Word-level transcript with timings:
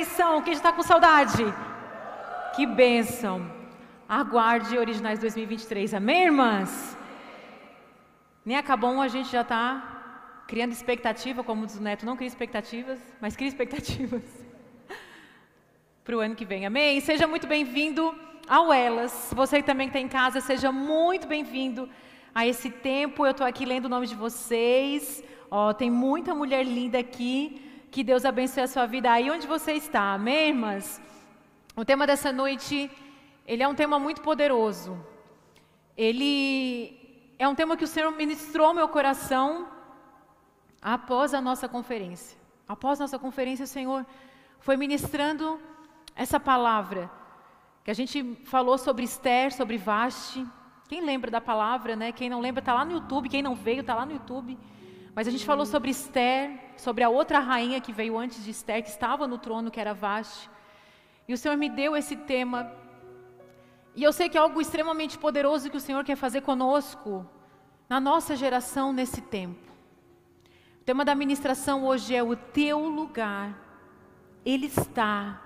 Bênção! 0.00 0.40
Quem 0.40 0.54
já 0.54 0.60
está 0.60 0.72
com 0.72 0.82
saudade? 0.82 1.44
Que 2.56 2.64
bênção! 2.64 3.52
Aguarde 4.08 4.78
Originais 4.78 5.18
2023, 5.18 5.92
amém, 5.92 6.22
irmãs? 6.22 6.96
Nem 8.42 8.56
acabou 8.56 8.98
a 9.02 9.08
gente 9.08 9.30
já 9.30 9.42
está 9.42 10.42
criando 10.48 10.72
expectativa, 10.72 11.44
como 11.44 11.66
diz 11.66 11.76
o 11.76 11.82
Neto, 11.82 12.06
não 12.06 12.16
cria 12.16 12.28
expectativas, 12.28 12.98
mas 13.20 13.36
cria 13.36 13.48
expectativas 13.48 14.22
para 16.02 16.16
o 16.16 16.20
ano 16.20 16.34
que 16.34 16.46
vem, 16.46 16.64
amém? 16.64 16.98
Seja 17.00 17.26
muito 17.26 17.46
bem-vindo 17.46 18.18
ao 18.48 18.72
Elas. 18.72 19.30
Você 19.36 19.62
também 19.62 19.88
que 19.90 19.98
está 19.98 20.00
em 20.00 20.08
casa, 20.08 20.40
seja 20.40 20.72
muito 20.72 21.26
bem-vindo 21.28 21.90
a 22.34 22.46
esse 22.46 22.70
tempo. 22.70 23.26
Eu 23.26 23.32
estou 23.32 23.46
aqui 23.46 23.66
lendo 23.66 23.84
o 23.84 23.90
nome 23.90 24.06
de 24.06 24.14
vocês. 24.14 25.22
Ó, 25.50 25.74
tem 25.74 25.90
muita 25.90 26.34
mulher 26.34 26.64
linda 26.64 26.98
aqui. 26.98 27.69
Que 27.90 28.04
Deus 28.04 28.24
abençoe 28.24 28.62
a 28.62 28.68
sua 28.68 28.86
vida 28.86 29.10
aí 29.10 29.28
onde 29.32 29.48
você 29.48 29.72
está, 29.72 30.12
amém, 30.14 30.50
irmãs? 30.50 31.02
O 31.74 31.84
tema 31.84 32.06
dessa 32.06 32.30
noite, 32.30 32.88
ele 33.44 33.64
é 33.64 33.68
um 33.68 33.74
tema 33.74 33.98
muito 33.98 34.20
poderoso. 34.22 34.96
Ele 35.96 37.34
é 37.36 37.48
um 37.48 37.54
tema 37.54 37.76
que 37.76 37.82
o 37.82 37.88
Senhor 37.88 38.12
ministrou 38.12 38.68
ao 38.68 38.74
meu 38.74 38.88
coração 38.88 39.66
após 40.80 41.34
a 41.34 41.40
nossa 41.40 41.68
conferência. 41.68 42.38
Após 42.68 43.00
a 43.00 43.04
nossa 43.04 43.18
conferência, 43.18 43.64
o 43.64 43.74
Senhor 43.76 44.06
foi 44.60 44.76
ministrando 44.76 45.60
essa 46.14 46.38
palavra 46.38 47.10
que 47.82 47.90
a 47.90 47.94
gente 47.94 48.36
falou 48.44 48.78
sobre 48.78 49.04
Esther, 49.04 49.52
sobre 49.52 49.76
Vaste. 49.76 50.46
Quem 50.88 51.00
lembra 51.00 51.28
da 51.28 51.40
palavra, 51.40 51.96
né? 51.96 52.12
Quem 52.12 52.30
não 52.30 52.40
lembra 52.40 52.60
está 52.60 52.72
lá 52.72 52.84
no 52.84 52.92
YouTube. 52.92 53.28
Quem 53.28 53.42
não 53.42 53.56
veio 53.56 53.80
está 53.80 53.96
lá 53.96 54.06
no 54.06 54.12
YouTube. 54.12 54.56
Mas 55.20 55.28
a 55.28 55.30
gente 55.30 55.44
falou 55.44 55.66
sobre 55.66 55.90
Esther, 55.90 56.58
sobre 56.78 57.04
a 57.04 57.10
outra 57.10 57.40
rainha 57.40 57.78
que 57.78 57.92
veio 57.92 58.16
antes 58.16 58.42
de 58.42 58.52
Esther, 58.52 58.82
que 58.82 58.88
estava 58.88 59.28
no 59.28 59.36
trono, 59.36 59.70
que 59.70 59.78
era 59.78 59.92
Vaste. 59.92 60.48
E 61.28 61.34
o 61.34 61.36
Senhor 61.36 61.58
me 61.58 61.68
deu 61.68 61.94
esse 61.94 62.16
tema. 62.16 62.72
E 63.94 64.02
eu 64.02 64.14
sei 64.14 64.30
que 64.30 64.38
é 64.38 64.40
algo 64.40 64.62
extremamente 64.62 65.18
poderoso 65.18 65.68
que 65.68 65.76
o 65.76 65.80
Senhor 65.80 66.02
quer 66.04 66.16
fazer 66.16 66.40
conosco, 66.40 67.28
na 67.86 68.00
nossa 68.00 68.34
geração, 68.34 68.94
nesse 68.94 69.20
tempo. 69.20 69.60
O 70.80 70.84
tema 70.86 71.04
da 71.04 71.14
ministração 71.14 71.84
hoje 71.84 72.14
é: 72.14 72.22
o 72.22 72.34
teu 72.34 72.78
lugar, 72.88 73.54
Ele 74.42 74.68
está 74.68 75.38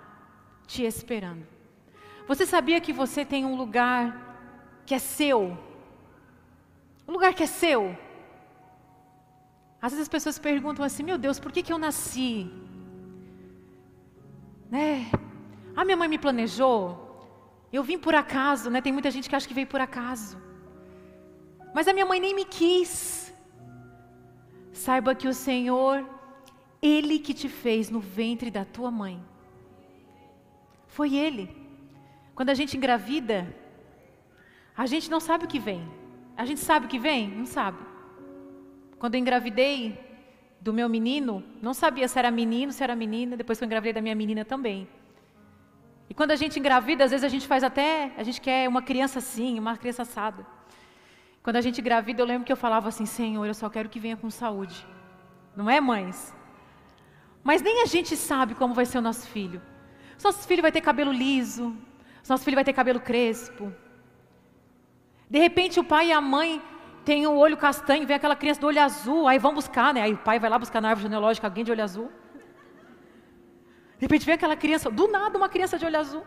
te 0.69 0.85
esperando. 0.85 1.45
Você 2.29 2.47
sabia 2.47 2.81
que 2.81 2.93
você 2.93 3.25
tem 3.25 3.45
um 3.45 3.57
lugar 3.57 4.39
que 4.87 4.95
é 4.95 5.01
seu? 5.01 5.59
Um 7.09 7.13
lugar 7.13 7.35
que 7.35 7.43
é 7.43 7.47
seu? 7.47 8.04
Às 9.85 9.93
vezes 9.93 10.05
as 10.07 10.15
pessoas 10.17 10.39
perguntam 10.39 10.83
assim: 10.83 11.03
meu 11.03 11.19
Deus, 11.25 11.39
por 11.39 11.53
que, 11.53 11.63
que 11.63 11.73
eu 11.73 11.81
nasci? 11.87 12.51
Né? 14.75 15.11
Ah, 15.77 15.85
minha 15.85 15.99
mãe 16.01 16.09
me 16.09 16.19
planejou. 16.27 16.79
Eu 17.71 17.83
vim 17.83 17.99
por 17.99 18.15
acaso, 18.15 18.71
né? 18.71 18.81
Tem 18.81 18.95
muita 18.95 19.11
gente 19.11 19.29
que 19.29 19.37
acha 19.37 19.47
que 19.47 19.53
veio 19.53 19.67
por 19.67 19.83
acaso. 19.83 20.39
Mas 21.75 21.87
a 21.87 21.93
minha 21.93 22.07
mãe 22.07 22.19
nem 22.19 22.35
me 22.35 22.47
quis. 22.47 22.91
Saiba 24.73 25.15
que 25.15 25.29
o 25.29 25.35
Senhor, 25.35 26.03
Ele 26.81 27.19
que 27.19 27.35
te 27.35 27.51
fez 27.51 27.91
no 27.91 28.01
ventre 28.01 28.51
da 28.51 28.65
tua 28.65 28.91
mãe. 28.91 29.23
Foi 30.87 31.15
Ele. 31.15 31.47
Quando 32.35 32.49
a 32.49 32.55
gente 32.55 32.75
engravida, 32.75 33.55
a 34.75 34.87
gente 34.87 35.11
não 35.11 35.21
sabe 35.21 35.45
o 35.45 35.49
que 35.49 35.59
vem. 35.59 35.87
A 36.39 36.47
gente 36.47 36.61
sabe 36.61 36.87
o 36.87 36.89
que 36.89 36.99
vem? 36.99 37.29
Não 37.29 37.45
sabe. 37.45 37.94
Quando 39.05 39.17
eu 39.17 39.21
engravidei 39.21 40.01
do 40.59 40.73
meu 40.73 40.89
menino, 40.89 41.45
não 41.61 41.75
sabia 41.75 42.09
se 42.09 42.19
era 42.19 42.31
menino, 42.31 42.73
se 42.73 42.83
era 42.83 42.97
menina, 42.97 43.37
depois 43.37 43.59
que 43.59 43.63
eu 43.63 43.67
engravidei 43.67 43.93
da 43.93 44.01
minha 44.01 44.15
menina 44.15 44.47
também. 44.47 44.89
E 46.09 46.15
quando 46.15 46.31
a 46.31 46.37
gente 46.37 46.59
engravida, 46.59 47.05
às 47.05 47.11
vezes 47.11 47.23
a 47.23 47.29
gente 47.29 47.47
faz 47.47 47.63
até, 47.63 48.13
a 48.17 48.23
gente 48.23 48.41
quer 48.41 48.67
uma 48.67 48.81
criança 48.81 49.19
assim, 49.19 49.59
uma 49.59 49.77
criança 49.77 50.01
assada. 50.01 50.47
Quando 51.43 51.57
a 51.57 51.61
gente 51.61 51.83
engravida, 51.83 52.23
eu 52.23 52.25
lembro 52.25 52.47
que 52.47 52.53
eu 52.55 52.57
falava 52.57 52.89
assim, 52.89 53.05
Senhor, 53.05 53.45
eu 53.45 53.53
só 53.53 53.69
quero 53.69 53.91
que 53.91 54.01
venha 54.01 54.17
com 54.17 54.31
saúde. 54.31 54.87
Não 55.55 55.69
é, 55.69 55.83
mães? 55.83 56.35
Mas 57.43 57.61
nem 57.61 57.83
a 57.83 57.85
gente 57.85 58.17
sabe 58.17 58.55
como 58.55 58.73
vai 58.73 58.87
ser 58.87 58.97
o 58.97 59.03
nosso 59.03 59.27
filho. 59.27 59.61
Nosso 60.25 60.49
filho 60.49 60.63
vai 60.63 60.73
ter 60.73 60.81
cabelo 60.81 61.13
liso, 61.13 61.77
nosso 62.27 62.43
filho 62.43 62.55
vai 62.55 62.65
ter 62.65 62.73
cabelo 62.73 63.01
crespo. 63.01 63.71
De 65.29 65.39
repente 65.39 65.79
o 65.79 65.85
pai 65.85 66.07
e 66.09 66.13
a 66.13 66.23
mãe 66.23 66.63
tem 67.05 67.27
o 67.27 67.37
olho 67.37 67.57
castanho, 67.57 68.07
vem 68.07 68.17
aquela 68.17 68.37
criança 68.37 68.61
do 68.61 68.67
olho 68.67 68.81
azul, 68.81 69.29
aí 69.29 69.39
vão 69.39 69.55
buscar, 69.55 69.93
né? 69.93 70.03
Aí 70.03 70.15
o 70.15 70.19
pai 70.19 70.39
vai 70.39 70.49
lá 70.49 70.59
buscar 70.59 70.81
na 70.81 70.89
árvore 70.89 71.05
genealógica 71.05 71.47
alguém 71.47 71.65
de 71.65 71.71
olho 71.71 71.83
azul. 71.83 72.11
De 73.99 74.07
repente 74.07 74.27
vem 74.27 74.35
aquela 74.35 74.57
criança, 74.57 74.91
do 74.91 75.07
nada 75.09 75.37
uma 75.37 75.49
criança 75.49 75.79
de 75.79 75.85
olho 75.85 75.99
azul. 75.99 76.25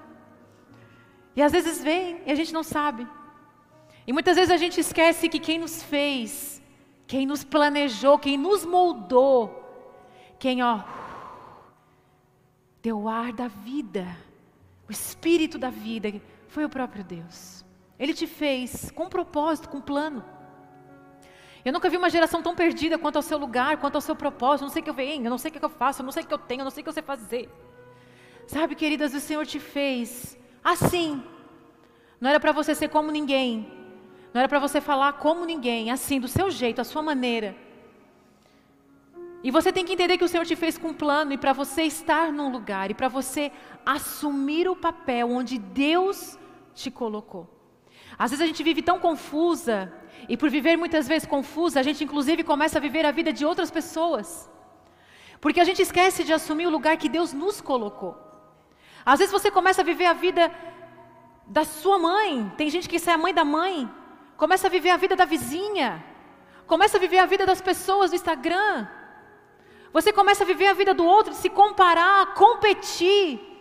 E 1.36 1.42
às 1.42 1.52
vezes 1.52 1.84
vem 1.84 2.22
e 2.26 2.32
a 2.32 2.36
gente 2.36 2.54
não 2.54 2.64
sabe. 2.64 3.08
E 4.06 4.14
muitas 4.14 4.36
vezes 4.36 4.52
a 4.52 4.58
gente 4.58 4.80
esquece 4.80 5.28
que 5.28 5.40
quem 5.40 5.60
nos 5.60 5.84
fez, 5.84 6.62
quem 7.06 7.26
nos 7.26 7.44
planejou, 7.44 8.18
quem 8.18 8.38
nos 8.38 8.66
moldou, 8.66 9.64
quem 10.40 10.64
ó 10.64 10.84
deu 12.82 13.02
o 13.02 13.10
ar 13.10 13.34
da 13.34 13.48
vida, 13.48 14.08
o 14.88 14.92
espírito 14.92 15.58
da 15.58 15.70
vida, 15.70 16.22
foi 16.48 16.64
o 16.64 16.70
próprio 16.70 17.04
Deus. 17.04 17.66
Ele 18.00 18.14
te 18.14 18.26
fez 18.26 18.90
com 18.92 19.10
propósito, 19.10 19.68
com 19.68 19.82
plano. 19.82 20.24
Eu 21.68 21.74
nunca 21.74 21.90
vi 21.90 21.98
uma 21.98 22.10
geração 22.10 22.42
tão 22.42 22.56
perdida 22.56 22.98
quanto 22.98 23.18
ao 23.18 23.22
seu 23.22 23.38
lugar, 23.38 23.76
quanto 23.76 23.96
ao 23.96 24.00
seu 24.00 24.16
propósito. 24.16 24.64
Eu 24.64 24.68
não 24.68 24.74
sei 24.74 24.82
o 24.82 24.84
que 24.86 24.90
eu 24.90 24.94
venho, 24.94 25.26
eu 25.26 25.30
não 25.30 25.38
sei 25.38 25.50
o 25.52 25.54
que 25.54 25.66
eu 25.66 25.70
faço, 25.82 26.02
eu 26.02 26.06
não 26.06 26.14
sei 26.14 26.24
o 26.24 26.26
que 26.26 26.34
eu 26.34 26.38
tenho, 26.38 26.62
eu 26.62 26.64
não 26.64 26.72
sei 26.72 26.80
o 26.80 26.84
que 26.86 26.88
eu 26.88 26.94
sei 26.94 27.04
fazer. 27.04 27.50
Sabe, 28.48 28.74
queridas, 28.74 29.14
o 29.14 29.20
Senhor 29.20 29.46
te 29.46 29.60
fez 29.60 30.38
assim. 30.64 31.22
Não 32.22 32.30
era 32.30 32.40
para 32.40 32.54
você 32.54 32.74
ser 32.74 32.88
como 32.88 33.12
ninguém. 33.12 33.70
Não 34.34 34.40
era 34.40 34.48
para 34.48 34.60
você 34.60 34.80
falar 34.80 35.12
como 35.26 35.44
ninguém, 35.44 35.92
assim, 35.92 36.22
do 36.22 36.30
seu 36.30 36.50
jeito, 36.50 36.80
a 36.80 36.86
sua 36.86 37.02
maneira. 37.02 37.54
E 39.44 39.52
você 39.52 39.70
tem 39.70 39.84
que 39.84 39.92
entender 39.92 40.18
que 40.18 40.24
o 40.24 40.30
Senhor 40.30 40.46
te 40.46 40.56
fez 40.56 40.78
com 40.78 40.88
um 40.92 40.94
plano 40.94 41.34
e 41.34 41.38
para 41.38 41.52
você 41.52 41.82
estar 41.82 42.32
num 42.32 42.50
lugar 42.50 42.90
e 42.92 42.94
para 42.94 43.10
você 43.10 43.52
assumir 43.86 44.70
o 44.70 44.76
papel 44.76 45.30
onde 45.30 45.58
Deus 45.58 46.40
te 46.74 46.90
colocou. 46.90 47.46
Às 48.18 48.32
vezes 48.32 48.44
a 48.44 48.48
gente 48.48 48.64
vive 48.64 48.82
tão 48.82 49.00
confusa 49.00 49.94
e 50.30 50.36
por 50.36 50.50
viver 50.50 50.76
muitas 50.78 51.08
vezes 51.08 51.28
confusa, 51.28 51.80
a 51.80 51.84
gente 51.84 52.04
inclusive 52.04 52.44
começa 52.44 52.78
a 52.78 52.82
viver 52.82 53.06
a 53.06 53.12
vida 53.12 53.32
de 53.32 53.46
outras 53.46 53.72
pessoas. 53.72 54.50
Porque 55.40 55.60
a 55.60 55.64
gente 55.64 55.82
esquece 55.82 56.24
de 56.24 56.34
assumir 56.34 56.68
o 56.68 56.70
lugar 56.70 56.98
que 56.98 57.08
Deus 57.08 57.32
nos 57.32 57.62
colocou. 57.62 58.16
Às 59.06 59.20
vezes 59.20 59.32
você 59.32 59.50
começa 59.50 59.82
a 59.82 59.86
viver 59.86 60.06
a 60.06 60.14
vida 60.14 60.52
da 61.46 61.64
sua 61.64 61.98
mãe. 61.98 62.52
Tem 62.58 62.70
gente 62.70 62.90
que 62.90 62.98
é 62.98 63.14
a 63.14 63.18
mãe 63.18 63.34
da 63.34 63.46
mãe. 63.46 63.90
Começa 64.36 64.68
a 64.68 64.70
viver 64.70 64.90
a 64.90 64.98
vida 64.98 65.16
da 65.16 65.26
vizinha. 65.26 66.04
Começa 66.66 66.98
a 66.98 67.00
viver 67.00 67.20
a 67.20 67.26
vida 67.26 67.46
das 67.46 67.62
pessoas 67.62 68.10
do 68.10 68.16
Instagram. 68.18 68.88
Você 69.94 70.12
começa 70.12 70.44
a 70.44 70.48
viver 70.48 70.68
a 70.68 70.74
vida 70.74 70.94
do 70.94 71.06
outro, 71.06 71.32
de 71.32 71.38
se 71.38 71.50
comparar, 71.50 72.34
competir. 72.34 73.57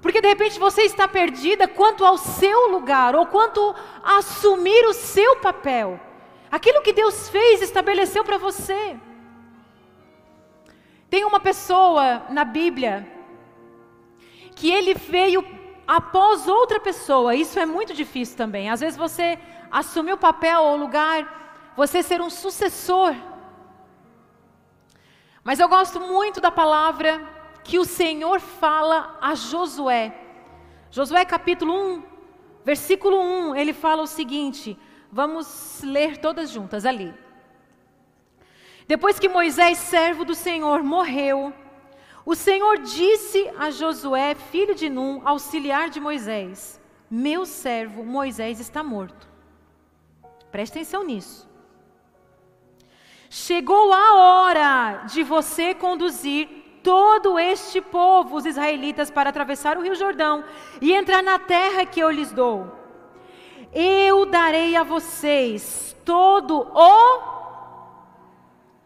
Porque 0.00 0.20
de 0.20 0.28
repente 0.28 0.58
você 0.58 0.82
está 0.82 1.06
perdida 1.06 1.68
quanto 1.68 2.04
ao 2.04 2.16
seu 2.16 2.70
lugar, 2.70 3.14
ou 3.14 3.26
quanto 3.26 3.74
a 4.02 4.18
assumir 4.18 4.86
o 4.86 4.94
seu 4.94 5.36
papel. 5.36 6.00
Aquilo 6.50 6.82
que 6.82 6.92
Deus 6.92 7.28
fez, 7.28 7.60
estabeleceu 7.60 8.24
para 8.24 8.38
você. 8.38 8.98
Tem 11.08 11.24
uma 11.24 11.40
pessoa 11.40 12.22
na 12.30 12.44
Bíblia 12.44 13.06
que 14.56 14.70
ele 14.70 14.94
veio 14.94 15.44
após 15.86 16.48
outra 16.48 16.80
pessoa. 16.80 17.34
Isso 17.34 17.58
é 17.58 17.66
muito 17.66 17.92
difícil 17.92 18.36
também. 18.36 18.70
Às 18.70 18.80
vezes 18.80 18.96
você 18.96 19.38
assumir 19.70 20.12
o 20.12 20.18
papel 20.18 20.60
ou 20.62 20.74
o 20.74 20.80
lugar, 20.80 21.72
você 21.76 22.02
ser 22.02 22.20
um 22.20 22.30
sucessor. 22.30 23.14
Mas 25.42 25.58
eu 25.58 25.68
gosto 25.68 25.98
muito 26.00 26.40
da 26.40 26.50
palavra 26.50 27.20
que 27.64 27.78
o 27.78 27.84
Senhor 27.84 28.40
fala 28.40 29.18
a 29.20 29.34
Josué. 29.34 30.14
Josué 30.90 31.24
capítulo 31.24 31.72
1, 31.72 32.02
versículo 32.64 33.20
1, 33.20 33.56
ele 33.56 33.72
fala 33.72 34.02
o 34.02 34.06
seguinte: 34.06 34.78
vamos 35.10 35.82
ler 35.82 36.18
todas 36.18 36.50
juntas 36.50 36.84
ali. 36.84 37.14
Depois 38.86 39.18
que 39.18 39.28
Moisés, 39.28 39.78
servo 39.78 40.24
do 40.24 40.34
Senhor, 40.34 40.82
morreu, 40.82 41.52
o 42.26 42.34
Senhor 42.34 42.78
disse 42.78 43.48
a 43.58 43.70
Josué, 43.70 44.34
filho 44.34 44.74
de 44.74 44.88
Num, 44.88 45.22
auxiliar 45.24 45.88
de 45.88 46.00
Moisés: 46.00 46.80
Meu 47.10 47.46
servo 47.46 48.04
Moisés 48.04 48.60
está 48.60 48.82
morto. 48.82 49.28
Preste 50.50 50.72
atenção 50.72 51.04
nisso. 51.04 51.48
Chegou 53.28 53.92
a 53.92 54.14
hora 54.14 55.04
de 55.04 55.22
você 55.22 55.72
conduzir 55.72 56.48
todo 56.82 57.38
este 57.38 57.80
povo, 57.80 58.36
os 58.36 58.46
israelitas, 58.46 59.10
para 59.10 59.30
atravessar 59.30 59.76
o 59.76 59.82
rio 59.82 59.94
Jordão 59.94 60.44
e 60.80 60.92
entrar 60.92 61.22
na 61.22 61.38
terra 61.38 61.86
que 61.86 62.00
eu 62.00 62.10
lhes 62.10 62.32
dou. 62.32 62.78
Eu 63.72 64.26
darei 64.26 64.76
a 64.76 64.82
vocês 64.82 65.96
todo 66.04 66.66
o. 66.74 67.20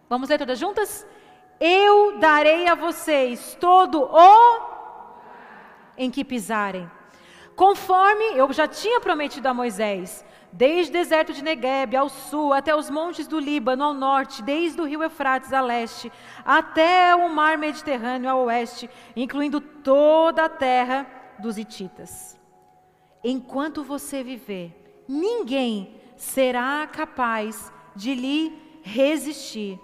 Vamos 0.08 0.28
ler 0.28 0.38
todas 0.38 0.58
juntas? 0.58 1.06
eu 1.60 2.18
darei 2.18 2.68
a 2.68 2.74
vocês 2.74 3.56
todo 3.60 4.02
o 4.02 4.74
em 5.96 6.10
que 6.10 6.24
pisarem. 6.24 6.90
Conforme 7.54 8.36
eu 8.36 8.52
já 8.52 8.66
tinha 8.66 9.00
prometido 9.00 9.48
a 9.48 9.54
Moisés, 9.54 10.24
desde 10.56 10.90
o 10.90 10.92
deserto 10.92 11.32
de 11.32 11.42
Negueb 11.42 11.96
ao 11.96 12.08
sul, 12.08 12.52
até 12.52 12.76
os 12.76 12.88
montes 12.88 13.26
do 13.26 13.40
Líbano 13.40 13.82
ao 13.82 13.92
norte, 13.92 14.40
desde 14.40 14.80
o 14.80 14.84
rio 14.84 15.02
Eufrates 15.02 15.52
a 15.52 15.60
leste, 15.60 16.12
até 16.44 17.12
o 17.12 17.28
mar 17.28 17.58
Mediterrâneo 17.58 18.30
a 18.30 18.36
oeste, 18.36 18.88
incluindo 19.16 19.60
toda 19.60 20.44
a 20.44 20.48
terra 20.48 21.08
dos 21.40 21.58
Hititas. 21.58 22.38
Enquanto 23.24 23.82
você 23.82 24.22
viver, 24.22 25.02
ninguém 25.08 26.00
será 26.16 26.86
capaz 26.86 27.72
de 27.96 28.14
lhe 28.14 28.56
resistir, 28.80 29.80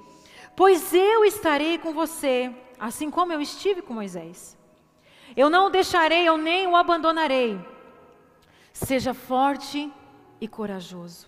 pois 0.55 0.95
eu 0.95 1.25
estarei 1.25 1.79
com 1.79 1.93
você, 1.93 2.55
assim 2.79 3.11
como 3.11 3.33
eu 3.33 3.41
estive 3.41 3.83
com 3.83 3.95
Moisés. 3.95 4.57
Eu 5.37 5.51
não 5.51 5.67
o 5.67 5.71
deixarei, 5.71 6.29
eu 6.29 6.37
nem 6.37 6.69
o 6.69 6.77
abandonarei. 6.77 7.59
Seja 8.73 9.13
forte 9.13 9.93
e 10.41 10.49
corajoso, 10.49 11.27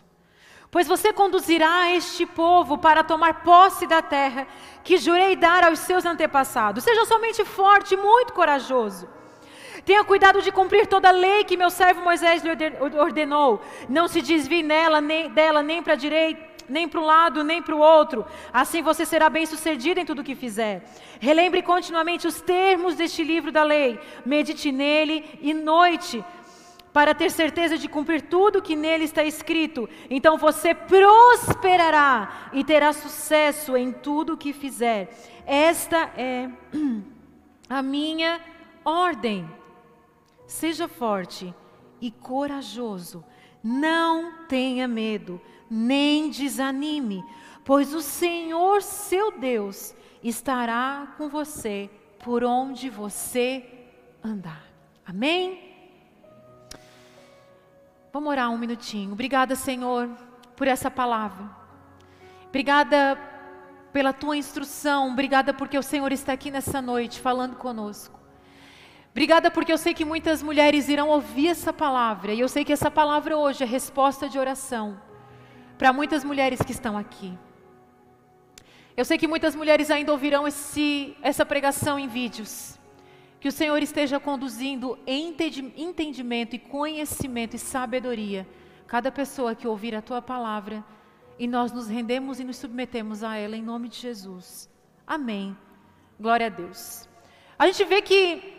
pois 0.70 0.87
você 0.87 1.12
conduzirá 1.12 1.91
este 1.94 2.25
povo 2.25 2.79
para 2.79 3.05
tomar 3.05 3.43
posse 3.43 3.87
da 3.87 4.00
terra 4.00 4.47
que 4.82 4.97
jurei 4.97 5.37
dar 5.37 5.64
aos 5.64 5.81
seus 5.81 6.06
antepassados. 6.06 6.85
Seja 6.85 7.05
somente 7.05 7.44
forte 7.44 7.94
e 7.94 7.97
muito 7.97 8.32
corajoso. 8.32 9.09
Tenha 9.85 10.05
cuidado 10.05 10.41
de 10.41 10.53
cumprir 10.53 10.87
toda 10.87 11.09
a 11.09 11.12
lei 11.12 11.44
que 11.44 11.56
meu 11.56 11.69
servo 11.69 12.03
Moisés 12.03 12.43
lhe 12.43 12.50
ordenou. 12.99 13.61
Não 13.88 14.06
se 14.06 14.23
desvie 14.23 14.62
nela, 14.62 15.00
nem, 15.00 15.29
dela 15.29 15.62
nem 15.62 15.82
para 15.82 15.94
a 15.94 15.97
direita 15.97 16.53
nem 16.69 16.88
para 16.88 17.00
um 17.00 17.05
lado, 17.05 17.44
nem 17.44 17.62
para 17.62 17.75
o 17.75 17.79
outro. 17.79 18.25
Assim 18.53 18.82
você 18.82 19.05
será 19.05 19.29
bem-sucedido 19.29 20.00
em 20.00 20.05
tudo 20.05 20.20
o 20.20 20.25
que 20.25 20.35
fizer. 20.35 20.85
Relembre 21.20 21.62
continuamente 21.62 22.26
os 22.26 22.41
termos 22.41 22.94
deste 22.94 23.23
livro 23.23 23.53
da 23.53 23.62
lei. 23.62 24.00
Medite 24.25 24.73
nele 24.73 25.38
e 25.41 25.53
noite, 25.53 26.25
para 26.93 27.15
ter 27.15 27.31
certeza 27.31 27.79
de 27.79 27.89
cumprir 27.89 28.23
tudo 28.23 28.61
que 28.62 28.77
nele 28.77 29.05
está 29.05 29.25
escrito. 29.25 29.89
Então 30.11 30.37
você 30.37 30.75
prosperará 30.75 32.50
e 32.53 32.62
terá 32.62 32.93
sucesso 32.93 33.77
em 33.77 33.91
tudo 33.93 34.35
o 34.35 34.37
que 34.37 34.53
fizer. 34.53 35.11
Esta 35.47 36.12
é 36.17 36.50
a 37.69 37.83
minha 37.83 38.41
ordem. 38.85 39.49
Seja 40.47 40.87
forte 40.87 41.55
e 42.00 42.11
corajoso. 42.11 43.25
Não 43.65 44.44
tenha 44.49 44.87
medo, 44.89 45.41
nem 45.71 46.29
desanime, 46.29 47.25
pois 47.65 47.94
o 47.94 48.03
Senhor 48.03 48.83
seu 48.83 49.39
Deus 49.39 49.94
estará 50.23 51.15
com 51.17 51.29
você 51.29 51.89
por 52.25 52.44
onde 52.44 52.91
você 52.91 53.65
andar. 54.23 54.65
Amém? 55.06 55.71
Vamos 58.12 58.29
orar 58.29 58.50
um 58.50 58.59
minutinho. 58.59 59.12
Obrigada, 59.12 59.56
Senhor, 59.56 60.11
por 60.55 60.69
essa 60.69 60.91
palavra. 60.91 61.49
Obrigada 62.49 63.19
pela 63.91 64.12
tua 64.12 64.37
instrução. 64.37 65.11
Obrigada 65.11 65.55
porque 65.55 65.79
o 65.79 65.82
Senhor 65.82 66.12
está 66.12 66.35
aqui 66.35 66.50
nessa 66.50 66.82
noite 66.82 67.20
falando 67.20 67.56
conosco. 67.56 68.20
Obrigada 69.11 69.50
porque 69.50 69.73
eu 69.73 69.79
sei 69.79 69.94
que 69.94 70.05
muitas 70.05 70.43
mulheres 70.43 70.91
irão 70.91 71.09
ouvir 71.09 71.49
essa 71.49 71.73
palavra 71.73 72.35
e 72.35 72.41
eu 72.41 72.49
sei 72.49 72.67
que 72.67 72.73
essa 72.73 72.91
palavra 72.91 73.37
hoje 73.37 73.62
é 73.62 73.67
resposta 73.67 74.29
de 74.29 74.38
oração 74.38 75.00
para 75.79 75.91
muitas 75.91 76.23
mulheres 76.23 76.61
que 76.61 76.73
estão 76.73 76.99
aqui. 76.99 77.32
Eu 78.94 79.06
sei 79.06 79.17
que 79.17 79.26
muitas 79.26 79.55
mulheres 79.55 79.91
ainda 79.91 80.12
ouvirão 80.12 80.47
esse, 80.47 81.17
essa 81.23 81.47
pregação 81.47 81.99
em 81.99 82.08
vídeos. 82.08 82.79
Que 83.43 83.49
o 83.49 83.53
Senhor 83.53 83.83
esteja 83.83 84.19
conduzindo 84.19 84.97
entendimento 85.06 86.55
e 86.55 86.59
conhecimento 86.61 87.56
e 87.56 87.59
sabedoria 87.59 88.47
cada 88.87 89.11
pessoa 89.11 89.55
que 89.55 89.67
ouvir 89.67 89.94
a 89.94 90.00
tua 90.00 90.23
palavra 90.23 90.85
e 91.39 91.49
nós 91.49 91.73
nos 91.73 91.89
rendemos 91.89 92.39
e 92.39 92.44
nos 92.44 92.56
submetemos 92.56 93.25
a 93.25 93.37
ela 93.37 93.56
em 93.56 93.62
nome 93.62 93.89
de 93.89 93.97
Jesus. 93.97 94.71
Amém. 95.05 95.56
Glória 96.21 96.47
a 96.47 96.50
Deus. 96.50 97.09
A 97.59 97.67
gente 97.67 97.85
vê 97.85 98.00
que 98.00 98.53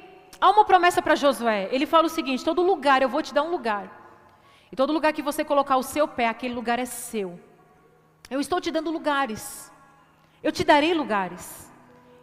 Há 0.44 0.50
uma 0.50 0.66
promessa 0.66 1.02
para 1.02 1.16
Josué. 1.16 1.70
Ele 1.72 1.86
fala 1.86 2.08
o 2.08 2.10
seguinte: 2.10 2.44
todo 2.44 2.62
lugar, 2.62 3.02
eu 3.02 3.08
vou 3.08 3.22
te 3.22 3.34
dar 3.34 3.44
um 3.44 3.50
lugar. 3.50 3.86
E 4.70 4.76
todo 4.76 4.92
lugar 4.92 5.14
que 5.14 5.22
você 5.22 5.46
colocar 5.46 5.78
o 5.78 5.84
seu 5.84 6.06
pé, 6.06 6.28
aquele 6.28 6.54
lugar 6.54 6.80
é 6.80 6.86
seu. 6.86 7.40
Eu 8.30 8.42
estou 8.42 8.60
te 8.60 8.70
dando 8.70 8.92
lugares. 8.92 9.72
Eu 10.44 10.52
te 10.52 10.66
darei 10.66 10.94
lugares. 10.94 11.72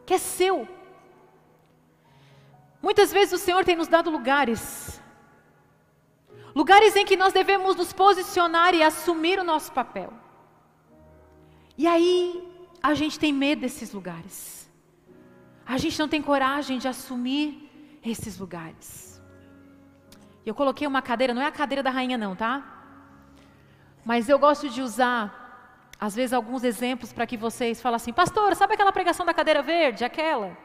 Que 0.05 0.13
é 0.13 0.19
seu. 0.19 0.69
Muitas 2.83 3.13
vezes 3.13 3.33
o 3.35 3.39
Senhor 3.39 3.65
tem 3.65 3.77
nos 3.77 3.89
dado 3.89 4.11
lugares. 4.11 5.01
Lugares 6.55 6.97
em 6.97 7.05
que 7.05 7.17
nós 7.17 7.33
devemos 7.33 7.77
nos 7.77 7.93
posicionar 7.93 8.75
e 8.75 8.83
assumir 8.83 9.39
o 9.39 9.45
nosso 9.45 9.73
papel. 9.73 10.13
E 11.77 11.87
aí, 11.87 12.47
a 12.83 12.95
gente 12.95 13.19
tem 13.19 13.33
medo 13.33 13.61
desses 13.61 13.93
lugares. 13.93 14.69
A 15.67 15.79
gente 15.79 15.99
não 15.99 16.09
tem 16.09 16.21
coragem 16.21 16.79
de 16.79 16.89
assumir 16.89 17.71
esses 18.05 18.39
lugares. 18.39 19.21
Eu 20.45 20.55
coloquei 20.55 20.87
uma 20.87 21.03
cadeira, 21.03 21.35
não 21.35 21.43
é 21.43 21.47
a 21.47 21.53
cadeira 21.53 21.83
da 21.83 21.91
rainha, 21.91 22.19
não, 22.19 22.35
tá? 22.35 22.81
Mas 24.05 24.29
eu 24.29 24.39
gosto 24.39 24.69
de 24.69 24.81
usar, 24.81 25.95
às 26.01 26.15
vezes, 26.15 26.33
alguns 26.33 26.65
exemplos 26.65 27.13
para 27.13 27.27
que 27.27 27.37
vocês 27.37 27.81
falem 27.81 27.97
assim: 27.97 28.13
Pastora, 28.13 28.55
sabe 28.55 28.75
aquela 28.75 28.93
pregação 28.93 29.25
da 29.25 29.35
cadeira 29.35 29.63
verde? 29.63 30.05
Aquela. 30.05 30.57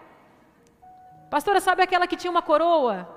Pastora, 1.30 1.60
sabe 1.60 1.82
aquela 1.82 2.08
que 2.08 2.16
tinha 2.16 2.32
uma 2.32 2.42
coroa? 2.42 3.08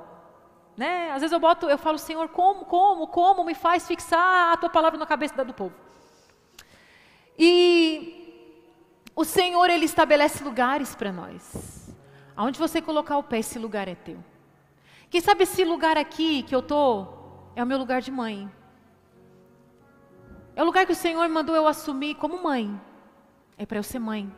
Né? 0.77 1.11
Às 1.11 1.21
vezes 1.23 1.33
eu 1.33 1.41
boto, 1.41 1.67
eu 1.67 1.79
falo, 1.79 1.99
Senhor, 1.99 2.29
como, 2.29 2.65
como, 2.65 3.07
como 3.09 3.45
me 3.45 3.55
faz 3.55 3.87
fixar 3.87 4.53
a 4.53 4.57
tua 4.57 4.71
palavra 4.71 4.99
na 4.99 5.07
cabeça 5.07 5.45
do 5.45 5.53
povo? 5.53 5.75
E 7.39 8.19
o 9.15 9.25
Senhor, 9.25 9.69
Ele 9.69 9.85
estabelece 9.85 10.45
lugares 10.45 10.95
para 10.95 11.13
nós. 11.13 11.95
Aonde 12.37 12.59
você 12.59 12.81
colocar 12.81 13.19
o 13.19 13.23
pé, 13.23 13.41
esse 13.41 13.59
lugar 13.59 13.89
é 13.89 13.95
teu. 13.97 14.23
Quem 15.11 15.21
sabe 15.21 15.43
esse 15.43 15.65
lugar 15.65 15.97
aqui 15.99 16.43
que 16.45 16.55
eu 16.55 16.61
estou 16.61 17.53
é 17.57 17.63
o 17.63 17.67
meu 17.67 17.79
lugar 17.79 18.01
de 18.01 18.13
mãe. 18.13 18.49
É 20.55 20.63
o 20.63 20.67
lugar 20.67 20.87
que 20.87 20.93
o 20.93 20.97
Senhor 20.97 21.29
mandou 21.29 21.55
eu 21.55 21.67
assumir 21.67 22.15
como 22.15 22.43
mãe. 22.43 22.81
É 23.57 23.67
para 23.67 23.79
eu 23.79 23.83
ser 23.83 23.99
mãe. 23.99 24.33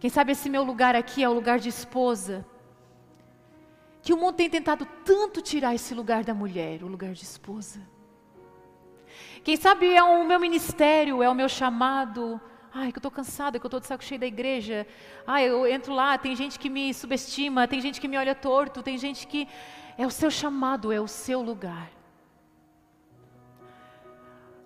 Quem 0.00 0.08
sabe 0.08 0.32
esse 0.32 0.48
meu 0.48 0.62
lugar 0.62 0.96
aqui 0.96 1.22
é 1.22 1.28
o 1.28 1.34
lugar 1.34 1.58
de 1.58 1.68
esposa. 1.68 2.46
Que 4.02 4.12
o 4.12 4.16
mundo 4.16 4.34
tem 4.34 4.50
tentado 4.50 4.84
tanto 5.04 5.40
tirar 5.40 5.74
esse 5.74 5.94
lugar 5.94 6.24
da 6.24 6.34
mulher, 6.34 6.82
o 6.82 6.88
lugar 6.88 7.12
de 7.12 7.22
esposa. 7.22 7.80
Quem 9.44 9.56
sabe 9.56 9.86
é 9.94 10.02
o 10.02 10.24
meu 10.24 10.38
ministério, 10.38 11.22
é 11.22 11.28
o 11.28 11.34
meu 11.34 11.48
chamado, 11.48 12.40
Ai, 12.74 12.90
que 12.90 12.96
eu 12.96 13.00
estou 13.00 13.10
cansada, 13.10 13.58
que 13.58 13.66
eu 13.66 13.68
estou 13.68 13.80
de 13.80 13.86
saco 13.86 14.02
cheio 14.02 14.18
da 14.18 14.26
igreja. 14.26 14.86
Ai, 15.26 15.46
eu 15.46 15.66
entro 15.66 15.92
lá, 15.92 16.16
tem 16.16 16.34
gente 16.34 16.58
que 16.58 16.70
me 16.70 16.94
subestima, 16.94 17.68
tem 17.68 17.80
gente 17.82 18.00
que 18.00 18.08
me 18.08 18.16
olha 18.16 18.34
torto, 18.34 18.82
tem 18.82 18.96
gente 18.96 19.26
que. 19.26 19.46
É 19.98 20.06
o 20.06 20.10
seu 20.10 20.30
chamado, 20.30 20.90
é 20.90 20.98
o 20.98 21.06
seu 21.06 21.42
lugar. 21.42 21.90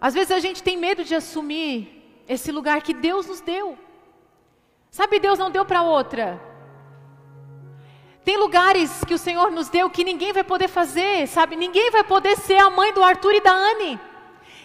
Às 0.00 0.14
vezes 0.14 0.31
a 0.31 0.38
gente 0.38 0.62
tem 0.62 0.76
medo 0.76 1.02
de 1.02 1.16
assumir 1.16 2.23
esse 2.28 2.52
lugar 2.52 2.81
que 2.81 2.95
Deus 2.95 3.26
nos 3.26 3.40
deu. 3.40 3.76
Sabe, 4.88 5.19
Deus 5.19 5.37
não 5.37 5.50
deu 5.50 5.64
para 5.64 5.83
outra. 5.83 6.40
Tem 8.26 8.37
lugares 8.37 9.04
que 9.06 9.14
o 9.14 9.18
Senhor 9.18 9.52
nos 9.52 9.68
deu 9.68 9.88
que 9.88 10.02
ninguém 10.02 10.33
vai 10.33 10.42
poder 10.42 10.66
fazer, 10.66 11.28
sabe? 11.28 11.54
Ninguém 11.54 11.92
vai 11.92 12.02
poder 12.02 12.37
ser 12.37 12.59
a 12.59 12.68
mãe 12.68 12.92
do 12.92 13.00
Arthur 13.00 13.35
e 13.35 13.40
da 13.40 13.52
Anne. 13.52 14.00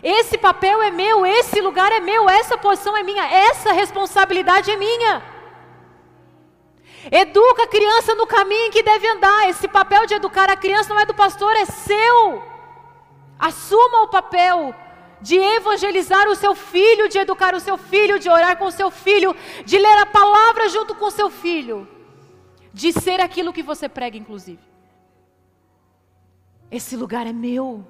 Esse 0.02 0.36
papel 0.36 0.82
é 0.82 0.90
meu, 0.90 1.24
esse 1.28 1.62
lugar 1.62 1.92
é 1.92 2.00
meu, 2.00 2.28
essa 2.28 2.58
posição 2.58 2.98
é 2.98 3.04
minha, 3.04 3.24
essa 3.24 3.72
responsabilidade 3.72 4.72
é 4.72 4.76
minha. 4.76 5.24
Educa 7.12 7.66
a 7.66 7.68
criança 7.68 8.16
no 8.16 8.26
caminho 8.26 8.66
em 8.66 8.72
que 8.72 8.82
deve 8.82 9.08
andar. 9.08 9.48
Esse 9.48 9.68
papel 9.68 10.08
de 10.08 10.16
educar 10.16 10.50
a 10.50 10.58
criança 10.58 10.92
não 10.92 11.00
é 11.00 11.06
do 11.06 11.14
pastor, 11.14 11.56
é 11.56 11.66
seu. 11.66 12.42
Assuma 13.38 14.02
o 14.02 14.08
papel 14.08 14.74
de 15.22 15.38
evangelizar 15.38 16.28
o 16.28 16.36
seu 16.36 16.56
filho, 16.56 17.08
de 17.08 17.20
educar 17.20 17.54
o 17.54 17.60
seu 17.60 17.78
filho, 17.78 18.18
de 18.18 18.28
orar 18.28 18.58
com 18.58 18.66
o 18.66 18.72
seu 18.72 18.90
filho, 18.90 19.36
de 19.64 19.78
ler 19.78 20.00
a 20.00 20.06
palavra 20.08 20.68
junto 20.68 20.96
com 20.96 21.06
o 21.06 21.12
seu 21.12 21.30
filho, 21.30 21.88
de 22.74 22.92
ser 22.94 23.20
aquilo 23.20 23.54
que 23.54 23.64
você 23.64 23.88
prega, 23.90 24.18
inclusive. 24.18 24.62
Esse 26.70 26.96
lugar 26.96 27.28
é 27.28 27.34
meu. 27.34 27.86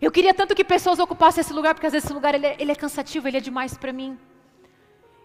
Eu 0.00 0.10
queria 0.10 0.34
tanto 0.34 0.54
que 0.54 0.64
pessoas 0.64 0.98
ocupassem 0.98 1.40
esse 1.40 1.52
lugar, 1.52 1.74
porque 1.74 1.86
às 1.86 1.92
vezes 1.92 2.06
esse 2.06 2.14
lugar 2.14 2.34
ele 2.34 2.46
é, 2.46 2.56
ele 2.58 2.72
é 2.72 2.74
cansativo, 2.74 3.26
ele 3.26 3.38
é 3.38 3.40
demais 3.40 3.76
para 3.76 3.92
mim. 3.92 4.18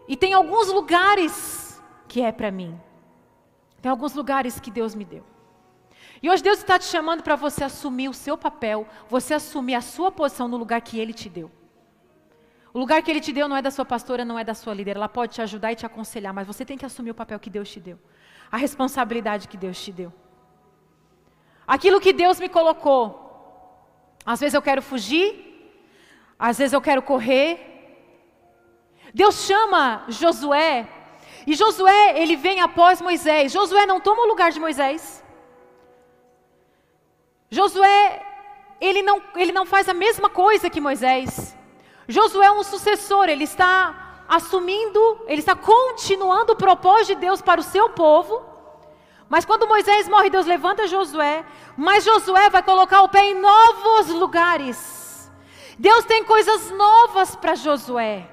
E 0.08 0.16
tem 0.16 0.34
alguns 0.34 0.68
lugares 0.68 1.82
que 2.08 2.22
é 2.22 2.32
para 2.32 2.52
mim. 2.52 2.80
Tem 3.82 3.90
alguns 3.90 4.14
lugares 4.14 4.60
que 4.60 4.72
Deus 4.72 4.96
me 4.96 5.06
deu. 5.06 5.24
E 6.22 6.30
hoje 6.30 6.42
Deus 6.42 6.60
está 6.60 6.80
te 6.80 6.86
chamando 6.86 7.22
para 7.22 7.36
você 7.36 7.64
assumir 7.64 8.10
o 8.10 8.14
seu 8.14 8.38
papel, 8.38 8.88
você 9.10 9.34
assumir 9.34 9.76
a 9.76 9.82
sua 9.82 10.12
posição 10.12 10.48
no 10.48 10.56
lugar 10.56 10.82
que 10.82 11.00
Ele 11.00 11.14
te 11.14 11.30
deu. 11.30 11.52
O 12.74 12.80
lugar 12.80 13.02
que 13.04 13.12
Ele 13.12 13.22
te 13.22 13.32
deu 13.32 13.48
não 13.48 13.56
é 13.56 13.62
da 13.62 13.72
sua 13.72 13.86
pastora, 13.86 14.26
não 14.26 14.38
é 14.38 14.44
da 14.44 14.54
sua 14.54 14.74
líder. 14.74 14.96
Ela 14.96 15.08
pode 15.08 15.34
te 15.36 15.42
ajudar 15.42 15.72
e 15.72 15.76
te 15.76 15.86
aconselhar, 15.86 16.34
mas 16.34 16.48
você 16.48 16.66
tem 16.66 16.78
que 16.78 16.86
assumir 16.86 17.12
o 17.12 17.16
papel 17.16 17.40
que 17.40 17.50
Deus 17.50 17.70
te 17.70 17.80
deu, 17.80 18.00
a 18.52 18.58
responsabilidade 18.58 19.48
que 19.48 19.58
Deus 19.58 19.82
te 19.84 19.92
deu. 19.92 20.12
Aquilo 21.68 22.02
que 22.02 22.12
Deus 22.12 22.40
me 22.40 22.50
colocou. 22.50 23.04
Às 24.26 24.40
vezes 24.40 24.54
eu 24.54 24.62
quero 24.62 24.82
fugir, 24.82 25.28
às 26.38 26.58
vezes 26.58 26.74
eu 26.74 26.82
quero 26.82 27.02
correr. 27.02 27.50
Deus 29.14 29.46
chama 29.46 30.06
Josué, 30.08 30.88
e 31.46 31.54
Josué, 31.56 32.22
ele 32.22 32.36
vem 32.36 32.62
após 32.62 33.02
Moisés. 33.02 33.52
Josué 33.52 33.86
não 33.86 34.00
toma 34.00 34.24
o 34.24 34.28
lugar 34.28 34.52
de 34.52 34.60
Moisés. 34.60 35.24
Josué, 37.50 38.26
ele 38.80 39.02
não, 39.02 39.22
ele 39.36 39.52
não 39.52 39.66
faz 39.66 39.90
a 39.90 39.94
mesma 39.94 40.30
coisa 40.30 40.70
que 40.70 40.82
Moisés. 40.82 41.56
Josué 42.08 42.46
é 42.48 42.52
um 42.52 42.64
sucessor, 42.64 43.30
ele 43.30 43.44
está 43.44 44.26
assumindo, 44.28 45.22
ele 45.28 45.40
está 45.40 45.56
continuando 45.56 46.54
o 46.54 46.56
propósito 46.56 47.16
de 47.16 47.22
Deus 47.22 47.42
para 47.42 47.62
o 47.62 47.64
seu 47.64 47.90
povo. 47.90 48.44
Mas 49.30 49.46
quando 49.46 49.68
Moisés 49.68 50.08
morre, 50.08 50.30
Deus 50.30 50.46
levanta 50.46 50.88
Josué, 50.88 51.46
mas 51.78 52.04
Josué 52.04 52.50
vai 52.50 52.62
colocar 52.62 53.02
o 53.02 53.10
pé 53.10 53.32
em 53.32 53.40
novos 53.40 54.10
lugares. 54.10 55.32
Deus 55.80 56.06
tem 56.06 56.24
coisas 56.24 56.70
novas 56.72 57.36
para 57.36 57.56
Josué. 57.56 58.30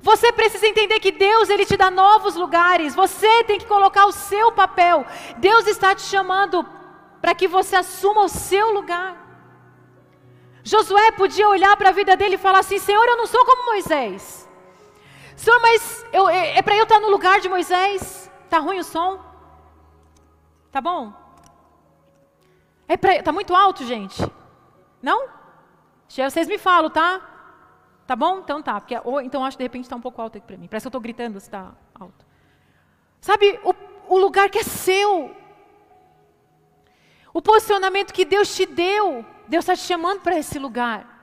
Você 0.00 0.32
precisa 0.32 0.66
entender 0.66 1.00
que 1.00 1.12
Deus 1.12 1.48
ele 1.48 1.66
te 1.66 1.76
dá 1.76 1.90
novos 1.90 2.34
lugares. 2.34 2.94
Você 2.94 3.44
tem 3.44 3.58
que 3.58 3.66
colocar 3.66 4.06
o 4.06 4.12
seu 4.12 4.52
papel. 4.52 5.04
Deus 5.38 5.66
está 5.66 5.94
te 5.94 6.02
chamando 6.02 6.66
para 7.20 7.34
que 7.34 7.48
você 7.48 7.76
assuma 7.76 8.22
o 8.22 8.28
seu 8.28 8.72
lugar. 8.72 9.27
Josué 10.68 11.12
podia 11.12 11.48
olhar 11.48 11.74
para 11.78 11.88
a 11.88 11.92
vida 11.92 12.14
dele 12.14 12.34
e 12.34 12.44
falar 12.46 12.58
assim: 12.58 12.78
Senhor, 12.78 13.06
eu 13.08 13.16
não 13.16 13.26
sou 13.26 13.42
como 13.46 13.70
Moisés. 13.72 14.46
Senhor, 15.34 15.58
mas 15.62 16.04
eu, 16.12 16.28
é, 16.28 16.58
é 16.58 16.62
para 16.62 16.76
eu 16.76 16.82
estar 16.82 17.00
no 17.00 17.08
lugar 17.08 17.40
de 17.40 17.48
Moisés? 17.48 18.30
Tá 18.50 18.58
ruim 18.58 18.78
o 18.78 18.84
som? 18.84 19.18
Tá 20.70 20.80
bom? 20.80 21.12
É 22.86 22.98
pra, 22.98 23.22
tá 23.22 23.32
muito 23.32 23.54
alto, 23.54 23.82
gente? 23.82 24.20
Não? 25.00 25.28
Vocês 26.06 26.46
me 26.46 26.58
falam, 26.58 26.90
tá? 26.90 27.08
Tá 28.06 28.14
bom? 28.14 28.40
Então 28.40 28.60
tá. 28.60 28.78
Porque, 28.78 29.00
ou, 29.04 29.22
então 29.22 29.42
acho 29.42 29.56
que 29.56 29.62
de 29.62 29.68
repente 29.68 29.84
está 29.84 29.96
um 29.96 30.02
pouco 30.02 30.20
alto 30.20 30.36
aqui 30.36 30.46
para 30.46 30.58
mim. 30.58 30.68
Parece 30.68 30.84
que 30.84 30.88
eu 30.88 30.90
estou 30.90 31.00
gritando 31.00 31.40
se 31.40 31.46
está 31.46 31.72
alto. 31.98 32.26
Sabe, 33.22 33.58
o, 33.64 34.14
o 34.14 34.18
lugar 34.18 34.50
que 34.50 34.58
é 34.58 34.62
seu. 34.62 35.34
O 37.32 37.40
posicionamento 37.40 38.12
que 38.12 38.26
Deus 38.26 38.54
te 38.54 38.66
deu. 38.66 39.24
Deus 39.48 39.62
está 39.62 39.74
te 39.74 39.82
chamando 39.82 40.20
para 40.20 40.38
esse 40.38 40.58
lugar. 40.58 41.18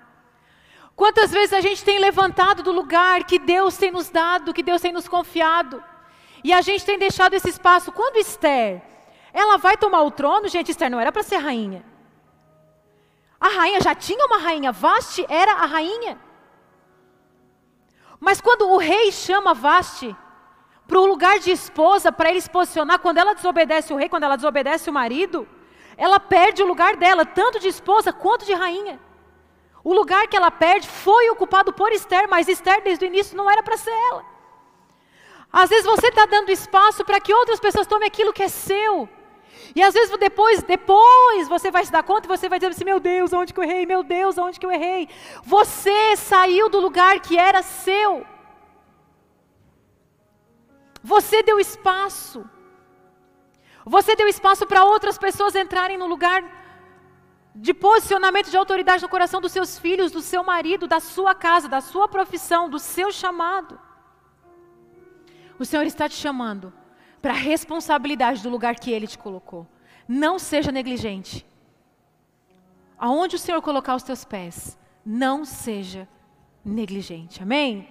Quantas 0.96 1.32
vezes 1.32 1.53
a 1.53 1.62
gente 1.62 1.84
tem 1.84 2.00
levantado 2.00 2.63
do 2.63 2.72
lugar 2.72 3.24
que 3.25 3.38
Deus 3.38 3.77
tem 3.77 3.91
nos 3.91 4.10
dado, 4.10 4.53
que 4.53 4.63
Deus 4.63 4.82
tem 4.82 4.91
nos 4.91 5.08
confiado, 5.08 5.84
e 6.44 6.53
a 6.53 6.62
gente 6.62 6.86
tem 6.86 6.98
deixado 6.98 7.34
esse 7.34 7.50
espaço. 7.50 7.91
Quando 7.91 8.17
Esther, 8.17 8.82
ela 9.34 9.58
vai 9.58 9.75
tomar 9.77 10.01
o 10.03 10.12
trono, 10.12 10.48
gente, 10.48 10.72
Esther 10.72 10.89
não 10.89 11.00
era 11.00 11.12
para 11.12 11.24
ser 11.24 11.38
rainha. 11.38 11.84
A 13.39 13.50
rainha 13.50 13.82
já 13.82 13.94
tinha 13.94 14.25
uma 14.25 14.38
rainha, 14.38 14.72
Vaste 14.72 15.25
era 15.27 15.53
a 15.53 15.65
rainha. 15.65 16.17
Mas 18.20 18.39
quando 18.39 18.70
o 18.70 18.77
rei 18.77 19.12
chama 19.12 19.53
Vaste 19.53 20.15
para 20.88 21.00
o 21.00 21.05
lugar 21.05 21.39
de 21.39 21.51
esposa, 21.51 22.12
para 22.12 22.29
ele 22.29 22.41
se 22.41 22.50
posicionar, 22.50 23.00
quando 23.00 23.17
ela 23.17 23.36
desobedece 23.36 23.94
o 23.94 23.98
rei, 23.98 24.08
quando 24.08 24.24
ela 24.24 24.36
desobedece 24.36 24.89
o 24.89 24.94
marido, 24.94 25.48
ela 25.98 26.20
perde 26.20 26.62
o 26.64 26.68
lugar 26.68 26.96
dela, 26.96 27.25
tanto 27.25 27.60
de 27.60 27.68
esposa 27.68 28.12
quanto 28.12 28.46
de 28.46 28.54
rainha. 28.54 29.00
O 29.84 29.94
lugar 29.94 30.28
que 30.28 30.36
ela 30.36 30.50
perde 30.50 30.88
foi 30.88 31.30
ocupado 31.30 31.72
por 31.72 31.92
Esther, 31.92 32.28
mas 32.30 32.48
Esther 32.48 32.82
desde 32.84 33.06
o 33.06 33.08
início 33.08 33.38
não 33.38 33.50
era 33.50 33.62
para 33.62 33.78
ser 33.78 33.92
ela. 34.10 34.25
Às 35.52 35.70
vezes 35.70 35.86
você 35.86 36.08
está 36.08 36.25
dando 36.25 36.52
espaço 36.52 37.06
para 37.06 37.20
que 37.20 37.34
outras 37.34 37.60
pessoas 37.60 37.88
tomem 37.88 38.08
aquilo 38.08 38.34
que 38.34 38.44
é 38.44 38.48
seu. 38.48 39.08
E 39.75 39.82
às 39.82 39.94
vezes 39.94 40.18
depois, 40.18 40.64
depois 40.64 41.48
você 41.48 41.70
vai 41.70 41.86
se 41.86 41.92
dar 41.92 42.04
conta 42.04 42.28
e 42.28 42.34
você 42.36 42.50
vai 42.50 42.60
dizer 42.60 42.72
assim: 42.72 42.84
meu 42.84 43.00
Deus, 43.00 43.32
onde 43.32 43.54
que 43.54 43.60
eu 43.60 43.64
errei? 43.64 43.86
Meu 43.86 44.04
Deus, 44.04 44.38
onde 44.38 44.60
que 44.60 44.66
eu 44.66 44.72
errei? 44.72 45.08
Você 45.44 46.16
saiu 46.16 46.68
do 46.70 46.80
lugar 46.80 47.20
que 47.20 47.38
era 47.38 47.62
seu. 47.62 48.25
Você 51.04 51.44
deu 51.44 51.60
espaço. 51.60 52.44
Você 53.86 54.15
deu 54.15 54.27
espaço 54.27 54.65
para 54.65 54.84
outras 54.84 55.18
pessoas 55.18 55.56
entrarem 55.56 55.98
no 55.98 56.08
lugar 56.08 56.44
de 57.54 57.74
posicionamento 57.74 58.50
de 58.50 58.58
autoridade 58.58 59.04
no 59.04 59.08
coração 59.08 59.39
dos 59.39 59.51
seus 59.51 59.77
filhos, 59.77 60.12
do 60.12 60.22
seu 60.22 60.44
marido, 60.44 60.88
da 60.88 61.00
sua 61.00 61.36
casa, 61.36 61.70
da 61.70 61.80
sua 61.80 62.08
profissão, 62.08 62.68
do 62.68 62.80
seu 62.80 63.12
chamado. 63.12 63.80
O 65.60 65.63
Senhor 65.63 65.86
está 65.86 66.10
te 66.10 66.15
chamando 66.15 66.74
para 67.22 67.32
a 67.32 67.38
responsabilidade 67.38 68.42
do 68.42 68.50
lugar 68.50 68.75
que 68.75 68.92
Ele 68.92 69.08
te 69.08 69.18
colocou. 69.18 69.68
Não 70.08 70.38
seja 70.38 70.72
negligente. 70.72 71.46
Aonde 72.98 73.36
o 73.36 73.39
Senhor 73.39 73.62
colocar 73.62 73.96
os 73.96 74.04
teus 74.04 74.25
pés, 74.25 74.77
não 75.06 75.46
seja 75.46 76.08
negligente. 76.63 77.42
Amém? 77.42 77.88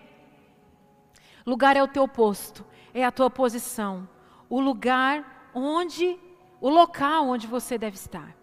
Lugar 1.46 1.76
é 1.76 1.82
o 1.82 1.88
teu 1.88 2.08
posto, 2.08 2.64
é 2.92 3.04
a 3.04 3.12
tua 3.12 3.30
posição. 3.30 4.08
O 4.48 4.60
lugar 4.60 5.33
onde, 5.54 6.18
o 6.60 6.68
local 6.68 7.28
onde 7.28 7.46
você 7.46 7.78
deve 7.78 7.96
estar. 7.96 8.34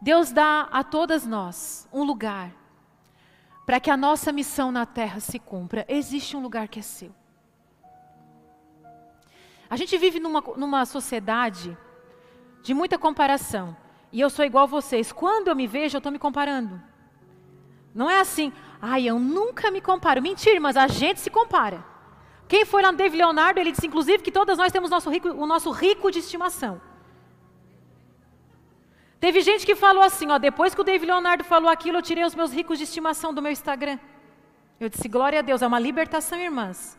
Deus 0.00 0.32
dá 0.32 0.62
a 0.72 0.82
todas 0.82 1.26
nós 1.26 1.86
um 1.92 2.02
lugar 2.02 2.52
para 3.66 3.78
que 3.78 3.90
a 3.90 3.96
nossa 3.96 4.32
missão 4.32 4.72
na 4.72 4.86
terra 4.86 5.20
se 5.20 5.38
cumpra. 5.38 5.84
Existe 5.88 6.36
um 6.36 6.40
lugar 6.40 6.66
que 6.68 6.80
é 6.80 6.82
seu. 6.82 7.14
A 9.68 9.76
gente 9.76 9.96
vive 9.96 10.18
numa, 10.18 10.40
numa 10.56 10.84
sociedade 10.84 11.76
de 12.62 12.74
muita 12.74 12.98
comparação. 12.98 13.76
E 14.10 14.20
eu 14.20 14.28
sou 14.28 14.44
igual 14.44 14.64
a 14.64 14.66
vocês. 14.66 15.12
Quando 15.12 15.48
eu 15.48 15.54
me 15.54 15.66
vejo, 15.66 15.96
eu 15.96 15.98
estou 15.98 16.10
me 16.10 16.18
comparando. 16.18 16.82
Não 17.94 18.10
é 18.10 18.20
assim, 18.20 18.52
ai, 18.80 19.06
eu 19.06 19.18
nunca 19.18 19.70
me 19.70 19.80
comparo. 19.80 20.20
Mentira, 20.20 20.58
mas 20.58 20.76
a 20.76 20.88
gente 20.88 21.20
se 21.20 21.30
compara. 21.30 21.84
Quem 22.52 22.64
foi 22.70 22.82
lá 22.82 22.90
no 22.90 22.98
David 22.98 23.18
Leonardo, 23.22 23.60
ele 23.60 23.70
disse 23.70 23.86
inclusive 23.86 24.24
que 24.26 24.32
todas 24.38 24.58
nós 24.58 24.72
temos 24.72 24.90
nosso 24.90 25.08
rico, 25.08 25.28
o 25.28 25.46
nosso 25.46 25.70
rico 25.70 26.10
de 26.10 26.18
estimação. 26.18 26.72
Teve 29.24 29.40
gente 29.48 29.64
que 29.64 29.76
falou 29.76 30.02
assim, 30.02 30.28
ó, 30.32 30.36
depois 30.36 30.74
que 30.74 30.80
o 30.80 30.88
David 30.88 31.06
Leonardo 31.12 31.44
falou 31.44 31.70
aquilo, 31.70 31.98
eu 31.98 32.02
tirei 32.02 32.24
os 32.24 32.34
meus 32.34 32.52
ricos 32.52 32.76
de 32.78 32.84
estimação 32.88 33.32
do 33.32 33.40
meu 33.40 33.52
Instagram. 33.52 34.00
Eu 34.80 34.88
disse, 34.88 35.06
glória 35.08 35.38
a 35.38 35.42
Deus, 35.42 35.62
é 35.62 35.66
uma 35.68 35.78
libertação, 35.78 36.40
irmãs. 36.40 36.98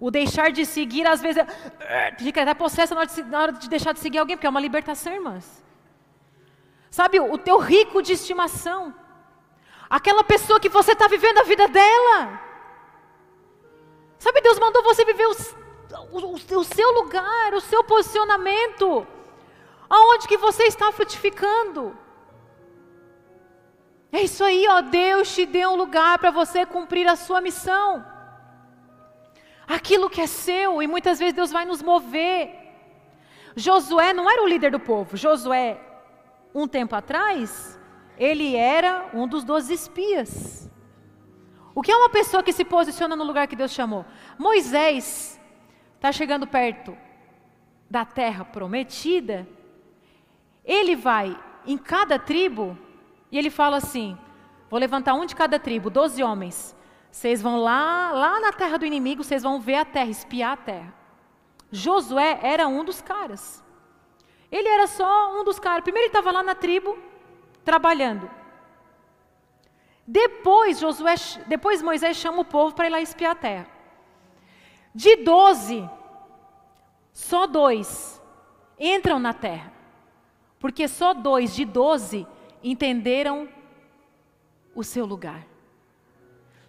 O 0.00 0.10
deixar 0.10 0.50
de 0.50 0.64
seguir, 0.64 1.06
às 1.06 1.20
vezes, 1.20 1.44
fica 2.18 2.40
até 2.42 2.54
possessa 2.54 2.94
na 2.94 3.02
hora, 3.02 3.10
de, 3.10 3.22
na 3.24 3.42
hora 3.42 3.52
de 3.52 3.68
deixar 3.68 3.92
de 3.92 4.00
seguir 4.00 4.18
alguém, 4.18 4.38
porque 4.38 4.46
é 4.46 4.54
uma 4.56 4.66
libertação, 4.68 5.12
irmãs. 5.12 5.62
Sabe, 6.90 7.20
o 7.20 7.36
teu 7.36 7.58
rico 7.58 8.00
de 8.00 8.14
estimação. 8.14 8.94
Aquela 9.90 10.24
pessoa 10.24 10.58
que 10.58 10.70
você 10.70 10.92
está 10.92 11.08
vivendo 11.08 11.40
a 11.40 11.42
vida 11.42 11.68
dela. 11.68 12.47
Sabe, 14.18 14.40
Deus 14.40 14.58
mandou 14.58 14.82
você 14.82 15.04
viver 15.04 15.26
o, 15.26 15.36
o, 16.10 16.34
o 16.34 16.64
seu 16.64 16.92
lugar, 16.92 17.54
o 17.54 17.60
seu 17.60 17.84
posicionamento. 17.84 19.06
Aonde 19.88 20.28
que 20.28 20.36
você 20.36 20.64
está 20.64 20.90
frutificando? 20.92 21.96
É 24.12 24.22
isso 24.22 24.42
aí, 24.42 24.66
ó. 24.68 24.80
Deus 24.80 25.34
te 25.34 25.46
deu 25.46 25.70
um 25.70 25.76
lugar 25.76 26.18
para 26.18 26.30
você 26.30 26.66
cumprir 26.66 27.06
a 27.06 27.16
sua 27.16 27.40
missão. 27.40 28.04
Aquilo 29.66 30.10
que 30.10 30.20
é 30.20 30.26
seu, 30.26 30.82
e 30.82 30.86
muitas 30.86 31.18
vezes 31.18 31.34
Deus 31.34 31.50
vai 31.50 31.64
nos 31.64 31.82
mover. 31.82 32.54
Josué 33.54 34.12
não 34.12 34.28
era 34.30 34.42
o 34.42 34.48
líder 34.48 34.70
do 34.70 34.80
povo. 34.80 35.16
Josué, 35.16 35.78
um 36.54 36.66
tempo 36.66 36.96
atrás, 36.96 37.78
ele 38.18 38.56
era 38.56 39.10
um 39.12 39.28
dos 39.28 39.44
doze 39.44 39.74
espias. 39.74 40.67
O 41.78 41.80
que 41.80 41.92
é 41.92 41.96
uma 41.96 42.10
pessoa 42.10 42.42
que 42.42 42.52
se 42.52 42.64
posiciona 42.64 43.14
no 43.14 43.22
lugar 43.22 43.46
que 43.46 43.54
Deus 43.54 43.70
chamou? 43.70 44.04
Moisés 44.36 45.40
está 45.94 46.10
chegando 46.10 46.44
perto 46.44 46.98
da 47.88 48.04
terra 48.04 48.44
prometida. 48.44 49.46
Ele 50.64 50.96
vai 50.96 51.38
em 51.64 51.78
cada 51.78 52.18
tribo 52.18 52.76
e 53.30 53.38
ele 53.38 53.48
fala 53.48 53.76
assim: 53.76 54.18
Vou 54.68 54.80
levantar 54.80 55.14
um 55.14 55.24
de 55.24 55.36
cada 55.36 55.56
tribo, 55.56 55.88
doze 55.88 56.20
homens. 56.20 56.76
Vocês 57.12 57.40
vão 57.40 57.58
lá, 57.58 58.10
lá 58.10 58.40
na 58.40 58.52
terra 58.52 58.76
do 58.76 58.84
inimigo, 58.84 59.22
vocês 59.22 59.44
vão 59.44 59.60
ver 59.60 59.76
a 59.76 59.84
terra, 59.84 60.10
espiar 60.10 60.54
a 60.54 60.56
terra. 60.56 60.94
Josué 61.70 62.40
era 62.42 62.66
um 62.66 62.82
dos 62.82 63.00
caras. 63.00 63.62
Ele 64.50 64.68
era 64.68 64.88
só 64.88 65.40
um 65.40 65.44
dos 65.44 65.60
caras. 65.60 65.84
Primeiro 65.84 66.06
ele 66.06 66.12
estava 66.12 66.32
lá 66.32 66.42
na 66.42 66.56
tribo, 66.56 66.98
trabalhando. 67.64 68.28
Depois, 70.10 70.80
Josué, 70.80 71.16
depois 71.46 71.82
Moisés 71.82 72.16
chama 72.16 72.40
o 72.40 72.44
povo 72.44 72.74
para 72.74 72.86
ir 72.86 72.90
lá 72.90 72.98
espiar 72.98 73.32
a 73.32 73.34
terra. 73.34 73.66
De 74.94 75.16
doze, 75.16 75.86
só 77.12 77.46
dois 77.46 78.18
entram 78.80 79.18
na 79.18 79.34
terra. 79.34 79.70
Porque 80.58 80.88
só 80.88 81.12
dois 81.12 81.54
de 81.54 81.66
doze 81.66 82.26
entenderam 82.64 83.50
o 84.74 84.82
seu 84.82 85.04
lugar. 85.04 85.46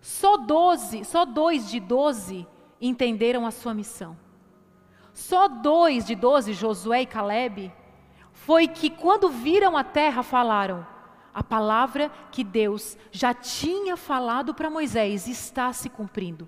Só 0.02 0.36
doze, 0.36 1.06
só 1.06 1.24
dois 1.24 1.70
de 1.70 1.80
doze 1.80 2.46
entenderam 2.82 3.46
a 3.46 3.52
sua 3.52 3.74
missão. 3.74 4.18
Só 5.14 5.48
dois 5.48 6.06
de 6.06 6.14
doze, 6.14 6.52
Josué 6.52 7.04
e 7.04 7.06
Caleb, 7.06 7.72
foi 8.34 8.68
que 8.68 8.90
quando 8.90 9.30
viram 9.30 9.78
a 9.78 9.84
terra 9.84 10.24
falaram: 10.24 10.86
a 11.34 11.44
palavra 11.44 12.10
que 12.32 12.44
Deus 12.44 12.98
já 13.12 13.34
tinha 13.34 13.96
falado 13.96 14.54
para 14.54 14.70
Moisés 14.70 15.28
está 15.28 15.72
se 15.74 15.90
cumprindo. 15.90 16.48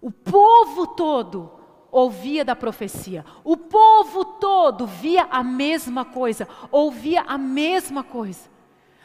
O 0.00 0.10
povo 0.10 0.86
todo 0.88 1.50
ouvia 1.90 2.44
da 2.44 2.56
profecia, 2.56 3.24
o 3.44 3.56
povo 3.56 4.24
todo 4.24 4.86
via 4.86 5.28
a 5.30 5.44
mesma 5.44 6.04
coisa, 6.04 6.48
ouvia 6.70 7.22
a 7.22 7.38
mesma 7.38 8.02
coisa. 8.02 8.50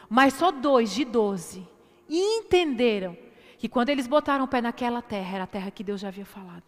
Mas 0.10 0.34
só 0.34 0.52
dois 0.52 0.92
de 0.92 1.06
doze 1.06 1.68
entenderam 2.10 3.16
que 3.60 3.70
quando 3.70 3.90
eles 3.90 4.08
botaram 4.08 4.46
o 4.46 4.48
pé 4.48 4.62
naquela 4.62 5.02
terra, 5.02 5.36
era 5.36 5.44
a 5.44 5.48
terra 5.48 5.70
que 5.70 5.84
Deus 5.84 6.02
já 6.02 6.08
havia 6.08 6.26
falado. 6.26 6.64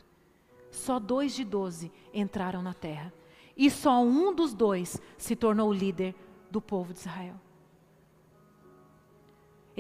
Só 0.69 1.00
dois 1.00 1.33
de 1.33 1.43
doze 1.43 1.91
entraram 2.13 2.62
na 2.62 2.74
terra. 2.74 3.12
E 3.57 3.69
só 3.69 4.01
um 4.01 4.33
dos 4.33 4.53
dois 4.53 5.01
se 5.17 5.36
tornou 5.36 5.69
o 5.69 5.74
líder 5.74 6.15
do 6.50 6.62
povo 6.62 6.93
de 6.93 7.00
Israel. 7.00 7.36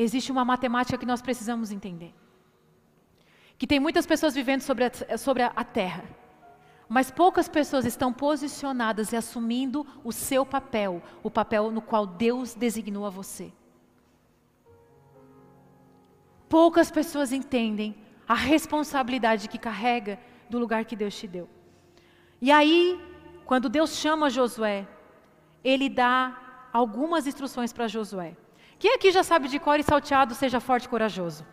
Existe 0.03 0.31
uma 0.31 0.43
matemática 0.43 0.97
que 0.97 1.05
nós 1.05 1.21
precisamos 1.21 1.71
entender. 1.71 2.13
Que 3.57 3.67
tem 3.67 3.79
muitas 3.79 4.05
pessoas 4.05 4.33
vivendo 4.33 4.61
sobre 4.61 4.85
a, 4.85 5.17
sobre 5.17 5.43
a 5.43 5.63
terra, 5.63 6.03
mas 6.89 7.11
poucas 7.11 7.47
pessoas 7.47 7.85
estão 7.85 8.11
posicionadas 8.11 9.11
e 9.11 9.15
assumindo 9.15 9.85
o 10.03 10.11
seu 10.11 10.43
papel, 10.43 11.01
o 11.21 11.29
papel 11.29 11.69
no 11.69 11.81
qual 11.81 12.07
Deus 12.07 12.55
designou 12.55 13.05
a 13.05 13.11
você. 13.11 13.53
Poucas 16.49 16.89
pessoas 16.89 17.31
entendem 17.31 17.95
a 18.27 18.33
responsabilidade 18.33 19.47
que 19.47 19.59
carrega 19.59 20.19
do 20.49 20.57
lugar 20.57 20.83
que 20.83 20.95
Deus 20.95 21.15
te 21.15 21.27
deu. 21.27 21.47
E 22.41 22.51
aí, 22.51 22.99
quando 23.45 23.69
Deus 23.69 23.95
chama 23.95 24.31
Josué, 24.31 24.87
ele 25.63 25.87
dá 25.87 26.69
algumas 26.73 27.27
instruções 27.27 27.71
para 27.71 27.87
Josué. 27.87 28.35
Quem 28.81 28.95
aqui 28.95 29.11
já 29.11 29.21
sabe 29.21 29.47
de 29.47 29.59
cor 29.59 29.79
e 29.79 29.83
salteado, 29.83 30.33
seja 30.33 30.59
forte 30.59 30.85
e 30.85 30.89
corajoso? 30.89 31.45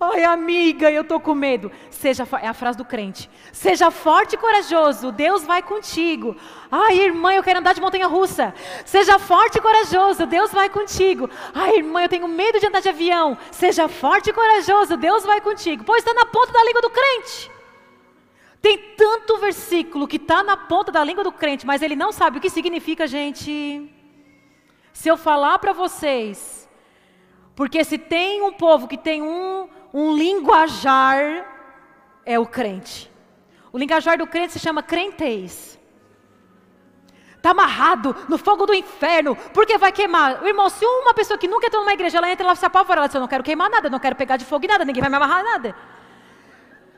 Ai, 0.00 0.24
amiga, 0.24 0.90
eu 0.90 1.04
tô 1.04 1.20
com 1.20 1.34
medo. 1.34 1.70
Seja, 1.90 2.26
é 2.40 2.48
a 2.48 2.54
frase 2.54 2.78
do 2.78 2.84
crente. 2.92 3.28
Seja 3.52 3.90
forte 3.90 4.32
e 4.32 4.38
corajoso, 4.38 5.12
Deus 5.12 5.44
vai 5.44 5.62
contigo. 5.62 6.34
Ai, 6.72 6.98
irmã, 6.98 7.34
eu 7.34 7.42
quero 7.42 7.58
andar 7.58 7.74
de 7.74 7.80
montanha 7.82 8.06
russa. 8.06 8.54
Seja 8.86 9.18
forte 9.18 9.58
e 9.58 9.60
corajoso, 9.60 10.24
Deus 10.24 10.50
vai 10.50 10.70
contigo. 10.70 11.28
Ai, 11.52 11.76
irmã, 11.76 12.00
eu 12.00 12.08
tenho 12.08 12.26
medo 12.26 12.58
de 12.58 12.66
andar 12.66 12.80
de 12.80 12.88
avião. 12.88 13.36
Seja 13.50 13.86
forte 13.86 14.30
e 14.30 14.32
corajoso, 14.32 14.96
Deus 14.96 15.24
vai 15.24 15.42
contigo. 15.42 15.84
Pois 15.84 16.02
está 16.02 16.14
na 16.14 16.24
ponta 16.24 16.50
da 16.54 16.64
língua 16.64 16.80
do 16.80 16.88
crente. 16.88 17.50
Tem 18.62 18.78
tanto 18.96 19.36
versículo 19.36 20.08
que 20.08 20.16
está 20.16 20.42
na 20.42 20.56
ponta 20.56 20.90
da 20.90 21.04
língua 21.04 21.22
do 21.22 21.32
crente, 21.32 21.66
mas 21.66 21.82
ele 21.82 21.94
não 21.94 22.12
sabe 22.12 22.38
o 22.38 22.40
que 22.40 22.48
significa, 22.48 23.06
gente. 23.06 23.97
Se 24.98 25.08
eu 25.08 25.16
falar 25.16 25.60
para 25.60 25.72
vocês, 25.72 26.68
porque 27.54 27.84
se 27.84 27.96
tem 27.96 28.42
um 28.42 28.52
povo 28.52 28.88
que 28.88 28.98
tem 28.98 29.22
um, 29.22 29.68
um 29.94 30.16
linguajar, 30.16 31.46
é 32.26 32.36
o 32.36 32.44
crente. 32.44 33.08
O 33.72 33.78
linguajar 33.78 34.18
do 34.18 34.26
crente 34.26 34.54
se 34.54 34.58
chama 34.58 34.82
crentez. 34.82 35.78
Está 37.36 37.50
amarrado 37.50 38.16
no 38.28 38.36
fogo 38.36 38.66
do 38.66 38.74
inferno, 38.74 39.36
porque 39.54 39.78
vai 39.78 39.92
queimar. 39.92 40.44
Irmão, 40.44 40.68
se 40.68 40.84
uma 40.84 41.14
pessoa 41.14 41.38
que 41.38 41.46
nunca 41.46 41.68
entrou 41.68 41.84
numa 41.84 41.94
igreja, 41.94 42.18
ela 42.18 42.32
entra 42.32 42.44
lá 42.44 42.56
se 42.56 42.66
apavora, 42.66 42.98
ela 42.98 43.06
diz, 43.06 43.14
eu 43.14 43.20
não 43.20 43.28
quero 43.28 43.44
queimar 43.44 43.70
nada, 43.70 43.88
não 43.88 44.00
quero 44.00 44.16
pegar 44.16 44.36
de 44.36 44.44
fogo 44.44 44.66
nada, 44.66 44.84
ninguém 44.84 45.00
vai 45.00 45.10
me 45.10 45.16
amarrar 45.16 45.44
nada. 45.44 45.76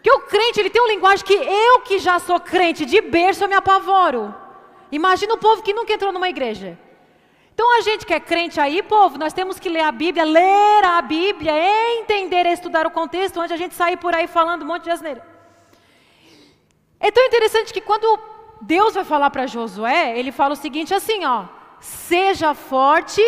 Que 0.02 0.10
o 0.10 0.20
crente, 0.20 0.58
ele 0.58 0.70
tem 0.70 0.80
um 0.80 0.88
linguagem 0.88 1.22
que 1.22 1.34
eu 1.34 1.80
que 1.80 1.98
já 1.98 2.18
sou 2.18 2.40
crente 2.40 2.86
de 2.86 3.02
berço, 3.02 3.44
eu 3.44 3.48
me 3.48 3.56
apavoro. 3.56 4.34
Imagina 4.90 5.34
o 5.34 5.38
povo 5.38 5.62
que 5.62 5.74
nunca 5.74 5.92
entrou 5.92 6.10
numa 6.10 6.30
igreja. 6.30 6.78
Então 7.60 7.76
a 7.76 7.82
gente 7.82 8.06
que 8.06 8.14
é 8.14 8.18
crente 8.18 8.58
aí, 8.58 8.82
povo, 8.82 9.18
nós 9.18 9.34
temos 9.34 9.58
que 9.60 9.68
ler 9.68 9.82
a 9.82 9.92
Bíblia, 9.92 10.24
ler 10.24 10.82
a 10.82 11.02
Bíblia, 11.02 11.52
entender 11.98 12.46
estudar 12.46 12.86
o 12.86 12.90
contexto, 12.90 13.38
antes 13.38 13.52
a 13.52 13.58
gente 13.58 13.74
sair 13.74 13.98
por 13.98 14.14
aí 14.14 14.26
falando 14.26 14.62
um 14.62 14.66
monte 14.66 14.84
de 14.84 14.90
asneira. 14.90 15.22
É 16.98 17.10
tão 17.10 17.22
interessante 17.26 17.70
que 17.70 17.82
quando 17.82 18.18
Deus 18.62 18.94
vai 18.94 19.04
falar 19.04 19.28
para 19.28 19.46
Josué, 19.46 20.18
ele 20.18 20.32
fala 20.32 20.54
o 20.54 20.56
seguinte 20.56 20.94
assim, 20.94 21.22
ó: 21.26 21.44
seja 21.80 22.54
forte 22.54 23.20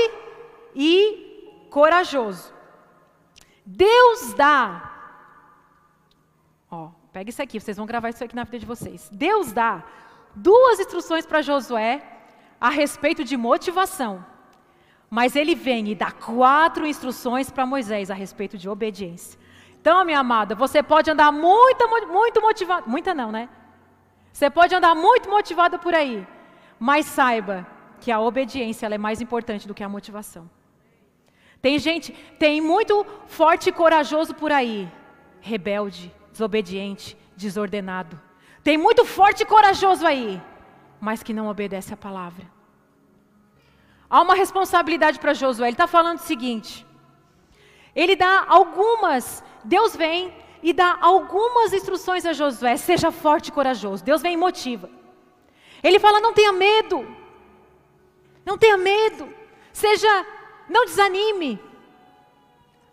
e 0.74 1.66
corajoso. 1.68 2.54
Deus 3.66 4.32
dá. 4.32 4.64
Ó, 6.70 6.88
pega 7.12 7.28
isso 7.28 7.42
aqui, 7.42 7.60
vocês 7.60 7.76
vão 7.76 7.84
gravar 7.84 8.08
isso 8.08 8.24
aqui 8.24 8.34
na 8.34 8.44
vida 8.44 8.60
de 8.60 8.64
vocês. 8.64 9.10
Deus 9.12 9.52
dá 9.52 9.84
duas 10.34 10.80
instruções 10.80 11.26
para 11.26 11.42
Josué 11.42 12.02
a 12.62 12.70
respeito 12.70 13.24
de 13.24 13.36
motivação. 13.36 14.24
Mas 15.10 15.34
ele 15.34 15.52
vem 15.52 15.88
e 15.88 15.96
dá 15.96 16.12
quatro 16.12 16.86
instruções 16.86 17.50
para 17.50 17.66
Moisés 17.66 18.08
a 18.08 18.14
respeito 18.14 18.56
de 18.56 18.68
obediência. 18.68 19.36
Então, 19.80 20.04
minha 20.04 20.20
amada, 20.20 20.54
você 20.54 20.80
pode 20.80 21.10
andar 21.10 21.32
muito, 21.32 21.88
muito 22.06 22.40
motivado, 22.40 22.88
muita 22.88 23.12
não, 23.12 23.32
né? 23.32 23.48
Você 24.32 24.48
pode 24.48 24.72
andar 24.72 24.94
muito 24.94 25.28
motivado 25.28 25.76
por 25.80 25.92
aí, 25.92 26.24
mas 26.78 27.04
saiba 27.06 27.66
que 28.00 28.12
a 28.12 28.20
obediência 28.20 28.86
é 28.86 28.96
mais 28.96 29.20
importante 29.20 29.66
do 29.66 29.74
que 29.74 29.82
a 29.82 29.88
motivação. 29.88 30.48
Tem 31.60 31.80
gente, 31.80 32.12
tem 32.38 32.60
muito 32.60 33.04
forte 33.26 33.70
e 33.70 33.72
corajoso 33.72 34.34
por 34.34 34.52
aí, 34.52 34.88
rebelde, 35.40 36.14
desobediente, 36.30 37.16
desordenado. 37.36 38.20
Tem 38.62 38.78
muito 38.78 39.04
forte 39.04 39.42
e 39.42 39.46
corajoso 39.46 40.06
aí, 40.06 40.40
mas 41.02 41.20
que 41.20 41.34
não 41.34 41.48
obedece 41.48 41.92
a 41.92 41.96
palavra. 41.96 42.46
Há 44.08 44.20
uma 44.22 44.36
responsabilidade 44.36 45.18
para 45.18 45.34
Josué. 45.34 45.66
Ele 45.66 45.74
está 45.74 45.88
falando 45.88 46.18
o 46.18 46.22
seguinte: 46.22 46.86
ele 47.92 48.14
dá 48.14 48.46
algumas, 48.48 49.42
Deus 49.64 49.96
vem 49.96 50.32
e 50.62 50.72
dá 50.72 50.96
algumas 51.00 51.72
instruções 51.72 52.24
a 52.24 52.32
Josué: 52.32 52.76
seja 52.76 53.10
forte 53.10 53.48
e 53.48 53.52
corajoso. 53.52 54.04
Deus 54.04 54.22
vem 54.22 54.34
e 54.34 54.36
motiva. 54.36 54.88
Ele 55.82 55.98
fala: 55.98 56.20
não 56.20 56.32
tenha 56.32 56.52
medo, 56.52 57.04
não 58.44 58.56
tenha 58.56 58.76
medo, 58.76 59.28
seja, 59.72 60.24
não 60.68 60.84
desanime. 60.84 61.58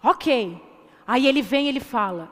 Ok. 0.01 0.59
Aí 1.05 1.27
ele 1.27 1.43
vem 1.43 1.67
e 1.67 1.69
ele 1.69 1.79
fala: 1.79 2.31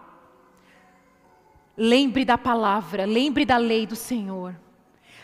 lembre 1.77 2.25
da 2.25 2.35
palavra, 2.35 3.05
lembre 3.05 3.45
da 3.45 3.57
lei 3.57 3.85
do 3.85 3.95
Senhor 3.95 4.55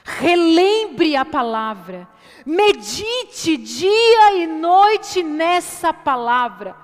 relembre 0.03 1.15
a 1.15 1.23
palavra, 1.23 2.07
medite 2.45 3.57
dia 3.57 4.33
e 4.37 4.47
noite 4.47 5.23
nessa 5.23 5.93
palavra. 5.93 6.83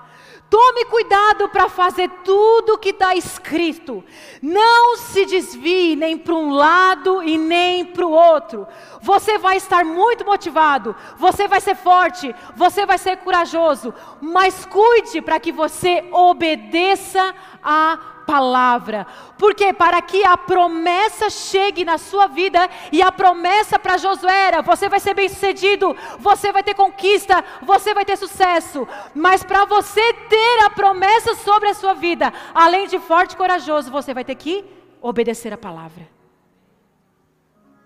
Tome 0.50 0.84
cuidado 0.86 1.48
para 1.48 1.68
fazer 1.68 2.10
tudo 2.24 2.74
o 2.74 2.78
que 2.78 2.88
está 2.88 3.14
escrito. 3.14 4.02
Não 4.42 4.96
se 4.96 5.24
desvie 5.24 5.94
nem 5.94 6.18
para 6.18 6.34
um 6.34 6.50
lado 6.50 7.22
e 7.22 7.38
nem 7.38 7.84
para 7.84 8.04
o 8.04 8.10
outro. 8.10 8.66
Você 9.00 9.38
vai 9.38 9.58
estar 9.58 9.84
muito 9.84 10.24
motivado, 10.24 10.96
você 11.16 11.46
vai 11.46 11.60
ser 11.60 11.76
forte, 11.76 12.34
você 12.56 12.84
vai 12.84 12.98
ser 12.98 13.18
corajoso, 13.18 13.94
mas 14.20 14.66
cuide 14.66 15.22
para 15.22 15.38
que 15.38 15.52
você 15.52 16.04
obedeça 16.10 17.32
a 17.62 18.19
palavra. 18.26 19.06
Porque 19.38 19.72
para 19.72 20.00
que 20.02 20.24
a 20.24 20.36
promessa 20.36 21.28
chegue 21.30 21.84
na 21.84 21.98
sua 21.98 22.26
vida 22.26 22.68
e 22.92 23.02
a 23.02 23.10
promessa 23.10 23.78
para 23.78 23.98
Josué 23.98 24.48
era: 24.48 24.62
você 24.62 24.88
vai 24.88 25.00
ser 25.00 25.14
bem-sucedido, 25.14 25.96
você 26.18 26.52
vai 26.52 26.62
ter 26.62 26.74
conquista, 26.74 27.44
você 27.62 27.92
vai 27.94 28.04
ter 28.04 28.16
sucesso. 28.16 28.86
Mas 29.14 29.42
para 29.42 29.64
você 29.64 30.12
ter 30.28 30.64
a 30.64 30.70
promessa 30.70 31.34
sobre 31.36 31.68
a 31.68 31.74
sua 31.74 31.94
vida, 31.94 32.32
além 32.54 32.86
de 32.86 32.98
forte 32.98 33.32
e 33.32 33.36
corajoso, 33.36 33.90
você 33.90 34.14
vai 34.14 34.24
ter 34.24 34.34
que 34.34 34.64
obedecer 35.00 35.52
a 35.52 35.58
palavra. 35.58 36.08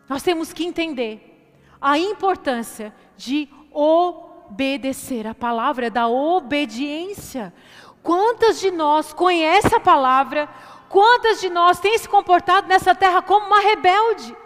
Nós 0.09 0.23
temos 0.23 0.53
que 0.53 0.65
entender 0.65 1.31
a 1.81 1.99
importância 1.99 2.95
de 3.17 3.49
obedecer 3.71 5.27
a 5.27 5.35
palavra, 5.35 5.91
da 5.91 6.09
obediência. 6.09 7.53
Quantas 8.05 8.61
de 8.61 8.71
nós 8.71 9.15
conhecem 9.15 9.75
a 9.75 9.81
palavra? 9.81 10.47
Quantas 10.91 11.41
de 11.41 11.49
nós 11.49 11.81
têm 11.81 11.97
se 11.97 12.07
comportado 12.07 12.69
nessa 12.69 12.95
terra 12.95 13.23
como 13.23 13.47
uma 13.47 13.61
rebelde? 13.61 14.37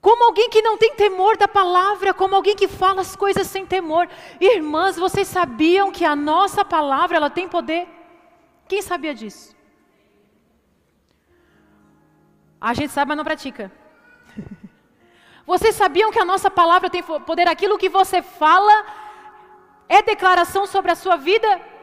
Como 0.00 0.22
alguém 0.22 0.48
que 0.48 0.62
não 0.62 0.78
tem 0.78 0.94
temor 0.94 1.36
da 1.36 1.48
palavra, 1.48 2.14
como 2.14 2.36
alguém 2.36 2.54
que 2.54 2.68
fala 2.68 3.00
as 3.00 3.16
coisas 3.16 3.48
sem 3.48 3.66
temor. 3.66 4.08
Irmãs, 4.40 4.96
vocês 4.96 5.26
sabiam 5.26 5.90
que 5.90 6.04
a 6.04 6.14
nossa 6.14 6.64
palavra 6.64 7.16
ela 7.16 7.28
tem 7.28 7.48
poder? 7.48 7.88
Quem 8.68 8.80
sabia 8.80 9.12
disso? 9.12 9.56
A 12.60 12.72
gente 12.74 12.92
sabe, 12.92 13.08
mas 13.08 13.16
não 13.16 13.24
pratica. 13.24 13.72
Vocês 15.44 15.74
sabiam 15.74 16.12
que 16.12 16.18
a 16.20 16.24
nossa 16.24 16.50
palavra 16.50 16.90
tem 16.90 17.02
poder? 17.02 17.48
Aquilo 17.48 17.78
que 17.78 17.88
você 17.88 18.20
fala 18.20 18.84
é 19.88 20.02
declaração 20.02 20.66
sobre 20.66 20.90
a 20.90 20.94
sua 20.94 21.16
vida? 21.16 21.77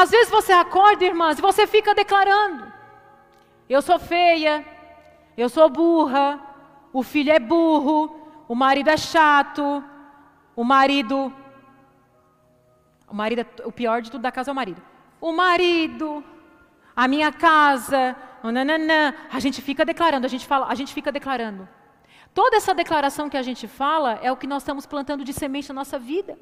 Às 0.00 0.10
vezes 0.10 0.28
você 0.28 0.52
acorda, 0.52 1.04
irmãs, 1.04 1.38
e 1.38 1.42
você 1.42 1.68
fica 1.68 1.94
declarando: 1.94 2.66
Eu 3.68 3.80
sou 3.80 3.96
feia, 3.96 4.66
eu 5.36 5.48
sou 5.48 5.70
burra, 5.70 6.40
o 6.92 7.04
filho 7.04 7.30
é 7.30 7.38
burro, 7.38 7.98
o 8.48 8.56
marido 8.56 8.90
é 8.90 8.96
chato, 8.96 9.84
o 10.56 10.64
marido. 10.64 11.32
O 13.08 13.14
marido 13.14 13.42
é 13.42 13.46
o 13.64 13.70
pior 13.70 14.02
de 14.02 14.10
tudo 14.10 14.22
da 14.22 14.32
casa 14.32 14.50
é 14.50 14.52
o 14.52 14.56
marido. 14.56 14.82
O 15.20 15.30
marido, 15.30 16.24
a 16.96 17.06
minha 17.06 17.30
casa, 17.32 18.16
nananã, 18.42 19.14
a 19.32 19.38
gente 19.38 19.62
fica 19.62 19.84
declarando, 19.84 20.26
a 20.26 20.28
gente 20.28 20.44
fala, 20.44 20.66
a 20.66 20.74
gente 20.74 20.92
fica 20.92 21.12
declarando. 21.12 21.68
Toda 22.34 22.56
essa 22.56 22.74
declaração 22.74 23.30
que 23.30 23.36
a 23.36 23.42
gente 23.42 23.68
fala 23.68 24.18
é 24.20 24.32
o 24.32 24.36
que 24.36 24.48
nós 24.48 24.64
estamos 24.64 24.86
plantando 24.86 25.22
de 25.22 25.32
semente 25.32 25.68
na 25.68 25.76
nossa 25.76 26.00
vida. 26.00 26.36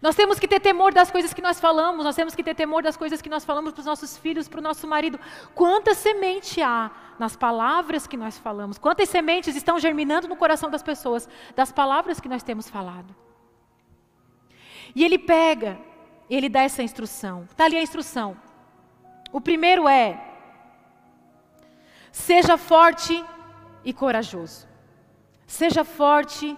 Nós 0.00 0.14
temos 0.14 0.38
que 0.38 0.46
ter 0.46 0.60
temor 0.60 0.92
das 0.92 1.10
coisas 1.10 1.32
que 1.32 1.40
nós 1.40 1.58
falamos, 1.58 2.04
nós 2.04 2.14
temos 2.14 2.34
que 2.34 2.42
ter 2.42 2.54
temor 2.54 2.82
das 2.82 2.96
coisas 2.96 3.22
que 3.22 3.28
nós 3.28 3.44
falamos 3.44 3.72
para 3.72 3.80
os 3.80 3.86
nossos 3.86 4.16
filhos, 4.16 4.46
para 4.48 4.60
o 4.60 4.62
nosso 4.62 4.86
marido. 4.86 5.18
Quanta 5.54 5.94
semente 5.94 6.60
há 6.60 6.90
nas 7.18 7.34
palavras 7.34 8.06
que 8.06 8.16
nós 8.16 8.38
falamos? 8.38 8.78
Quantas 8.78 9.08
sementes 9.08 9.56
estão 9.56 9.78
germinando 9.78 10.28
no 10.28 10.36
coração 10.36 10.70
das 10.70 10.82
pessoas 10.82 11.28
das 11.54 11.72
palavras 11.72 12.20
que 12.20 12.28
nós 12.28 12.42
temos 12.42 12.68
falado? 12.68 13.14
E 14.94 15.04
ele 15.04 15.18
pega, 15.18 15.78
ele 16.28 16.48
dá 16.48 16.62
essa 16.62 16.82
instrução. 16.82 17.44
Está 17.50 17.64
ali 17.64 17.76
a 17.76 17.82
instrução. 17.82 18.36
O 19.32 19.40
primeiro 19.40 19.88
é: 19.88 20.22
seja 22.12 22.56
forte 22.56 23.24
e 23.84 23.92
corajoso. 23.92 24.66
Seja 25.46 25.84
forte 25.84 26.56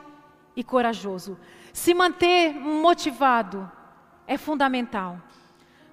e 0.57 0.65
corajoso. 0.65 1.39
Se 1.79 1.95
manter 1.95 2.55
motivado 2.55 3.71
é 4.27 4.37
fundamental. 4.37 5.17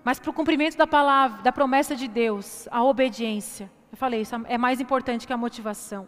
Mas 0.03 0.17
para 0.19 0.31
o 0.31 0.33
cumprimento 0.33 0.75
da 0.75 0.87
palavra, 0.87 1.43
da 1.43 1.51
promessa 1.51 1.95
de 1.95 2.07
Deus, 2.07 2.67
a 2.71 2.83
obediência, 2.83 3.71
eu 3.91 3.97
falei, 3.97 4.21
isso 4.21 4.35
é 4.47 4.57
mais 4.57 4.81
importante 4.81 5.27
que 5.27 5.33
a 5.33 5.37
motivação. 5.37 6.07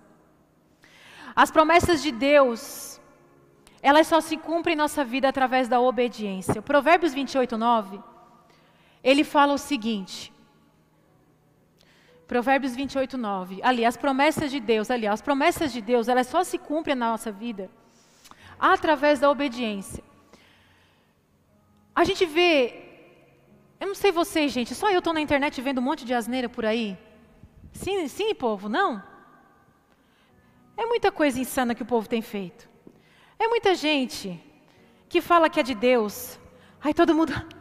As 1.35 1.51
promessas 1.51 2.01
de 2.01 2.11
Deus, 2.11 2.99
elas 3.79 4.07
só 4.07 4.19
se 4.19 4.35
cumprem 4.35 4.73
em 4.73 4.77
nossa 4.77 5.05
vida 5.05 5.29
através 5.29 5.67
da 5.67 5.79
obediência. 5.79 6.59
Provérbios 6.59 7.13
28, 7.13 7.55
9, 7.55 7.99
ele 9.03 9.23
fala 9.23 9.53
o 9.53 9.59
seguinte. 9.59 10.33
Provérbios 12.27 12.75
28, 12.75 13.15
9. 13.15 13.59
Ali, 13.61 13.85
as 13.85 13.95
promessas 13.95 14.49
de 14.49 14.59
Deus, 14.59 14.89
ali, 14.89 15.05
as 15.05 15.21
promessas 15.21 15.71
de 15.71 15.81
Deus, 15.81 16.07
elas 16.07 16.25
só 16.25 16.43
se 16.43 16.57
cumprem 16.57 16.95
na 16.95 17.11
nossa 17.11 17.31
vida 17.31 17.69
através 18.59 19.19
da 19.19 19.29
obediência. 19.29 20.03
A 21.95 22.03
gente 22.03 22.25
vê, 22.25 22.51
eu 23.79 23.87
não 23.87 23.95
sei 23.95 24.11
vocês, 24.11 24.51
gente, 24.51 24.75
só 24.75 24.89
eu 24.91 24.99
estou 24.99 25.13
na 25.13 25.21
internet 25.21 25.59
vendo 25.61 25.79
um 25.79 25.81
monte 25.89 26.05
de 26.05 26.13
asneira 26.13 26.47
por 26.47 26.65
aí. 26.65 26.97
Sim, 27.71 28.07
sim, 28.07 28.33
povo, 28.35 28.69
não? 28.69 29.01
É 30.75 30.85
muita 30.85 31.11
coisa 31.11 31.39
insana 31.39 31.73
que 31.73 31.83
o 31.83 31.85
povo 31.85 32.07
tem 32.07 32.21
feito. 32.21 32.69
É 33.39 33.47
muita 33.47 33.73
gente 33.75 34.39
que 35.09 35.21
fala 35.21 35.49
que 35.49 35.59
é 35.59 35.63
de 35.63 35.73
Deus. 35.73 36.39
Aí 36.81 36.93
todo 36.93 37.15
mundo. 37.15 37.33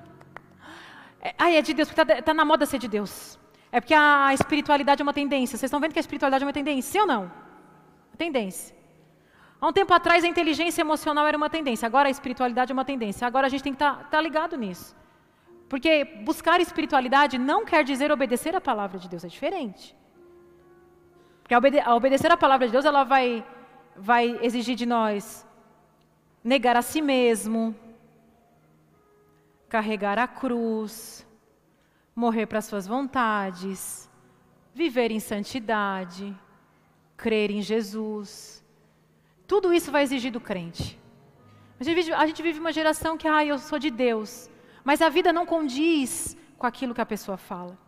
É, 1.19 1.35
ai, 1.39 1.57
é 1.57 1.63
de 1.63 1.75
Deus, 1.75 1.89
porque 1.89 2.01
está 2.01 2.23
tá 2.23 2.33
na 2.33 2.45
moda 2.45 2.65
ser 2.67 2.79
de 2.79 2.87
Deus. 2.87 3.37
É 3.73 3.81
porque 3.81 3.95
a 3.95 4.33
espiritualidade 4.33 5.03
é 5.03 5.05
uma 5.05 5.13
tendência. 5.13 5.59
Vocês 5.59 5.69
estão 5.69 5.81
vendo 5.81 5.93
que 5.93 5.99
a 5.99 6.01
espiritualidade 6.07 6.45
é 6.45 6.47
uma 6.47 6.53
tendência, 6.53 6.93
sim 6.93 7.01
ou 7.01 7.07
não? 7.07 7.33
Tendência. 8.17 8.77
Há 9.61 9.67
um 9.69 9.73
tempo 9.73 9.93
atrás 9.95 10.23
a 10.23 10.27
inteligência 10.27 10.83
emocional 10.83 11.27
era 11.27 11.37
uma 11.37 11.49
tendência, 11.49 11.87
agora 11.87 12.09
a 12.09 12.11
espiritualidade 12.11 12.73
é 12.73 12.75
uma 12.75 12.85
tendência. 12.85 13.27
Agora 13.27 13.47
a 13.47 13.51
gente 13.51 13.63
tem 13.63 13.73
que 13.73 13.77
estar 13.83 13.97
tá, 13.97 14.05
tá 14.05 14.21
ligado 14.21 14.57
nisso. 14.57 14.95
Porque 15.69 16.05
buscar 16.25 16.61
espiritualidade 16.61 17.39
não 17.39 17.65
quer 17.65 17.83
dizer 17.83 18.13
obedecer 18.13 18.55
a 18.55 18.61
palavra 18.61 18.99
de 18.99 19.09
Deus, 19.09 19.25
é 19.25 19.29
diferente. 19.29 19.97
Porque 21.43 21.55
a, 21.55 21.59
obede 21.59 21.81
a 21.81 21.95
obedecer 21.95 22.31
a 22.31 22.37
palavra 22.37 22.67
de 22.67 22.73
Deus, 22.73 22.85
ela 22.85 23.03
vai, 23.05 23.45
vai 23.97 24.39
exigir 24.43 24.77
de 24.77 24.87
nós 24.87 25.47
negar 26.43 26.77
a 26.77 26.83
si 26.83 27.03
mesmo, 27.03 27.75
carregar 29.69 30.19
a 30.19 30.29
cruz, 30.29 31.27
morrer 32.15 32.47
para 32.47 32.61
suas 32.61 32.87
vontades, 32.87 34.09
viver 34.73 35.11
em 35.11 35.19
santidade, 35.19 36.37
crer 37.17 37.51
em 37.51 37.61
Jesus. 37.61 38.56
Tudo 39.47 39.73
isso 39.73 39.93
vai 39.93 40.03
exigir 40.03 40.33
do 40.33 40.41
crente. 40.41 40.99
A 41.79 41.85
gente, 41.85 41.95
vive, 41.95 42.13
a 42.13 42.27
gente 42.27 42.43
vive 42.43 42.59
uma 42.59 42.73
geração 42.73 43.17
que, 43.17 43.29
ah, 43.29 43.45
eu 43.45 43.59
sou 43.59 43.79
de 43.79 43.91
Deus. 43.91 44.51
Mas 44.83 45.03
a 45.03 45.09
vida 45.09 45.33
não 45.33 45.45
condiz 45.45 46.37
com 46.59 46.67
aquilo 46.67 46.95
que 46.95 47.01
a 47.01 47.07
pessoa 47.07 47.37
fala. 47.37 47.79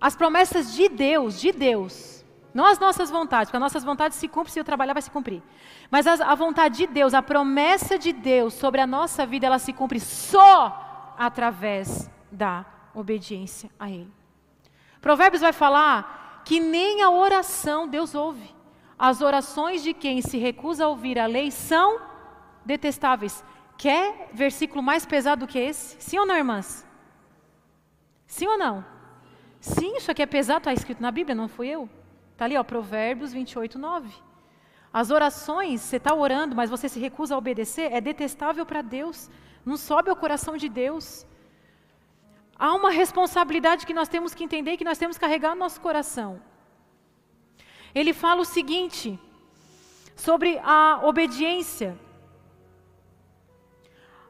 As 0.00 0.16
promessas 0.16 0.74
de 0.74 0.88
Deus, 0.88 1.40
de 1.40 1.52
Deus, 1.52 2.24
não 2.52 2.66
as 2.66 2.78
nossas 2.78 3.08
vontades, 3.08 3.48
porque 3.48 3.56
as 3.56 3.62
nossas 3.62 3.84
vontades 3.84 4.18
se 4.18 4.28
cumprem, 4.28 4.52
se 4.52 4.60
eu 4.60 4.64
trabalhar 4.64 4.92
vai 4.92 5.02
se 5.02 5.10
cumprir. 5.10 5.42
Mas 5.90 6.06
a, 6.06 6.14
a 6.32 6.34
vontade 6.34 6.78
de 6.78 6.86
Deus, 6.86 7.14
a 7.14 7.22
promessa 7.22 7.98
de 7.98 8.12
Deus 8.12 8.54
sobre 8.54 8.80
a 8.80 8.86
nossa 8.86 9.24
vida, 9.24 9.46
ela 9.46 9.58
se 9.58 9.72
cumpre 9.72 10.00
só 10.00 11.14
através 11.16 12.10
da 12.30 12.66
obediência 12.94 13.70
a 13.78 13.90
Ele. 13.90 14.12
Provérbios 15.00 15.40
vai 15.40 15.52
falar 15.52 16.42
que 16.44 16.60
nem 16.60 17.02
a 17.02 17.10
oração 17.10 17.88
Deus 17.88 18.14
ouve. 18.14 18.54
As 19.04 19.20
orações 19.20 19.82
de 19.82 19.92
quem 19.92 20.22
se 20.22 20.38
recusa 20.38 20.84
a 20.84 20.88
ouvir 20.88 21.18
a 21.18 21.26
lei 21.26 21.50
são 21.50 22.00
detestáveis. 22.64 23.42
Quer 23.76 24.30
versículo 24.32 24.80
mais 24.80 25.04
pesado 25.04 25.44
do 25.44 25.50
que 25.50 25.58
esse? 25.58 26.00
Sim 26.00 26.20
ou 26.20 26.26
não, 26.26 26.36
irmãs? 26.36 26.86
Sim 28.28 28.46
ou 28.46 28.56
não? 28.56 28.84
Sim, 29.60 29.96
isso 29.96 30.08
aqui 30.08 30.22
é 30.22 30.26
pesado, 30.26 30.58
está 30.58 30.72
escrito 30.72 31.02
na 31.02 31.10
Bíblia, 31.10 31.34
não 31.34 31.48
fui 31.48 31.66
eu. 31.66 31.90
Está 32.30 32.44
ali, 32.44 32.56
ó, 32.56 32.62
Provérbios 32.62 33.32
28, 33.32 33.76
9. 33.76 34.14
As 34.92 35.10
orações, 35.10 35.80
você 35.80 35.96
está 35.96 36.14
orando, 36.14 36.54
mas 36.54 36.70
você 36.70 36.88
se 36.88 37.00
recusa 37.00 37.34
a 37.34 37.38
obedecer, 37.38 37.92
é 37.92 38.00
detestável 38.00 38.64
para 38.64 38.82
Deus, 38.82 39.28
não 39.66 39.76
sobe 39.76 40.10
ao 40.10 40.16
coração 40.24 40.56
de 40.56 40.68
Deus. 40.68 41.26
Há 42.56 42.72
uma 42.72 42.92
responsabilidade 42.92 43.84
que 43.84 43.94
nós 43.94 44.08
temos 44.08 44.32
que 44.32 44.44
entender, 44.44 44.76
que 44.76 44.84
nós 44.84 44.96
temos 44.96 45.16
que 45.16 45.22
carregar 45.22 45.56
no 45.56 45.60
nosso 45.64 45.80
coração. 45.80 46.51
Ele 47.94 48.12
fala 48.12 48.40
o 48.40 48.44
seguinte 48.44 49.18
sobre 50.16 50.58
a 50.62 51.00
obediência. 51.02 51.98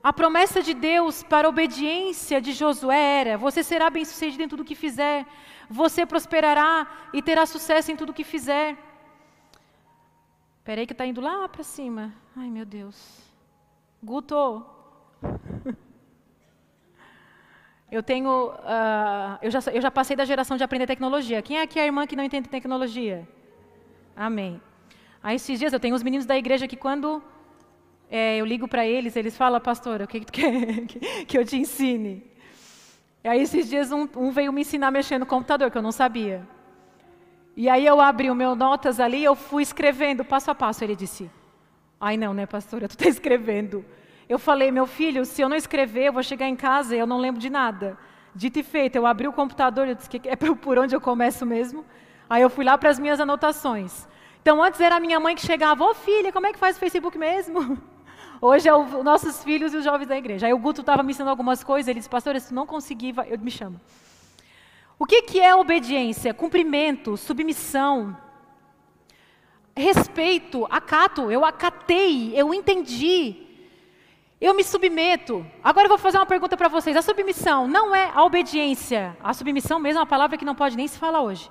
A 0.03 0.13
promessa 0.13 0.61
de 0.63 0.75
Deus 0.75 1.23
para 1.23 1.47
a 1.47 1.51
obediência 1.51 2.41
de 2.41 2.53
Josué 2.53 3.21
era: 3.21 3.39
você 3.39 3.63
será 3.63 3.89
bem-sucedido 3.89 4.43
em 4.43 4.49
tudo 4.49 4.65
que 4.65 4.75
fizer, 4.75 5.25
você 5.71 6.05
prosperará 6.05 6.87
e 7.13 7.23
terá 7.23 7.47
sucesso 7.47 7.93
em 7.93 7.97
tudo 7.97 8.13
que 8.13 8.25
fizer. 8.25 8.77
Peraí 10.65 10.87
que 10.87 10.93
está 10.93 11.07
indo 11.07 11.21
lá 11.21 11.49
para 11.49 11.63
cima. 11.63 12.13
Ai, 12.37 12.49
meu 12.51 12.65
Deus. 12.65 12.97
Guto. 14.03 14.67
Eu 17.93 18.03
tenho, 18.03 18.49
uh, 18.49 19.39
eu, 19.43 19.51
já, 19.51 19.59
eu 19.71 19.83
já 19.83 19.91
passei 19.91 20.17
da 20.17 20.25
geração 20.25 20.57
de 20.57 20.65
aprender 20.65 20.87
tecnologia. 20.87 21.43
Quem 21.43 21.59
é 21.59 21.63
aqui 21.63 21.79
a 21.79 21.85
irmã 21.85 22.07
que 22.07 22.17
não 22.17 22.25
entende 22.25 22.49
tecnologia? 22.49 23.29
Amém. 24.23 24.61
Aí 25.21 25.35
esses 25.35 25.59
dias 25.59 25.73
eu 25.73 25.81
tenho 25.81 25.97
os 25.97 26.03
meninos 26.05 26.25
da 26.25 26.39
igreja 26.39 26.69
que 26.69 26.77
quando 26.77 27.21
é, 28.09 28.37
eu 28.37 28.45
ligo 28.45 28.69
para 28.69 28.87
eles, 28.87 29.17
eles 29.17 29.37
falam, 29.37 29.61
pastora, 29.61 30.05
o 30.05 30.07
que, 30.07 30.21
que 30.21 30.27
tu 30.27 30.33
quer 30.33 30.87
que 31.27 31.37
eu 31.37 31.45
te 31.45 31.57
ensine? 31.57 32.25
E 33.25 33.27
aí 33.27 33.43
esses 33.43 33.69
dias 33.69 33.91
um, 33.91 34.09
um, 34.17 34.31
veio 34.31 34.53
me 34.53 34.61
ensinar 34.61 34.93
mexer 34.93 35.19
no 35.19 35.27
computador, 35.27 35.73
que 35.73 35.77
eu 35.77 35.83
não 35.83 35.91
sabia. 35.91 36.47
E 37.57 37.69
aí 37.69 37.85
eu 37.85 38.01
abri 38.01 38.31
o 38.31 38.35
meu 38.35 38.55
notas 38.55 39.01
ali 39.01 39.25
eu 39.25 39.35
fui 39.35 39.65
escrevendo 39.65 40.25
passo 40.25 40.53
a 40.53 40.55
passo. 40.55 40.85
Ele 40.85 40.95
disse, 40.95 41.29
ai 42.01 42.17
não, 42.17 42.33
né 42.33 42.47
pastora, 42.47 42.87
tu 42.87 42.93
está 42.93 43.09
escrevendo. 43.11 43.85
Eu 44.29 44.39
falei, 44.39 44.71
meu 44.71 44.87
filho, 44.87 45.25
se 45.25 45.43
eu 45.43 45.49
não 45.49 45.57
escrever, 45.57 46.05
eu 46.05 46.13
vou 46.13 46.23
chegar 46.23 46.47
em 46.47 46.55
casa 46.55 46.95
e 46.95 46.99
eu 47.01 47.09
não 47.09 47.19
lembro 47.19 47.41
de 47.41 47.51
nada. 47.51 47.99
Dito 48.37 48.61
e 48.61 48.63
feito, 48.63 48.95
eu 48.95 49.05
abri 49.05 49.27
o 49.27 49.33
computador, 49.33 49.89
eu 49.89 49.97
disse, 49.97 50.09
é 50.27 50.37
por 50.65 50.79
onde 50.79 50.95
eu 50.95 51.01
começo 51.01 51.45
mesmo? 51.45 51.85
Aí 52.31 52.41
eu 52.41 52.49
fui 52.49 52.65
lá 52.65 52.79
para 52.79 52.89
as 52.89 53.01
minhas 53.01 53.19
anotações. 53.19 54.12
Então 54.43 54.61
antes 54.61 54.81
era 54.81 54.97
a 54.97 55.01
minha 55.01 55.21
mãe 55.21 55.37
que 55.37 55.47
chegava, 55.47 55.85
ô 55.85 55.91
oh, 55.91 55.95
filha, 55.95 56.33
como 56.33 56.49
é 56.49 56.53
que 56.53 56.59
faz 56.59 56.77
o 56.77 56.81
Facebook 56.81 57.17
mesmo? 57.17 57.79
Hoje 58.43 58.69
é 58.69 58.75
os 58.75 59.05
nossos 59.05 59.43
filhos 59.45 59.73
e 59.73 59.77
os 59.77 59.85
jovens 59.85 60.09
da 60.09 60.19
igreja. 60.19 60.49
Aí 60.49 60.53
o 60.53 60.59
Guto 60.59 60.81
estava 60.81 61.01
me 61.05 61.13
ensinando 61.13 61.31
algumas 61.31 61.63
coisas, 61.63 61.87
ele 61.87 62.01
disse, 62.01 62.11
pastor, 62.11 62.39
se 62.41 62.53
não 62.53 62.67
conseguir, 62.67 63.15
eu 63.29 63.39
me 63.39 63.53
chamo. 63.53 63.81
O 64.99 65.07
que, 65.07 65.23
que 65.23 65.41
é 65.41 65.55
obediência? 65.55 66.35
Cumprimento, 66.35 67.17
submissão, 67.17 68.17
respeito, 69.77 70.67
acato. 70.69 71.31
Eu 71.31 71.45
acatei, 71.45 72.33
eu 72.35 72.53
entendi. 72.53 73.47
Eu 74.41 74.55
me 74.55 74.65
submeto. 74.65 75.47
Agora 75.63 75.85
eu 75.85 75.89
vou 75.89 75.99
fazer 75.99 76.19
uma 76.19 76.27
pergunta 76.27 76.57
para 76.57 76.67
vocês. 76.67 76.97
A 76.97 77.03
submissão 77.03 77.69
não 77.69 77.95
é 77.95 78.11
a 78.13 78.25
obediência. 78.25 79.17
A 79.23 79.33
submissão 79.33 79.79
mesmo 79.79 79.99
é 79.99 80.01
uma 80.01 80.07
palavra 80.07 80.37
que 80.37 80.45
não 80.45 80.55
pode 80.55 80.77
nem 80.77 80.89
se 80.89 80.99
falar 80.99 81.23
hoje. 81.23 81.49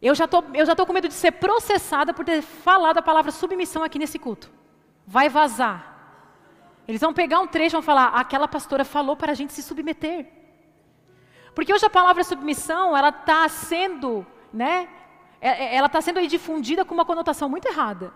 Eu 0.00 0.14
já 0.14 0.28
tô, 0.28 0.42
estou 0.54 0.86
com 0.86 0.92
medo 0.92 1.08
de 1.08 1.14
ser 1.14 1.32
processada 1.32 2.12
por 2.12 2.24
ter 2.24 2.42
falado 2.42 2.98
a 2.98 3.02
palavra 3.02 3.32
submissão 3.32 3.82
aqui 3.82 3.98
nesse 3.98 4.18
culto. 4.18 4.50
Vai 5.06 5.28
vazar. 5.28 5.94
Eles 6.86 7.00
vão 7.00 7.12
pegar 7.12 7.40
um 7.40 7.46
trecho 7.46 7.74
e 7.74 7.78
vão 7.78 7.82
falar: 7.82 8.08
aquela 8.08 8.46
pastora 8.46 8.84
falou 8.84 9.16
para 9.16 9.32
a 9.32 9.34
gente 9.34 9.52
se 9.52 9.62
submeter. 9.62 10.26
Porque 11.54 11.72
hoje 11.72 11.86
a 11.86 11.90
palavra 11.90 12.22
submissão, 12.22 12.96
ela 12.96 13.08
está 13.08 13.48
sendo, 13.48 14.26
né? 14.52 14.88
É, 15.40 15.48
é, 15.48 15.76
ela 15.76 15.86
está 15.86 16.00
sendo 16.00 16.24
difundida 16.26 16.84
com 16.84 16.94
uma 16.94 17.04
conotação 17.04 17.48
muito 17.48 17.66
errada. 17.66 18.12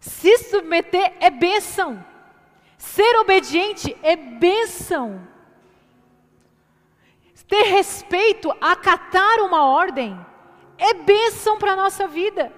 Se 0.00 0.38
submeter 0.38 1.16
é 1.20 1.30
bênção. 1.30 2.04
Ser 2.78 3.18
obediente 3.18 3.96
é 4.02 4.16
bênção. 4.16 5.26
Ter 7.46 7.62
respeito, 7.62 8.54
acatar 8.60 9.40
uma 9.40 9.64
ordem, 9.64 10.18
é 10.78 10.94
bênção 10.94 11.58
para 11.58 11.72
a 11.72 11.76
nossa 11.76 12.06
vida. 12.06 12.52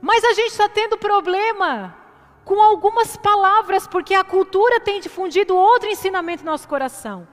Mas 0.00 0.24
a 0.24 0.32
gente 0.32 0.52
está 0.52 0.68
tendo 0.68 0.96
problema 0.96 1.96
com 2.44 2.62
algumas 2.62 3.16
palavras, 3.16 3.86
porque 3.88 4.14
a 4.14 4.22
cultura 4.22 4.78
tem 4.78 5.00
difundido 5.00 5.56
outro 5.56 5.88
ensinamento 5.88 6.44
no 6.44 6.52
nosso 6.52 6.68
coração. 6.68 7.26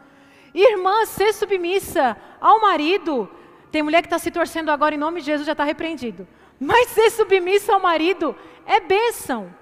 Irmã, 0.53 1.05
ser 1.05 1.33
submissa 1.33 2.17
ao 2.41 2.59
marido. 2.59 3.29
Tem 3.71 3.83
mulher 3.83 4.01
que 4.01 4.07
está 4.07 4.17
se 4.17 4.31
torcendo 4.31 4.69
agora 4.69 4.95
em 4.95 4.97
nome 4.97 5.19
de 5.19 5.27
Jesus, 5.27 5.45
já 5.45 5.51
está 5.51 5.63
repreendido. 5.63 6.27
Mas 6.59 6.89
ser 6.89 7.11
submissa 7.11 7.73
ao 7.73 7.79
marido 7.79 8.35
é 8.65 8.79
bênção. 8.79 9.53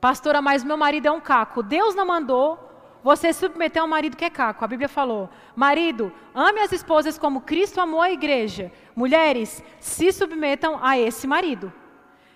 Pastora, 0.00 0.42
mas 0.42 0.64
meu 0.64 0.76
marido 0.76 1.06
é 1.06 1.10
um 1.10 1.20
caco. 1.20 1.62
Deus 1.62 1.94
não 1.94 2.06
mandou 2.06 2.65
você 3.06 3.32
submeter 3.32 3.80
ao 3.80 3.86
marido 3.86 4.16
que 4.16 4.24
é 4.24 4.30
caco. 4.30 4.64
A 4.64 4.66
Bíblia 4.66 4.88
falou: 4.88 5.30
marido, 5.54 6.12
ame 6.34 6.58
as 6.58 6.72
esposas 6.72 7.16
como 7.16 7.40
Cristo 7.40 7.80
amou 7.80 8.02
a 8.02 8.10
igreja. 8.10 8.72
Mulheres, 8.96 9.62
se 9.78 10.10
submetam 10.10 10.76
a 10.82 10.98
esse 10.98 11.24
marido. 11.24 11.72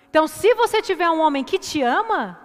Então, 0.09 0.25
se 0.27 0.53
você 0.55 0.81
tiver 0.81 1.09
um 1.09 1.19
homem 1.19 1.43
que 1.43 1.59
te 1.59 1.81
ama, 1.81 2.39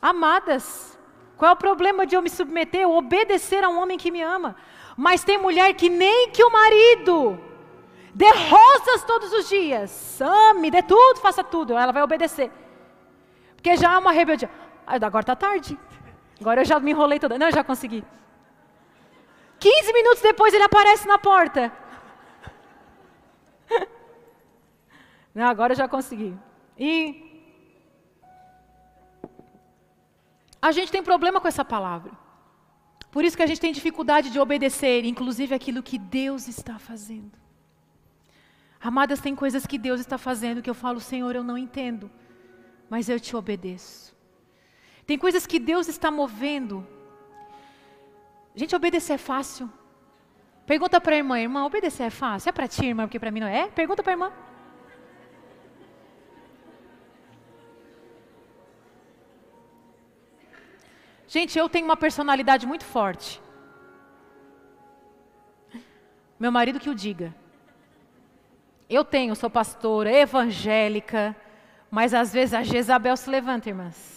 amadas, 0.00 0.96
qual 1.36 1.50
é 1.50 1.54
o 1.54 1.56
problema 1.56 2.06
de 2.06 2.14
eu 2.14 2.22
me 2.22 2.30
submeter, 2.30 2.88
obedecer 2.88 3.64
a 3.64 3.68
um 3.68 3.82
homem 3.82 3.98
que 3.98 4.12
me 4.12 4.22
ama? 4.22 4.54
Mas 4.96 5.24
tem 5.24 5.36
mulher 5.36 5.74
que 5.74 5.88
nem 5.88 6.30
que 6.30 6.44
o 6.44 6.52
marido 6.52 7.40
dê 8.14 8.30
rosas 8.30 9.02
todos 9.04 9.32
os 9.32 9.48
dias, 9.48 10.20
ame, 10.20 10.70
dê 10.70 10.80
tudo, 10.80 11.18
faça 11.18 11.42
tudo, 11.42 11.76
ela 11.76 11.90
vai 11.90 12.04
obedecer. 12.04 12.52
Porque 13.56 13.76
já 13.76 13.94
há 13.94 13.98
uma 13.98 14.12
rebeldia. 14.12 14.48
Agora 14.86 15.22
está 15.22 15.34
tarde. 15.34 15.76
Agora 16.40 16.62
eu 16.62 16.64
já 16.64 16.78
me 16.80 16.90
enrolei 16.90 17.18
toda. 17.18 17.38
Não, 17.38 17.48
eu 17.48 17.54
já 17.54 17.64
consegui. 17.64 18.04
15 19.58 19.92
minutos 19.92 20.22
depois 20.22 20.52
ele 20.52 20.64
aparece 20.64 21.06
na 21.06 21.18
porta. 21.18 21.72
Não, 25.34 25.46
agora 25.46 25.72
eu 25.72 25.76
já 25.76 25.88
consegui. 25.88 26.36
E 26.78 27.24
a 30.60 30.72
gente 30.72 30.90
tem 30.90 31.02
problema 31.02 31.40
com 31.40 31.48
essa 31.48 31.64
palavra. 31.64 32.12
Por 33.10 33.24
isso 33.24 33.36
que 33.36 33.42
a 33.42 33.46
gente 33.46 33.60
tem 33.60 33.72
dificuldade 33.72 34.30
de 34.30 34.40
obedecer, 34.40 35.04
inclusive 35.04 35.54
aquilo 35.54 35.82
que 35.82 35.98
Deus 35.98 36.48
está 36.48 36.78
fazendo. 36.78 37.38
Amadas, 38.80 39.20
tem 39.20 39.34
coisas 39.34 39.66
que 39.66 39.78
Deus 39.78 40.00
está 40.00 40.18
fazendo 40.18 40.60
que 40.60 40.68
eu 40.68 40.74
falo, 40.74 41.00
Senhor, 41.00 41.34
eu 41.34 41.44
não 41.44 41.56
entendo, 41.56 42.10
mas 42.90 43.08
eu 43.08 43.18
te 43.18 43.34
obedeço. 43.34 44.13
Tem 45.06 45.18
coisas 45.18 45.46
que 45.46 45.58
Deus 45.58 45.88
está 45.88 46.10
movendo. 46.10 46.86
Gente, 48.54 48.74
obedecer 48.74 49.14
é 49.14 49.18
fácil. 49.18 49.70
Pergunta 50.66 51.00
para 51.00 51.14
a 51.14 51.18
irmã, 51.18 51.38
irmã, 51.38 51.64
obedecer 51.64 52.04
é 52.04 52.10
fácil? 52.10 52.48
É 52.48 52.52
para 52.52 52.68
ti, 52.68 52.86
irmã, 52.86 53.04
porque 53.04 53.18
para 53.18 53.30
mim 53.30 53.40
não 53.40 53.46
é? 53.46 53.68
Pergunta 53.68 54.02
para 54.02 54.12
a 54.12 54.14
irmã. 54.14 54.32
Gente, 61.26 61.58
eu 61.58 61.68
tenho 61.68 61.84
uma 61.84 61.96
personalidade 61.96 62.64
muito 62.64 62.84
forte. 62.84 63.42
Meu 66.38 66.52
marido 66.52 66.78
que 66.78 66.88
o 66.88 66.94
diga. 66.94 67.34
Eu 68.88 69.04
tenho, 69.04 69.34
sou 69.34 69.50
pastora, 69.50 70.12
evangélica, 70.12 71.34
mas 71.90 72.14
às 72.14 72.32
vezes 72.32 72.54
a 72.54 72.62
Jezabel 72.62 73.16
se 73.16 73.28
levanta, 73.28 73.68
irmãs. 73.68 74.13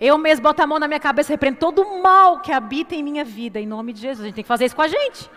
Eu 0.00 0.16
mesmo 0.16 0.42
boto 0.42 0.62
a 0.62 0.66
mão 0.66 0.78
na 0.78 0.88
minha 0.88 1.00
cabeça 1.00 1.32
repreendo 1.32 1.58
todo 1.58 1.82
o 1.82 2.02
mal 2.02 2.40
que 2.40 2.50
habita 2.50 2.94
em 2.94 3.02
minha 3.02 3.24
vida, 3.24 3.60
em 3.60 3.66
nome 3.66 3.92
de 3.92 4.00
Jesus. 4.00 4.20
A 4.20 4.26
gente 4.26 4.34
tem 4.36 4.44
que 4.44 4.48
fazer 4.48 4.64
isso 4.64 4.76
com 4.76 4.82
a 4.82 4.88
gente. 4.88 5.30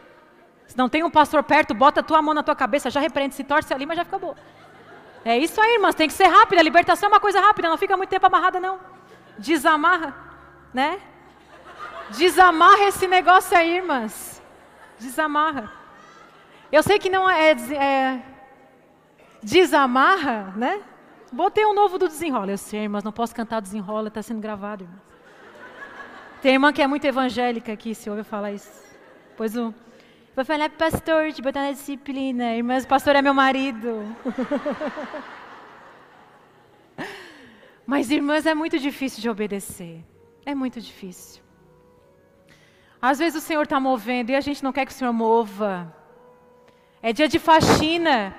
Se 0.65 0.77
não 0.77 0.87
tem 0.87 1.03
um 1.03 1.11
pastor 1.11 1.43
perto, 1.43 1.73
bota 1.73 1.99
a 1.99 2.03
tua 2.03 2.21
mão 2.21 2.33
na 2.33 2.41
tua 2.41 2.55
cabeça, 2.55 2.89
já 2.89 2.99
repreende, 2.99 3.35
se 3.35 3.43
torce 3.43 3.73
ali, 3.73 3.85
mas 3.85 3.97
já 3.97 4.05
fica 4.05 4.17
boa. 4.17 4.35
É 5.25 5.37
isso 5.37 5.59
aí, 5.61 5.73
irmãs, 5.75 5.95
tem 5.95 6.07
que 6.07 6.13
ser 6.13 6.25
rápida. 6.25 6.61
A 6.61 6.63
libertação 6.63 7.07
é 7.07 7.11
uma 7.11 7.19
coisa 7.19 7.39
rápida, 7.39 7.69
não 7.69 7.77
fica 7.77 7.95
muito 7.97 8.09
tempo 8.09 8.25
amarrada, 8.25 8.59
não. 8.59 8.79
Desamarra, 9.37 10.15
né? 10.73 10.99
Desamarra 12.11 12.83
esse 12.85 13.07
negócio 13.07 13.57
aí, 13.57 13.77
irmãs. 13.77 14.41
Desamarra. 14.99 15.71
Eu 16.71 16.81
sei 16.81 16.97
que 16.97 17.09
não 17.09 17.29
é, 17.29 17.51
é 17.51 18.21
desamarra, 19.41 20.53
né? 20.55 20.81
Botei 21.33 21.65
um 21.65 21.73
novo 21.73 21.97
do 21.97 22.07
desenrola. 22.07 22.51
Eu 22.51 22.57
sei, 22.59 22.81
irmãs, 22.81 23.03
não 23.03 23.11
posso 23.11 23.33
cantar 23.33 23.59
desenrola, 23.59 24.07
está 24.07 24.21
sendo 24.21 24.39
gravado, 24.39 24.83
irmãs. 24.83 25.01
Tem 26.43 26.53
irmã 26.53 26.71
que 26.71 26.81
é 26.81 26.85
muito 26.85 27.05
evangélica 27.05 27.73
aqui, 27.73 27.95
se 27.95 28.07
ouve 28.07 28.23
falar 28.23 28.51
isso. 28.51 28.71
Pois 29.35 29.57
o. 29.57 29.73
Vou 30.35 30.45
falar, 30.45 30.69
pastor, 30.69 31.33
te 31.33 31.41
botar 31.41 31.61
na 31.61 31.71
disciplina. 31.71 32.55
Irmãs, 32.55 32.85
pastor 32.85 33.15
é 33.15 33.21
meu 33.21 33.33
marido. 33.33 34.03
Mas, 37.85 38.11
irmãs, 38.11 38.45
é 38.45 38.53
muito 38.53 38.77
difícil 38.77 39.19
de 39.19 39.29
obedecer. 39.29 40.05
É 40.45 40.53
muito 40.53 40.79
difícil. 40.79 41.41
Às 43.01 43.17
vezes 43.17 43.41
o 43.41 43.45
Senhor 43.45 43.63
está 43.63 43.79
movendo 43.79 44.29
e 44.29 44.35
a 44.35 44.41
gente 44.41 44.63
não 44.63 44.71
quer 44.71 44.85
que 44.85 44.91
o 44.91 44.95
Senhor 44.95 45.11
mova. 45.11 45.93
É 47.01 47.11
dia 47.11 47.27
de 47.27 47.39
faxina. 47.39 48.35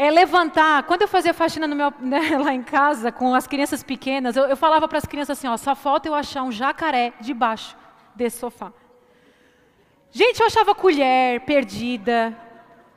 É 0.00 0.12
levantar. 0.12 0.84
Quando 0.84 1.02
eu 1.02 1.08
fazia 1.08 1.34
faxina 1.34 1.66
meu, 1.66 1.92
né, 1.98 2.20
lá 2.38 2.54
em 2.54 2.62
casa, 2.62 3.10
com 3.10 3.34
as 3.34 3.48
crianças 3.48 3.82
pequenas, 3.82 4.36
eu, 4.36 4.44
eu 4.44 4.56
falava 4.56 4.86
para 4.86 4.98
as 4.98 5.04
crianças 5.04 5.36
assim: 5.36 5.48
ó, 5.48 5.56
só 5.56 5.74
falta 5.74 6.08
eu 6.08 6.14
achar 6.14 6.44
um 6.44 6.52
jacaré 6.52 7.12
debaixo 7.20 7.76
desse 8.14 8.38
sofá. 8.38 8.72
Gente, 10.12 10.38
eu 10.38 10.46
achava 10.46 10.72
colher 10.72 11.40
perdida. 11.40 12.32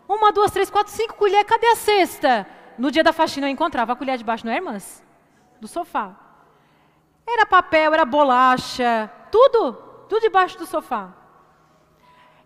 Uma, 0.08 0.32
duas, 0.32 0.52
três, 0.52 0.70
quatro, 0.70 0.94
cinco 0.94 1.16
colheres. 1.16 1.50
Cadê 1.50 1.66
a 1.66 1.76
cesta? 1.76 2.46
No 2.78 2.92
dia 2.92 3.04
da 3.04 3.12
faxina 3.12 3.48
eu 3.48 3.52
encontrava 3.52 3.94
a 3.94 3.96
colher 3.96 4.16
debaixo, 4.16 4.46
não 4.46 4.54
é, 4.54 4.58
irmãs? 4.58 5.04
Do 5.60 5.68
sofá. 5.68 6.16
Era 7.28 7.48
papel, 7.48 7.96
era 7.96 8.06
bolacha, 8.06 9.12
tudo, 9.32 9.74
tudo 10.08 10.22
debaixo 10.22 10.56
do 10.56 10.68
sofá. 10.68 11.10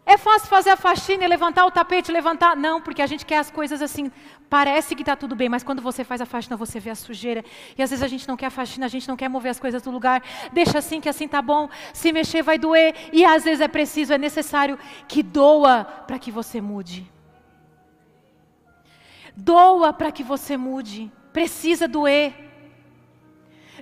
É 0.06 0.18
fácil 0.18 0.48
fazer 0.48 0.70
a 0.70 0.78
faxina 0.78 1.24
e 1.24 1.28
levantar 1.28 1.66
o 1.66 1.72
tapete, 1.72 2.12
levantar? 2.12 2.56
Não, 2.56 2.80
porque 2.80 3.02
a 3.02 3.08
gente 3.08 3.26
quer 3.26 3.40
as 3.40 3.50
coisas 3.50 3.82
assim. 3.82 4.12
Parece 4.48 4.96
que 4.96 5.02
está 5.02 5.16
tudo 5.16 5.36
bem, 5.36 5.50
mas 5.50 5.64
quando 5.64 5.82
você 5.82 6.04
faz 6.04 6.22
a 6.22 6.28
faxina, 6.28 6.56
você 6.56 6.80
vê 6.80 6.92
a 6.92 6.96
sujeira. 6.96 7.44
E 7.76 7.82
às 7.82 7.90
vezes 7.90 8.04
a 8.04 8.08
gente 8.08 8.28
não 8.28 8.38
quer 8.38 8.46
a 8.46 8.52
faxina, 8.52 8.86
a 8.86 8.90
gente 8.90 9.08
não 9.08 9.18
quer 9.18 9.28
mover 9.28 9.50
as 9.50 9.60
coisas 9.60 9.82
do 9.82 9.90
lugar. 9.90 10.22
Deixa 10.54 10.78
assim, 10.78 11.02
que 11.02 11.10
assim 11.10 11.28
tá 11.28 11.42
bom. 11.42 11.68
Se 11.92 12.12
mexer 12.12 12.44
vai 12.44 12.60
doer. 12.60 12.94
E 13.12 13.26
às 13.26 13.44
vezes 13.44 13.62
é 13.62 13.68
preciso, 13.68 14.14
é 14.14 14.18
necessário 14.18 14.78
que 15.08 15.24
doa 15.24 15.84
para 16.06 16.20
que 16.20 16.30
você 16.30 16.62
mude. 16.62 17.12
Doa 19.36 19.92
para 19.92 20.12
que 20.12 20.24
você 20.24 20.56
mude. 20.56 21.12
Precisa 21.34 21.88
doer. 21.88 22.32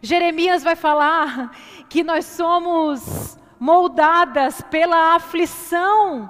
Jeremias 0.01 0.63
vai 0.63 0.77
falar 0.77 1.51
que 1.89 2.01
nós 2.01 2.25
somos 2.25 3.37
moldadas 3.63 4.59
pela 4.59 5.15
aflição, 5.15 6.29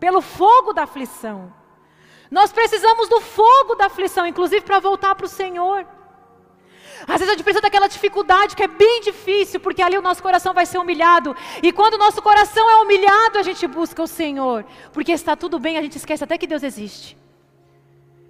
pelo 0.00 0.20
fogo 0.20 0.72
da 0.72 0.82
aflição. 0.82 1.54
Nós 2.28 2.50
precisamos 2.50 3.08
do 3.08 3.20
fogo 3.20 3.76
da 3.76 3.86
aflição, 3.86 4.26
inclusive 4.26 4.62
para 4.62 4.80
voltar 4.80 5.14
para 5.14 5.24
o 5.26 5.28
Senhor. 5.28 5.86
Às 7.06 7.18
vezes 7.20 7.28
a 7.28 7.32
gente 7.34 7.44
precisa 7.44 7.60
daquela 7.60 7.86
dificuldade 7.86 8.56
que 8.56 8.64
é 8.64 8.66
bem 8.66 9.00
difícil, 9.02 9.60
porque 9.60 9.82
ali 9.82 9.96
o 9.96 10.02
nosso 10.02 10.20
coração 10.20 10.52
vai 10.52 10.66
ser 10.66 10.78
humilhado. 10.78 11.36
E 11.62 11.70
quando 11.70 11.94
o 11.94 11.98
nosso 11.98 12.20
coração 12.20 12.68
é 12.68 12.76
humilhado, 12.82 13.38
a 13.38 13.44
gente 13.44 13.64
busca 13.68 14.02
o 14.02 14.08
Senhor. 14.08 14.66
Porque 14.92 15.12
está 15.12 15.36
tudo 15.36 15.60
bem, 15.60 15.78
a 15.78 15.82
gente 15.82 15.96
esquece 15.96 16.24
até 16.24 16.36
que 16.36 16.46
Deus 16.46 16.64
existe. 16.64 17.16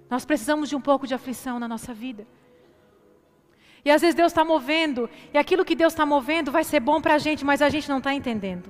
Nós 0.07 0.23
precisamos 0.23 0.69
de 0.69 0.75
um 0.75 0.81
pouco 0.81 1.07
de 1.07 1.15
aflição 1.15 1.57
na 1.57 1.67
nossa 1.67 1.95
vida. 1.95 2.27
E 3.85 3.91
às 3.91 4.01
vezes 4.01 4.15
Deus 4.15 4.31
está 4.31 4.43
movendo, 4.43 5.07
e 5.31 5.37
aquilo 5.37 5.63
que 5.63 5.75
Deus 5.75 5.93
está 5.93 6.07
movendo 6.07 6.51
vai 6.51 6.63
ser 6.63 6.79
bom 6.79 6.99
para 6.99 7.13
a 7.13 7.17
gente, 7.19 7.45
mas 7.45 7.61
a 7.61 7.69
gente 7.69 7.87
não 7.87 7.99
está 7.99 8.15
entendendo. 8.15 8.67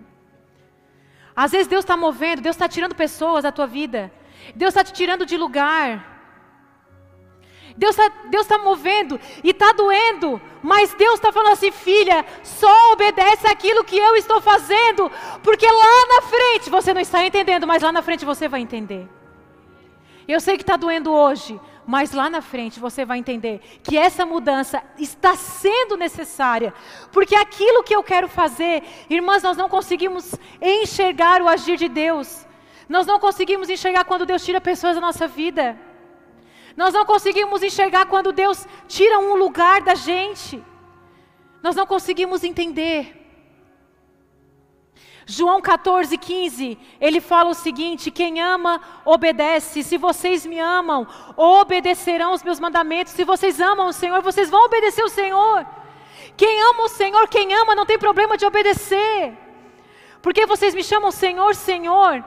Às 1.33 1.53
vezes 1.53 1.67
Deus 1.67 1.85
está 1.85 1.95
movendo, 1.95 2.41
Deus 2.41 2.55
está 2.55 2.67
tirando 2.67 2.93
pessoas 2.93 3.43
da 3.43 3.51
tua 3.51 3.65
vida, 3.65 4.11
Deus 4.53 4.71
está 4.71 4.83
te 4.83 4.91
tirando 4.91 5.25
de 5.25 5.37
lugar. 5.37 6.13
Deus 7.77 7.97
está 7.97 8.09
Deus 8.29 8.45
tá 8.47 8.57
movendo 8.57 9.19
e 9.43 9.49
está 9.51 9.71
doendo, 9.71 10.41
mas 10.61 10.93
Deus 10.93 11.15
está 11.15 11.31
falando 11.31 11.53
assim, 11.53 11.71
filha, 11.71 12.25
só 12.43 12.93
obedece 12.93 13.47
aquilo 13.47 13.83
que 13.83 13.97
eu 13.97 14.15
estou 14.17 14.41
fazendo, 14.41 15.09
porque 15.41 15.65
lá 15.65 16.07
na 16.15 16.21
frente 16.23 16.69
você 16.69 16.93
não 16.93 17.01
está 17.01 17.25
entendendo, 17.25 17.65
mas 17.65 17.81
lá 17.81 17.91
na 17.91 18.01
frente 18.01 18.25
você 18.25 18.47
vai 18.47 18.61
entender. 18.61 19.07
Eu 20.27 20.39
sei 20.39 20.57
que 20.57 20.63
está 20.63 20.75
doendo 20.75 21.11
hoje, 21.11 21.59
mas 21.85 22.11
lá 22.11 22.29
na 22.29 22.41
frente 22.41 22.79
você 22.79 23.05
vai 23.05 23.19
entender 23.19 23.61
que 23.83 23.97
essa 23.97 24.25
mudança 24.25 24.83
está 24.97 25.35
sendo 25.35 25.95
necessária, 25.95 26.73
porque 27.11 27.35
aquilo 27.35 27.83
que 27.83 27.95
eu 27.95 28.03
quero 28.03 28.27
fazer, 28.27 28.83
irmãs, 29.09 29.43
nós 29.43 29.55
não 29.55 29.69
conseguimos 29.69 30.33
enxergar 30.61 31.41
o 31.41 31.47
agir 31.47 31.77
de 31.77 31.87
Deus, 31.87 32.45
nós 32.89 33.05
não 33.05 33.19
conseguimos 33.19 33.69
enxergar 33.69 34.05
quando 34.05 34.25
Deus 34.25 34.43
tira 34.43 34.59
pessoas 34.59 34.95
da 34.95 35.01
nossa 35.01 35.27
vida, 35.27 35.77
nós 36.75 36.93
não 36.93 37.05
conseguimos 37.05 37.61
enxergar 37.61 38.05
quando 38.07 38.31
Deus 38.31 38.67
tira 38.87 39.19
um 39.19 39.35
lugar 39.35 39.81
da 39.81 39.95
gente, 39.95 40.63
nós 41.61 41.75
não 41.75 41.85
conseguimos 41.85 42.43
entender. 42.43 43.24
João 45.25 45.59
14, 45.59 46.17
15, 46.17 46.77
ele 47.01 47.19
fala 47.19 47.49
o 47.49 47.55
seguinte: 47.55 48.11
quem 48.11 48.39
ama, 48.39 48.79
obedece. 49.03 49.81
Se 49.83 49.97
vocês 49.97 50.45
me 50.45 50.59
amam, 50.59 51.07
obedecerão 51.35 52.33
os 52.33 52.43
meus 52.43 52.59
mandamentos. 52.59 53.13
Se 53.13 53.23
vocês 53.23 53.59
amam 53.59 53.87
o 53.87 53.93
Senhor, 53.93 54.21
vocês 54.21 54.49
vão 54.49 54.65
obedecer 54.65 55.03
o 55.03 55.09
Senhor. 55.09 55.65
Quem 56.37 56.61
ama 56.61 56.83
o 56.83 56.89
Senhor, 56.89 57.27
quem 57.27 57.53
ama, 57.53 57.75
não 57.75 57.85
tem 57.85 57.97
problema 57.97 58.37
de 58.37 58.45
obedecer. 58.45 59.35
Porque 60.21 60.45
vocês 60.45 60.75
me 60.75 60.83
chamam 60.83 61.11
Senhor, 61.11 61.55
Senhor, 61.55 62.23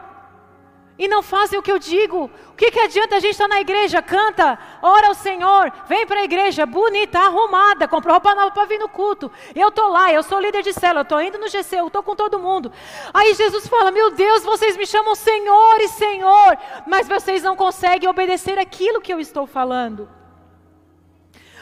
e 0.99 1.07
não 1.07 1.23
fazem 1.23 1.59
o 1.59 1.63
que 1.63 1.71
eu 1.71 1.79
digo. 1.79 2.31
O 2.49 2.57
que, 2.57 2.71
que 2.71 2.81
adianta 2.81 3.17
a 3.17 3.21
gente 3.21 3.33
estar 3.33 3.47
na 3.47 3.61
igreja, 3.61 4.03
canta, 4.03 4.59
ora 4.83 5.09
ao 5.09 5.15
Senhor, 5.15 5.73
vem 5.87 6.07
para 6.07 6.21
a 6.21 6.25
igreja, 6.25 6.67
bonita, 6.67 7.21
arrumada, 7.21 7.87
comprou 7.87 8.15
roupa 8.15 8.35
nova 8.35 8.51
para 8.51 8.65
vir 8.65 8.79
no 8.79 8.89
culto. 8.89 9.31
Eu 9.55 9.69
estou 9.69 9.89
lá, 9.89 10.13
eu 10.13 10.23
sou 10.23 10.41
líder 10.41 10.63
de 10.63 10.73
célula, 10.73 11.01
eu 11.01 11.03
estou 11.03 11.23
indo 11.23 11.39
no 11.39 11.49
GC, 11.49 11.77
eu 11.77 11.87
estou 11.87 12.03
com 12.03 12.17
todo 12.17 12.39
mundo. 12.39 12.73
Aí 13.15 13.33
Jesus 13.35 13.69
fala: 13.69 13.91
Meu 13.91 14.11
Deus, 14.11 14.43
vocês 14.43 14.77
me 14.77 14.87
chamam 14.87 15.15
Senhor 15.15 15.81
e 15.81 15.89
Senhor, 15.89 16.59
mas 16.87 17.07
vocês 17.07 17.43
não 17.43 17.55
conseguem 17.55 18.09
obedecer 18.09 18.59
aquilo 18.59 19.01
que 19.01 19.13
eu 19.13 19.21
estou 19.21 19.47
falando. 19.47 20.09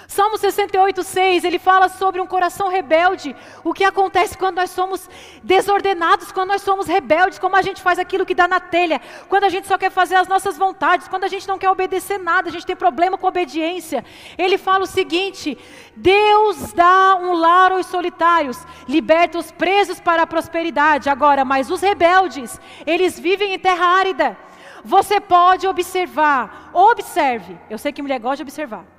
Salmo 0.07 0.39
68, 0.39 1.03
6, 1.03 1.45
ele 1.45 1.59
fala 1.59 1.89
sobre 1.89 2.21
um 2.21 2.27
coração 2.27 2.69
rebelde. 2.69 3.35
O 3.65 3.75
que 3.75 3.83
acontece 3.83 4.39
quando 4.39 4.57
nós 4.57 4.71
somos 4.71 5.11
desordenados, 5.43 6.31
quando 6.31 6.51
nós 6.51 6.63
somos 6.63 6.87
rebeldes, 6.87 7.41
como 7.41 7.57
a 7.57 7.63
gente 7.63 7.83
faz 7.83 7.99
aquilo 7.99 8.25
que 8.25 8.35
dá 8.35 8.47
na 8.47 8.61
telha, 8.61 9.01
quando 9.29 9.45
a 9.45 9.49
gente 9.49 9.67
só 9.67 9.77
quer 9.77 9.91
fazer 9.91 10.15
as 10.15 10.29
nossas 10.29 10.57
vontades, 10.57 11.09
quando 11.09 11.25
a 11.25 11.29
gente 11.29 11.49
não 11.49 11.59
quer 11.59 11.71
obedecer 11.71 12.19
nada, 12.19 12.49
a 12.49 12.53
gente 12.53 12.65
tem 12.65 12.77
problema 12.77 13.19
com 13.19 13.27
obediência. 13.27 14.05
Ele 14.39 14.57
fala 14.57 14.85
o 14.85 14.87
seguinte: 14.87 15.59
Deus 15.97 16.73
dá 16.73 17.17
um 17.17 17.33
lar 17.33 17.73
aos 17.73 17.87
solitários, 17.87 18.59
liberta 18.89 19.39
os 19.39 19.51
presos 19.51 19.99
para 19.99 20.23
a 20.23 20.27
prosperidade. 20.27 21.11
Agora, 21.11 21.45
mas 21.45 21.71
os 21.71 21.81
rebeldes, 21.81 22.61
eles 22.87 23.19
vivem 23.19 23.55
em 23.55 23.59
terra 23.59 23.87
árida. 23.87 24.39
Você 24.85 25.21
pode 25.21 25.67
observar, 25.67 26.71
observe. 26.73 27.59
Eu 27.69 27.77
sei 27.77 27.93
que 27.93 28.01
mulher 28.01 28.21
gosta 28.21 28.37
de 28.37 28.43
observar. 28.43 28.96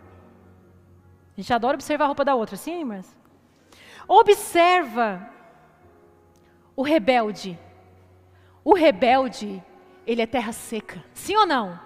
A 1.38 1.42
gente 1.42 1.54
adora 1.54 1.76
observar 1.76 2.06
a 2.06 2.08
roupa 2.08 2.26
da 2.26 2.34
outra, 2.34 2.56
sim, 2.56 2.80
irmãs? 2.80 3.16
Observa 4.08 5.30
o 6.76 6.82
rebelde. 6.82 7.60
O 8.64 8.74
rebelde, 8.74 9.64
ele 10.06 10.22
é 10.22 10.26
terra 10.26 10.52
seca. 10.52 11.04
Sim 11.14 11.36
ou 11.36 11.46
não? 11.46 11.80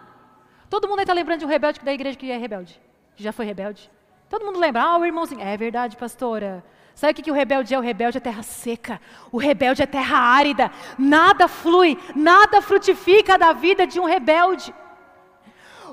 Todo 0.70 0.88
mundo 0.88 1.02
está 1.02 1.14
lembrando 1.14 1.40
de 1.40 1.46
um 1.46 1.50
rebelde 1.50 1.82
da 1.82 1.92
igreja 1.92 2.18
que 2.18 2.32
é 2.32 2.38
rebelde. 2.38 2.80
Que 3.16 3.22
já 3.22 3.34
foi 3.34 3.46
rebelde. 3.46 3.92
Todo 4.30 4.46
mundo 4.46 4.58
lembra, 4.58 4.84
ah, 4.84 4.98
o 4.98 5.06
irmãozinho. 5.06 5.42
É 5.42 5.58
verdade, 5.58 5.98
pastora. 5.98 6.64
Sabe 6.96 7.12
o 7.12 7.16
que, 7.16 7.24
que 7.24 7.32
o 7.32 7.34
rebelde 7.34 7.74
é? 7.74 7.78
O 7.78 7.82
rebelde 7.82 8.20
é 8.20 8.22
terra 8.22 8.44
seca. 8.44 9.02
O 9.34 9.38
rebelde 9.38 9.82
é 9.82 9.86
terra 9.86 10.18
árida. 10.18 10.72
Nada 10.98 11.50
flui, 11.50 12.00
nada 12.16 12.62
frutifica 12.62 13.38
da 13.38 13.52
vida 13.52 13.86
de 13.86 14.00
um 14.00 14.06
rebelde. 14.06 14.74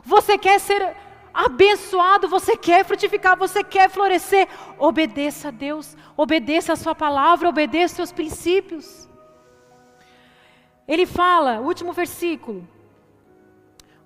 Você 0.05 0.39
quer 0.39 0.61
ser 0.61 0.97
abençoado, 1.33 2.29
você 2.29 2.57
quer 2.57 2.85
frutificar, 2.85 3.37
você 3.37 3.63
quer 3.63 3.89
florescer, 3.91 4.49
obedeça 4.79 5.49
a 5.49 5.51
Deus, 5.51 5.97
obedeça 6.17 6.73
a 6.73 6.77
Sua 6.77 6.95
palavra, 6.95 7.49
obedeça 7.49 7.93
os 7.93 7.97
seus 7.97 8.13
princípios. 8.13 9.09
Ele 10.87 11.05
fala, 11.05 11.61
último 11.61 11.93
versículo, 11.93 12.67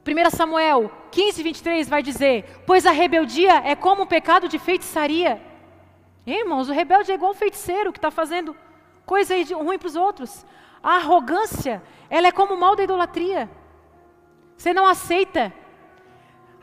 1 0.04 0.30
Samuel 0.30 0.90
15, 1.12 1.42
23 1.42 1.88
vai 1.88 2.02
dizer: 2.02 2.62
Pois 2.66 2.85
a 2.85 2.90
rebeldia 2.90 3.62
é 3.64 3.76
como 3.76 4.02
um 4.02 4.06
pecado 4.06 4.48
de 4.48 4.58
feitiçaria. 4.58 5.40
irmãos, 6.26 6.68
o 6.68 6.72
rebelde 6.72 7.12
é 7.12 7.14
igual 7.14 7.30
um 7.30 7.35
feiticeiro 7.35 7.92
que 7.92 7.98
está 7.98 8.11
fazendo 8.11 8.56
coisa 9.06 9.35
ruim 9.54 9.78
para 9.78 9.87
os 9.87 9.94
outros. 9.94 10.44
A 10.82 10.96
arrogância, 10.96 11.80
ela 12.11 12.26
é 12.26 12.32
como 12.32 12.54
o 12.54 12.61
mal 12.61 12.74
da 12.74 12.82
idolatria. 12.82 13.48
Você 14.56 14.74
não 14.74 14.87
aceita 14.87 15.52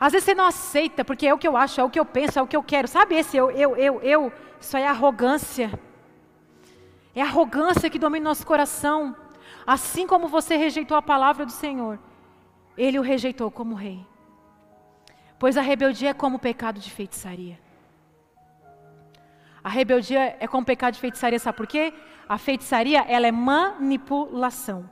às 0.00 0.12
vezes 0.12 0.24
você 0.24 0.34
não 0.34 0.46
aceita, 0.46 1.04
porque 1.04 1.26
é 1.26 1.34
o 1.34 1.36
que 1.36 1.46
eu 1.46 1.58
acho, 1.58 1.78
é 1.78 1.84
o 1.84 1.90
que 1.90 2.00
eu 2.00 2.06
penso, 2.06 2.38
é 2.38 2.42
o 2.42 2.46
que 2.46 2.56
eu 2.56 2.62
quero. 2.62 2.88
Sabe 2.88 3.16
esse 3.16 3.36
eu, 3.36 3.50
eu, 3.50 3.76
eu, 3.76 4.00
eu? 4.00 4.32
Isso 4.58 4.74
aí 4.74 4.82
é 4.82 4.88
arrogância. 4.88 5.78
É 7.14 7.20
arrogância 7.20 7.90
que 7.90 7.98
domina 7.98 8.30
nosso 8.30 8.46
coração. 8.46 9.14
Assim 9.66 10.06
como 10.06 10.26
você 10.26 10.56
rejeitou 10.56 10.96
a 10.96 11.02
palavra 11.02 11.44
do 11.44 11.52
Senhor, 11.52 11.98
ele 12.78 12.98
o 12.98 13.02
rejeitou 13.02 13.50
como 13.50 13.74
rei. 13.74 14.06
Pois 15.38 15.58
a 15.58 15.60
rebeldia 15.60 16.10
é 16.10 16.14
como 16.14 16.36
o 16.36 16.40
pecado 16.40 16.80
de 16.80 16.90
feitiçaria. 16.90 17.58
A 19.62 19.68
rebeldia 19.68 20.34
é 20.40 20.48
como 20.48 20.62
o 20.62 20.66
pecado 20.66 20.94
de 20.94 21.00
feitiçaria, 21.00 21.38
sabe 21.38 21.58
por 21.58 21.66
quê? 21.66 21.92
A 22.26 22.38
feitiçaria, 22.38 23.00
ela 23.06 23.26
é 23.26 23.32
manipulação. 23.32 24.88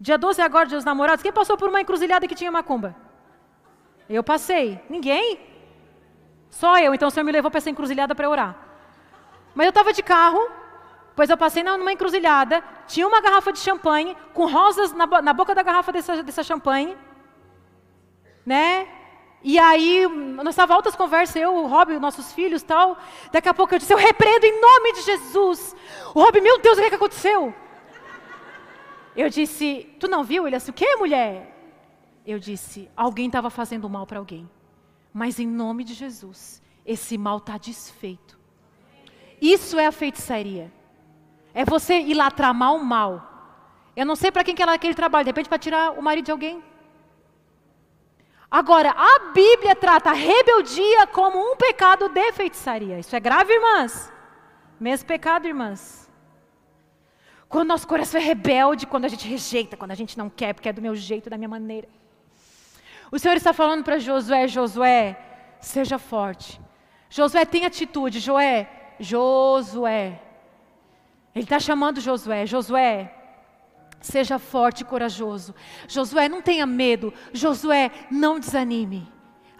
Dia 0.00 0.16
12 0.16 0.40
agora, 0.40 0.66
dia 0.66 0.78
dos 0.78 0.84
namorados, 0.86 1.22
quem 1.22 1.32
passou 1.32 1.58
por 1.58 1.68
uma 1.68 1.82
encruzilhada 1.82 2.26
que 2.26 2.34
tinha 2.34 2.50
macumba? 2.50 3.09
Eu 4.10 4.24
passei. 4.24 4.80
Ninguém? 4.90 5.38
Só 6.50 6.78
eu. 6.78 6.92
Então 6.92 7.06
o 7.06 7.10
Senhor 7.10 7.24
me 7.24 7.30
levou 7.30 7.50
para 7.50 7.58
essa 7.58 7.70
encruzilhada 7.70 8.12
para 8.14 8.28
orar. 8.28 8.56
Mas 9.54 9.66
eu 9.66 9.70
estava 9.70 9.92
de 9.92 10.02
carro, 10.02 10.50
pois 11.14 11.30
eu 11.30 11.36
passei 11.36 11.62
numa 11.62 11.92
encruzilhada, 11.92 12.62
tinha 12.88 13.06
uma 13.06 13.20
garrafa 13.20 13.52
de 13.52 13.60
champanhe, 13.60 14.16
com 14.34 14.46
rosas 14.46 14.92
na, 14.92 15.06
na 15.22 15.32
boca 15.32 15.54
da 15.54 15.62
garrafa 15.62 15.92
dessa, 15.92 16.22
dessa 16.22 16.42
champanhe, 16.42 16.96
né? 18.44 18.88
E 19.42 19.58
aí, 19.58 20.06
nós 20.08 20.48
estávamos 20.48 20.76
altas 20.76 20.96
conversas, 20.96 21.36
eu, 21.36 21.54
o 21.54 21.66
Rob, 21.66 21.98
nossos 21.98 22.32
filhos 22.32 22.62
tal. 22.62 22.98
Daqui 23.32 23.48
a 23.48 23.54
pouco 23.54 23.74
eu 23.74 23.78
disse, 23.78 23.92
eu 23.92 23.98
repreendo 23.98 24.44
em 24.44 24.60
nome 24.60 24.92
de 24.92 25.02
Jesus. 25.02 25.74
O 26.14 26.22
Rob, 26.22 26.40
meu 26.40 26.58
Deus, 26.58 26.76
o 26.76 26.80
que, 26.80 26.86
é 26.86 26.90
que 26.90 26.96
aconteceu? 26.96 27.54
Eu 29.16 29.30
disse, 29.30 29.96
tu 29.98 30.08
não 30.08 30.22
viu? 30.22 30.46
Ele 30.46 30.56
disse, 30.56 30.70
o 30.70 30.74
que, 30.74 30.96
mulher? 30.96 31.59
Eu 32.30 32.38
disse: 32.38 32.90
alguém 32.96 33.26
estava 33.26 33.50
fazendo 33.50 33.88
mal 33.88 34.06
para 34.06 34.18
alguém, 34.18 34.48
mas 35.12 35.38
em 35.38 35.46
nome 35.46 35.84
de 35.84 35.94
Jesus, 35.94 36.62
esse 36.84 37.16
mal 37.18 37.38
está 37.38 37.58
desfeito. 37.58 38.38
Isso 39.40 39.78
é 39.78 39.86
a 39.86 39.92
feitiçaria. 39.92 40.72
É 41.54 41.64
você 41.64 41.98
ir 41.98 42.14
lá 42.14 42.30
tramar 42.30 42.74
o 42.74 42.84
mal. 42.84 43.92
Eu 43.96 44.06
não 44.06 44.14
sei 44.14 44.30
para 44.30 44.44
quem 44.44 44.54
que 44.54 44.62
ela 44.62 44.74
aquele 44.74 44.94
trabalho, 44.94 45.24
de 45.24 45.30
repente 45.30 45.48
para 45.48 45.58
tirar 45.58 45.98
o 45.98 46.02
marido 46.02 46.26
de 46.26 46.30
alguém. 46.30 46.62
Agora, 48.50 48.90
a 48.90 49.30
Bíblia 49.32 49.76
trata 49.76 50.10
a 50.10 50.12
rebeldia 50.12 51.06
como 51.08 51.38
um 51.38 51.56
pecado 51.56 52.08
de 52.08 52.32
feitiçaria. 52.32 52.98
Isso 52.98 53.14
é 53.14 53.20
grave, 53.20 53.52
irmãs? 53.52 54.12
Mesmo 54.78 55.06
pecado, 55.06 55.46
irmãs. 55.46 56.10
Quando 57.48 57.68
nosso 57.68 57.86
coração 57.86 58.20
é 58.20 58.24
rebelde, 58.24 58.86
quando 58.86 59.04
a 59.04 59.08
gente 59.08 59.26
rejeita, 59.26 59.76
quando 59.76 59.90
a 59.92 59.94
gente 59.94 60.16
não 60.16 60.28
quer, 60.28 60.52
porque 60.54 60.68
é 60.68 60.72
do 60.72 60.82
meu 60.82 60.96
jeito, 60.96 61.30
da 61.30 61.36
minha 61.36 61.48
maneira. 61.48 61.88
O 63.10 63.18
Senhor 63.18 63.36
está 63.36 63.52
falando 63.52 63.84
para 63.84 63.98
Josué: 63.98 64.46
Josué, 64.46 65.16
seja 65.60 65.98
forte. 65.98 66.60
Josué, 67.08 67.44
tem 67.44 67.64
atitude. 67.64 68.20
Joé, 68.20 68.68
Josué. 68.98 70.20
Ele 71.34 71.44
está 71.44 71.58
chamando 71.58 72.00
Josué: 72.00 72.46
Josué, 72.46 73.12
seja 74.00 74.38
forte 74.38 74.82
e 74.82 74.84
corajoso. 74.84 75.54
Josué, 75.88 76.28
não 76.28 76.40
tenha 76.40 76.66
medo. 76.66 77.12
Josué, 77.32 77.90
não 78.10 78.38
desanime. 78.38 79.08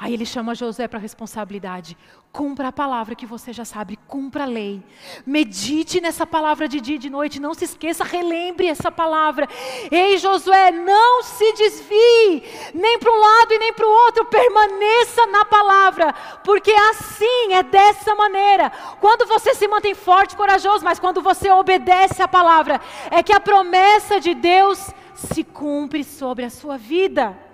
Aí 0.00 0.14
ele 0.14 0.24
chama 0.24 0.54
Josué 0.54 0.88
para 0.88 0.98
responsabilidade. 0.98 1.94
Cumpra 2.32 2.68
a 2.68 2.72
palavra 2.72 3.14
que 3.14 3.26
você 3.26 3.52
já 3.52 3.66
sabe, 3.66 3.98
cumpra 4.08 4.44
a 4.44 4.46
lei. 4.46 4.82
Medite 5.26 6.00
nessa 6.00 6.26
palavra 6.26 6.66
de 6.66 6.80
dia 6.80 6.94
e 6.94 6.98
de 6.98 7.10
noite, 7.10 7.38
não 7.38 7.52
se 7.52 7.66
esqueça, 7.66 8.02
relembre 8.02 8.66
essa 8.66 8.90
palavra. 8.90 9.46
Ei, 9.90 10.16
Josué, 10.16 10.70
não 10.70 11.22
se 11.22 11.52
desvie, 11.52 12.42
nem 12.72 12.98
para 12.98 13.12
um 13.12 13.20
lado 13.20 13.52
e 13.52 13.58
nem 13.58 13.74
para 13.74 13.86
o 13.86 13.90
outro, 14.06 14.24
permaneça 14.24 15.26
na 15.26 15.44
palavra, 15.44 16.14
porque 16.44 16.72
assim 16.72 17.52
é 17.52 17.62
dessa 17.62 18.14
maneira. 18.14 18.70
Quando 19.02 19.26
você 19.26 19.54
se 19.54 19.68
mantém 19.68 19.94
forte, 19.94 20.34
corajoso, 20.34 20.82
mas 20.82 20.98
quando 20.98 21.20
você 21.20 21.50
obedece 21.50 22.22
a 22.22 22.28
palavra, 22.28 22.80
é 23.10 23.22
que 23.22 23.34
a 23.34 23.40
promessa 23.40 24.18
de 24.18 24.32
Deus 24.32 24.94
se 25.14 25.44
cumpre 25.44 26.02
sobre 26.04 26.46
a 26.46 26.50
sua 26.50 26.78
vida. 26.78 27.49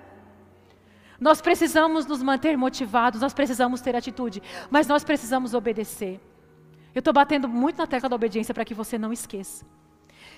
Nós 1.20 1.40
precisamos 1.40 2.06
nos 2.06 2.22
manter 2.22 2.56
motivados, 2.56 3.20
nós 3.20 3.34
precisamos 3.34 3.80
ter 3.80 3.96
atitude, 3.96 4.42
mas 4.70 4.86
nós 4.86 5.02
precisamos 5.02 5.54
obedecer. 5.54 6.20
Eu 6.94 7.00
estou 7.00 7.12
batendo 7.12 7.48
muito 7.48 7.78
na 7.78 7.86
tecla 7.86 8.08
da 8.08 8.16
obediência 8.16 8.54
para 8.54 8.64
que 8.64 8.74
você 8.74 8.96
não 8.98 9.12
esqueça. 9.12 9.64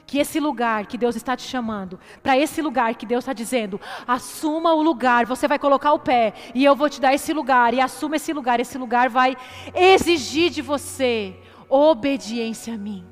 que 0.09 0.19
esse 0.19 0.41
lugar 0.41 0.87
que 0.87 0.97
Deus 0.97 1.17
está 1.17 1.37
te 1.37 1.43
chamando, 1.43 2.01
para 2.23 2.37
esse 2.37 2.63
lugar 2.63 2.95
que 2.95 3.05
Deus 3.05 3.25
está 3.25 3.35
dizendo, 3.35 3.79
assuma 4.07 4.73
o 4.73 4.83
lugar, 4.83 5.27
você 5.27 5.47
vai 5.47 5.59
colocar 5.59 5.93
o 5.93 5.99
pé 5.99 6.33
e 6.55 6.65
eu 6.65 6.75
vou 6.75 6.89
te 6.89 6.99
dar 6.99 7.13
esse 7.13 7.33
lugar, 7.33 7.75
e 7.75 7.81
assuma 7.81 8.17
esse 8.17 8.33
lugar, 8.33 8.59
esse 8.59 8.79
lugar 8.79 9.11
vai 9.11 9.37
exigir 9.75 10.51
de 10.51 10.63
você 10.63 11.37
obediência 11.69 12.73
a 12.75 12.79
mim. 12.79 13.05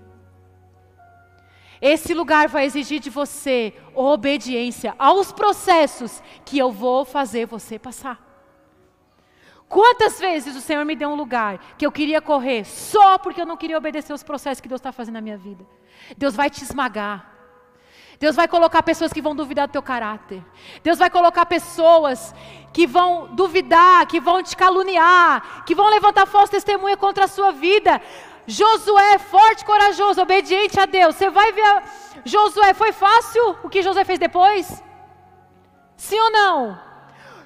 Esse 1.88 2.12
lugar 2.12 2.48
vai 2.48 2.64
exigir 2.64 2.98
de 2.98 3.08
você 3.08 3.72
obediência 3.94 4.92
aos 4.98 5.30
processos 5.30 6.20
que 6.44 6.58
eu 6.58 6.72
vou 6.72 7.04
fazer 7.04 7.46
você 7.46 7.78
passar. 7.78 8.18
Quantas 9.68 10.18
vezes 10.18 10.56
o 10.56 10.60
Senhor 10.60 10.84
me 10.84 10.96
deu 10.96 11.10
um 11.10 11.14
lugar 11.14 11.76
que 11.78 11.86
eu 11.86 11.92
queria 11.92 12.20
correr 12.20 12.64
só 12.64 13.18
porque 13.18 13.40
eu 13.40 13.46
não 13.46 13.56
queria 13.56 13.78
obedecer 13.78 14.12
os 14.12 14.24
processos 14.24 14.60
que 14.60 14.66
Deus 14.66 14.80
está 14.80 14.90
fazendo 14.90 15.14
na 15.14 15.20
minha 15.20 15.38
vida? 15.38 15.64
Deus 16.18 16.34
vai 16.34 16.50
te 16.50 16.64
esmagar. 16.64 17.36
Deus 18.18 18.34
vai 18.34 18.48
colocar 18.48 18.82
pessoas 18.82 19.12
que 19.12 19.22
vão 19.22 19.36
duvidar 19.36 19.68
do 19.68 19.72
teu 19.72 19.82
caráter. 19.82 20.42
Deus 20.82 20.98
vai 20.98 21.08
colocar 21.08 21.46
pessoas 21.46 22.34
que 22.72 22.84
vão 22.84 23.34
duvidar, 23.34 24.06
que 24.06 24.18
vão 24.18 24.42
te 24.42 24.56
caluniar, 24.56 25.64
que 25.64 25.74
vão 25.74 25.88
levantar 25.88 26.26
falsa 26.26 26.52
testemunha 26.52 26.96
contra 26.96 27.26
a 27.26 27.28
sua 27.28 27.52
vida. 27.52 28.00
Josué, 28.46 29.18
forte, 29.18 29.64
corajoso, 29.64 30.22
obediente 30.22 30.78
a 30.78 30.86
Deus. 30.86 31.16
Você 31.16 31.28
vai 31.30 31.52
ver. 31.52 31.82
Josué, 32.24 32.74
foi 32.74 32.92
fácil 32.92 33.56
o 33.62 33.68
que 33.68 33.82
Josué 33.82 34.04
fez 34.04 34.18
depois? 34.18 34.82
Sim 35.96 36.18
ou 36.20 36.30
não? 36.30 36.78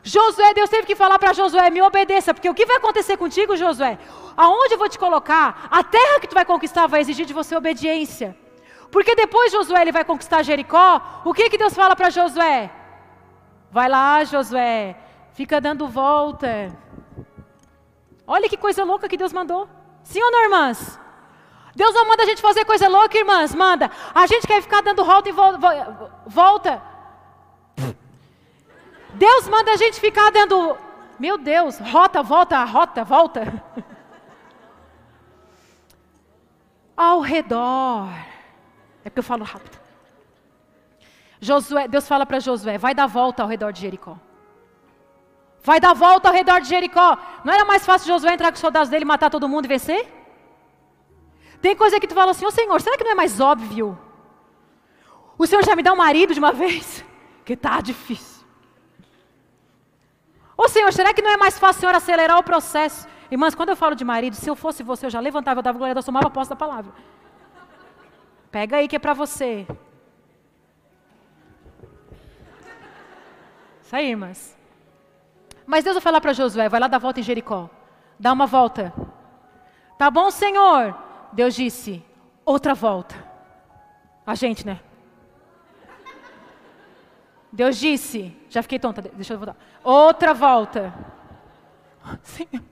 Josué, 0.02 0.54
Deus 0.54 0.70
teve 0.70 0.86
que 0.86 0.94
falar 0.94 1.18
para 1.18 1.32
Josué: 1.32 1.70
me 1.70 1.82
obedeça, 1.82 2.34
porque 2.34 2.48
o 2.48 2.54
que 2.54 2.66
vai 2.66 2.76
acontecer 2.76 3.16
contigo, 3.16 3.56
Josué? 3.56 3.98
Aonde 4.36 4.74
eu 4.74 4.78
vou 4.78 4.88
te 4.88 4.98
colocar? 4.98 5.68
A 5.70 5.82
terra 5.82 6.20
que 6.20 6.26
tu 6.26 6.34
vai 6.34 6.44
conquistar 6.44 6.86
vai 6.86 7.00
exigir 7.00 7.26
de 7.26 7.32
você 7.32 7.56
obediência. 7.56 8.36
Porque 8.90 9.14
depois 9.14 9.52
Josué 9.52 9.82
ele 9.82 9.92
vai 9.92 10.04
conquistar 10.04 10.42
Jericó. 10.42 11.00
O 11.24 11.32
que 11.32 11.48
que 11.48 11.58
Deus 11.58 11.74
fala 11.74 11.94
para 11.94 12.10
Josué? 12.10 12.70
Vai 13.70 13.88
lá, 13.88 14.24
Josué, 14.24 14.96
fica 15.32 15.60
dando 15.60 15.86
volta. 15.86 16.76
Olha 18.26 18.48
que 18.48 18.56
coisa 18.56 18.82
louca 18.84 19.08
que 19.08 19.16
Deus 19.16 19.32
mandou. 19.32 19.68
Sim 20.10 20.20
ou 20.24 20.30
não, 20.32 20.42
irmãs? 20.42 20.98
Deus 21.72 21.94
não 21.94 22.08
manda 22.08 22.24
a 22.24 22.26
gente 22.26 22.42
fazer 22.42 22.64
coisa 22.64 22.88
louca, 22.88 23.16
irmãs, 23.16 23.54
manda. 23.54 23.88
A 24.12 24.26
gente 24.26 24.44
quer 24.44 24.60
ficar 24.60 24.82
dando 24.82 25.04
volta 25.04 25.28
e 25.28 25.32
volta. 26.26 26.82
Deus 29.14 29.46
manda 29.46 29.70
a 29.70 29.76
gente 29.76 30.00
ficar 30.00 30.32
dando, 30.32 30.76
meu 31.16 31.38
Deus, 31.38 31.78
rota, 31.78 32.24
volta, 32.24 32.64
rota, 32.64 33.04
volta. 33.04 33.64
Ao 36.96 37.20
redor. 37.20 38.08
É 39.04 39.10
porque 39.10 39.20
eu 39.20 39.24
falo 39.24 39.44
rápido. 39.44 39.78
Josué, 41.40 41.86
Deus 41.86 42.08
fala 42.08 42.26
para 42.26 42.40
Josué: 42.40 42.76
vai 42.78 42.96
dar 42.96 43.06
volta 43.06 43.44
ao 43.44 43.48
redor 43.48 43.72
de 43.72 43.80
Jericó. 43.80 44.18
Vai 45.62 45.78
dar 45.78 45.92
volta 45.92 46.28
ao 46.28 46.34
redor 46.34 46.60
de 46.60 46.68
Jericó. 46.68 47.18
Não 47.44 47.52
era 47.52 47.64
mais 47.64 47.84
fácil 47.84 48.08
Josué 48.08 48.34
entrar 48.34 48.48
com 48.50 48.54
os 48.54 48.60
soldados 48.60 48.88
dele, 48.88 49.04
matar 49.04 49.30
todo 49.30 49.48
mundo 49.48 49.66
e 49.66 49.68
vencer? 49.68 50.08
Tem 51.60 51.76
coisa 51.76 52.00
que 52.00 52.06
tu 52.06 52.14
fala 52.14 52.30
assim: 52.30 52.44
Ô 52.44 52.48
oh, 52.48 52.50
Senhor, 52.50 52.80
será 52.80 52.96
que 52.96 53.04
não 53.04 53.12
é 53.12 53.14
mais 53.14 53.40
óbvio? 53.40 53.98
O 55.36 55.46
Senhor 55.46 55.64
já 55.64 55.76
me 55.76 55.82
dá 55.82 55.92
um 55.92 55.96
marido 55.96 56.32
de 56.32 56.40
uma 56.40 56.52
vez? 56.64 57.04
Que 57.44 57.56
tá 57.56 57.80
difícil. 57.80 58.46
Ô 60.56 60.68
Senhor, 60.68 60.92
será 60.92 61.12
que 61.14 61.22
não 61.22 61.30
é 61.30 61.36
mais 61.36 61.58
fácil 61.58 61.78
o 61.78 61.80
Senhor 61.80 61.94
acelerar 61.94 62.38
o 62.38 62.42
processo? 62.42 63.08
Irmãs, 63.30 63.54
quando 63.54 63.70
eu 63.70 63.76
falo 63.76 63.94
de 63.94 64.04
marido, 64.04 64.34
se 64.34 64.48
eu 64.48 64.56
fosse 64.56 64.82
você, 64.82 65.06
eu 65.06 65.10
já 65.10 65.20
levantava, 65.20 65.60
eu 65.60 65.62
dava 65.62 65.78
glória, 65.78 65.98
eu 65.98 66.02
tomava 66.02 66.28
posse 66.28 66.50
da 66.50 66.56
palavra. 66.56 66.92
Pega 68.50 68.76
aí 68.76 68.88
que 68.88 68.96
é 68.96 68.98
para 68.98 69.14
você. 69.14 69.66
Isso 73.82 73.96
aí, 73.96 74.10
irmãs. 74.10 74.59
Mas 75.66 75.84
Deus 75.84 75.94
vai 75.94 76.02
falar 76.02 76.20
para 76.20 76.32
Josué, 76.32 76.68
vai 76.68 76.80
lá 76.80 76.88
dar 76.88 76.98
volta 76.98 77.20
em 77.20 77.22
Jericó. 77.22 77.70
Dá 78.18 78.32
uma 78.32 78.46
volta. 78.46 78.92
Tá 79.96 80.10
bom, 80.10 80.30
Senhor? 80.30 80.96
Deus 81.32 81.54
disse, 81.54 82.04
outra 82.44 82.74
volta. 82.74 83.14
A 84.26 84.34
gente, 84.34 84.66
né? 84.66 84.80
Deus 87.52 87.76
disse, 87.78 88.36
já 88.48 88.62
fiquei 88.62 88.78
tonta, 88.78 89.02
deixa 89.02 89.34
eu 89.34 89.38
voltar. 89.38 89.56
Outra 89.82 90.32
volta. 90.32 90.94
Senhor. 92.22 92.62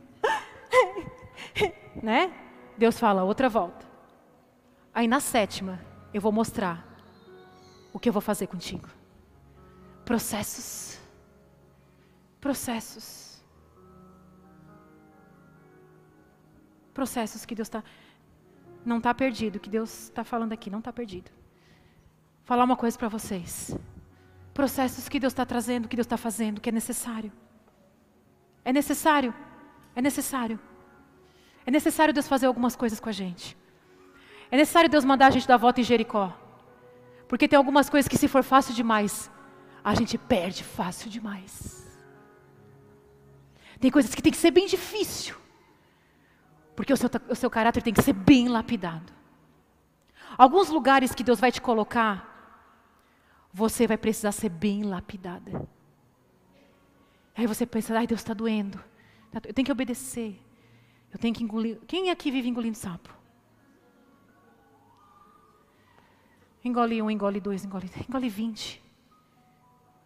né? 2.03 2.33
Deus 2.77 2.99
fala, 2.99 3.25
outra 3.25 3.49
volta. 3.49 3.87
Aí 4.95 5.09
na 5.09 5.21
sétima, 5.21 5.81
eu 6.15 6.21
vou 6.21 6.33
mostrar 6.33 6.87
o 7.93 7.99
que 7.99 8.09
eu 8.09 8.13
vou 8.13 8.23
fazer 8.23 8.47
contigo. 8.47 8.89
Processos. 10.05 10.88
Processos. 12.41 13.43
Processos 16.95 17.45
que 17.45 17.55
Deus 17.55 17.69
está. 17.69 17.83
Não 18.85 18.99
está 18.99 19.13
perdido, 19.13 19.61
que 19.61 19.69
Deus 19.69 20.05
está 20.05 20.25
falando 20.25 20.53
aqui, 20.53 20.71
não 20.71 20.79
está 20.79 20.93
perdido. 20.93 21.31
Falar 22.45 22.65
uma 22.65 22.77
coisa 22.77 22.99
para 22.99 23.09
vocês. 23.09 23.77
Processos 24.55 25.09
que 25.09 25.21
Deus 25.21 25.33
está 25.33 25.45
trazendo, 25.45 25.89
que 25.89 25.97
Deus 25.97 26.07
está 26.07 26.17
fazendo, 26.17 26.61
que 26.61 26.69
é 26.69 26.73
necessário. 26.73 27.33
É 28.65 28.73
necessário. 28.73 29.35
É 29.95 30.01
necessário. 30.01 30.59
É 31.67 31.71
necessário 31.71 32.15
Deus 32.15 32.27
fazer 32.27 32.47
algumas 32.47 32.75
coisas 32.75 32.99
com 33.01 33.09
a 33.09 33.13
gente. 33.13 33.57
É 34.51 34.57
necessário 34.57 34.89
Deus 34.89 35.05
mandar 35.05 35.27
a 35.27 35.31
gente 35.31 35.47
dar 35.47 35.57
volta 35.57 35.81
em 35.81 35.85
Jericó. 35.85 36.37
Porque 37.29 37.47
tem 37.47 37.57
algumas 37.57 37.91
coisas 37.91 38.09
que, 38.09 38.17
se 38.17 38.27
for 38.27 38.43
fácil 38.43 38.75
demais, 38.75 39.31
a 39.85 39.95
gente 39.95 40.17
perde 40.17 40.65
fácil 40.65 41.11
demais. 41.11 41.88
Tem 43.81 43.91
coisas 43.91 44.15
que 44.15 44.23
tem 44.23 44.33
que 44.33 44.39
ser 44.39 44.51
bem 44.51 44.67
difícil. 44.67 45.37
Porque 46.75 46.93
o 46.93 46.97
seu, 46.97 47.11
o 47.29 47.35
seu 47.35 47.51
caráter 47.51 47.83
tem 47.83 47.93
que 47.93 48.03
ser 48.03 48.13
bem 48.13 48.49
lapidado. 48.49 49.13
Alguns 50.37 50.69
lugares 50.69 51.15
que 51.15 51.25
Deus 51.25 51.41
vai 51.41 51.51
te 51.51 51.61
colocar, 51.61 52.15
você 53.53 53.87
vai 53.87 53.97
precisar 53.97 54.33
ser 54.33 54.49
bem 54.49 54.85
lapidada. 54.85 55.69
Aí 57.37 57.47
você 57.47 57.67
pensa, 57.67 57.97
ai 57.99 58.07
Deus 58.07 58.21
está 58.21 58.35
doendo. 58.35 58.83
Eu 59.33 59.55
tenho 59.55 59.67
que 59.67 59.73
obedecer. 59.73 60.41
Eu 61.13 61.19
tenho 61.19 61.35
que 61.35 61.43
engolir. 61.43 61.79
Quem 61.87 62.11
aqui 62.11 62.31
vive 62.31 62.49
engolindo 62.49 62.77
sapo? 62.77 63.11
Engole 66.65 67.01
um, 67.01 67.11
engole 67.11 67.41
dois, 67.41 67.65
engole, 67.65 67.91
engole 68.09 68.29
vinte. 68.29 68.83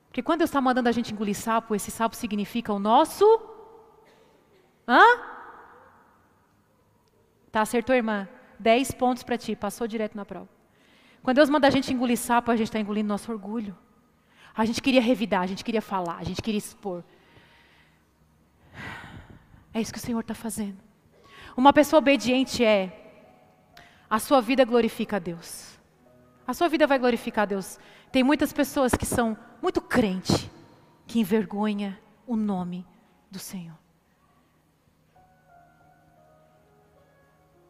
Porque 0.09 0.23
quando 0.23 0.41
Deus 0.41 0.51
está 0.51 0.61
mandando 0.61 0.89
a 0.89 0.93
gente 0.93 1.13
engolir 1.13 1.35
sapo, 1.35 1.75
esse 1.75 1.91
sapo 1.91 2.15
significa 2.15 2.73
o 2.73 2.79
nosso. 2.79 3.25
Hã? 4.87 5.03
Tá, 7.51 7.61
acertou, 7.61 7.95
irmã? 7.95 8.29
Dez 8.59 8.91
pontos 8.91 9.23
para 9.23 9.37
ti, 9.37 9.55
passou 9.55 9.87
direto 9.87 10.17
na 10.17 10.25
prova. 10.25 10.49
Quando 11.23 11.37
Deus 11.37 11.51
manda 11.51 11.67
a 11.69 11.71
gente 11.71 11.93
engolir 11.93 12.19
sapo, 12.19 12.51
a 12.51 12.57
gente 12.57 12.69
está 12.69 12.81
engolindo 12.81 13.09
nosso 13.09 13.31
orgulho. 13.31 13.77
A 14.55 14.65
gente 14.65 14.83
queria 14.83 15.01
revidar, 15.01 15.43
a 15.43 15.47
gente 15.47 15.65
queria 15.65 15.83
falar, 15.83 16.17
a 16.19 16.25
gente 16.25 16.43
queria 16.43 16.59
expor. 16.59 17.03
É 19.73 19.81
isso 19.81 19.93
que 19.93 19.99
o 19.99 20.03
Senhor 20.03 20.21
está 20.21 20.35
fazendo. 20.35 20.79
Uma 21.57 21.73
pessoa 21.73 21.99
obediente 21.99 22.65
é 22.65 22.99
a 24.09 24.19
sua 24.19 24.41
vida 24.41 24.65
glorifica 24.65 25.17
a 25.17 25.19
Deus. 25.19 25.79
A 26.47 26.53
sua 26.53 26.69
vida 26.69 26.87
vai 26.87 26.99
glorificar 26.99 27.43
a 27.43 27.47
Deus. 27.47 27.79
Tem 28.11 28.23
muitas 28.23 28.53
pessoas 28.53 28.93
que 28.95 29.07
são 29.07 29.37
muito 29.63 29.81
crente, 29.81 30.51
que 31.07 31.21
envergonha 31.21 31.99
o 32.27 32.37
nome 32.37 32.87
do 33.31 33.39
Senhor. 33.39 33.82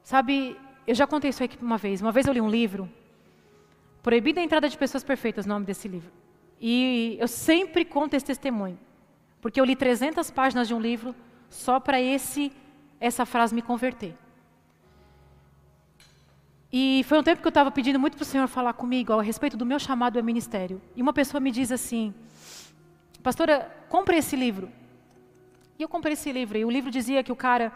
Sabe, 0.02 0.56
eu 0.86 0.94
já 0.94 1.06
contei 1.06 1.30
isso 1.30 1.42
aqui 1.42 1.56
uma 1.62 1.78
vez. 1.78 2.00
Uma 2.00 2.12
vez 2.12 2.26
eu 2.26 2.32
li 2.32 2.40
um 2.40 2.50
livro, 2.50 2.88
Proibida 4.02 4.40
a 4.40 4.44
Entrada 4.44 4.68
de 4.68 4.76
Pessoas 4.76 5.04
Perfeitas, 5.04 5.46
o 5.46 5.48
nome 5.48 5.64
desse 5.64 5.86
livro. 5.86 6.10
E 6.60 7.16
eu 7.20 7.28
sempre 7.28 7.84
conto 7.84 8.14
esse 8.14 8.26
testemunho, 8.26 8.78
porque 9.40 9.60
eu 9.60 9.64
li 9.64 9.76
300 9.76 10.30
páginas 10.30 10.66
de 10.66 10.74
um 10.74 10.80
livro 10.80 11.14
só 11.48 11.78
para 11.78 12.00
esse 12.00 12.52
essa 13.00 13.26
frase 13.26 13.54
me 13.54 13.62
converter. 13.62 14.14
E 16.72 17.04
foi 17.04 17.18
um 17.18 17.22
tempo 17.22 17.42
que 17.42 17.46
eu 17.46 17.50
estava 17.50 17.70
pedindo 17.70 17.98
muito 17.98 18.16
para 18.16 18.22
o 18.22 18.26
Senhor 18.26 18.46
falar 18.48 18.72
comigo 18.72 19.12
a 19.12 19.22
respeito 19.22 19.56
do 19.56 19.66
meu 19.66 19.78
chamado 19.78 20.18
ao 20.18 20.24
ministério. 20.24 20.80
E 20.96 21.02
uma 21.02 21.12
pessoa 21.12 21.40
me 21.40 21.50
diz 21.50 21.70
assim: 21.70 22.14
Pastora, 23.22 23.70
compre 23.88 24.16
esse 24.16 24.34
livro. 24.34 24.70
E 25.78 25.82
eu 25.82 25.88
comprei 25.88 26.14
esse 26.14 26.32
livro. 26.32 26.56
E 26.56 26.64
o 26.64 26.70
livro 26.70 26.90
dizia 26.90 27.22
que 27.22 27.30
o 27.30 27.36
cara, 27.36 27.72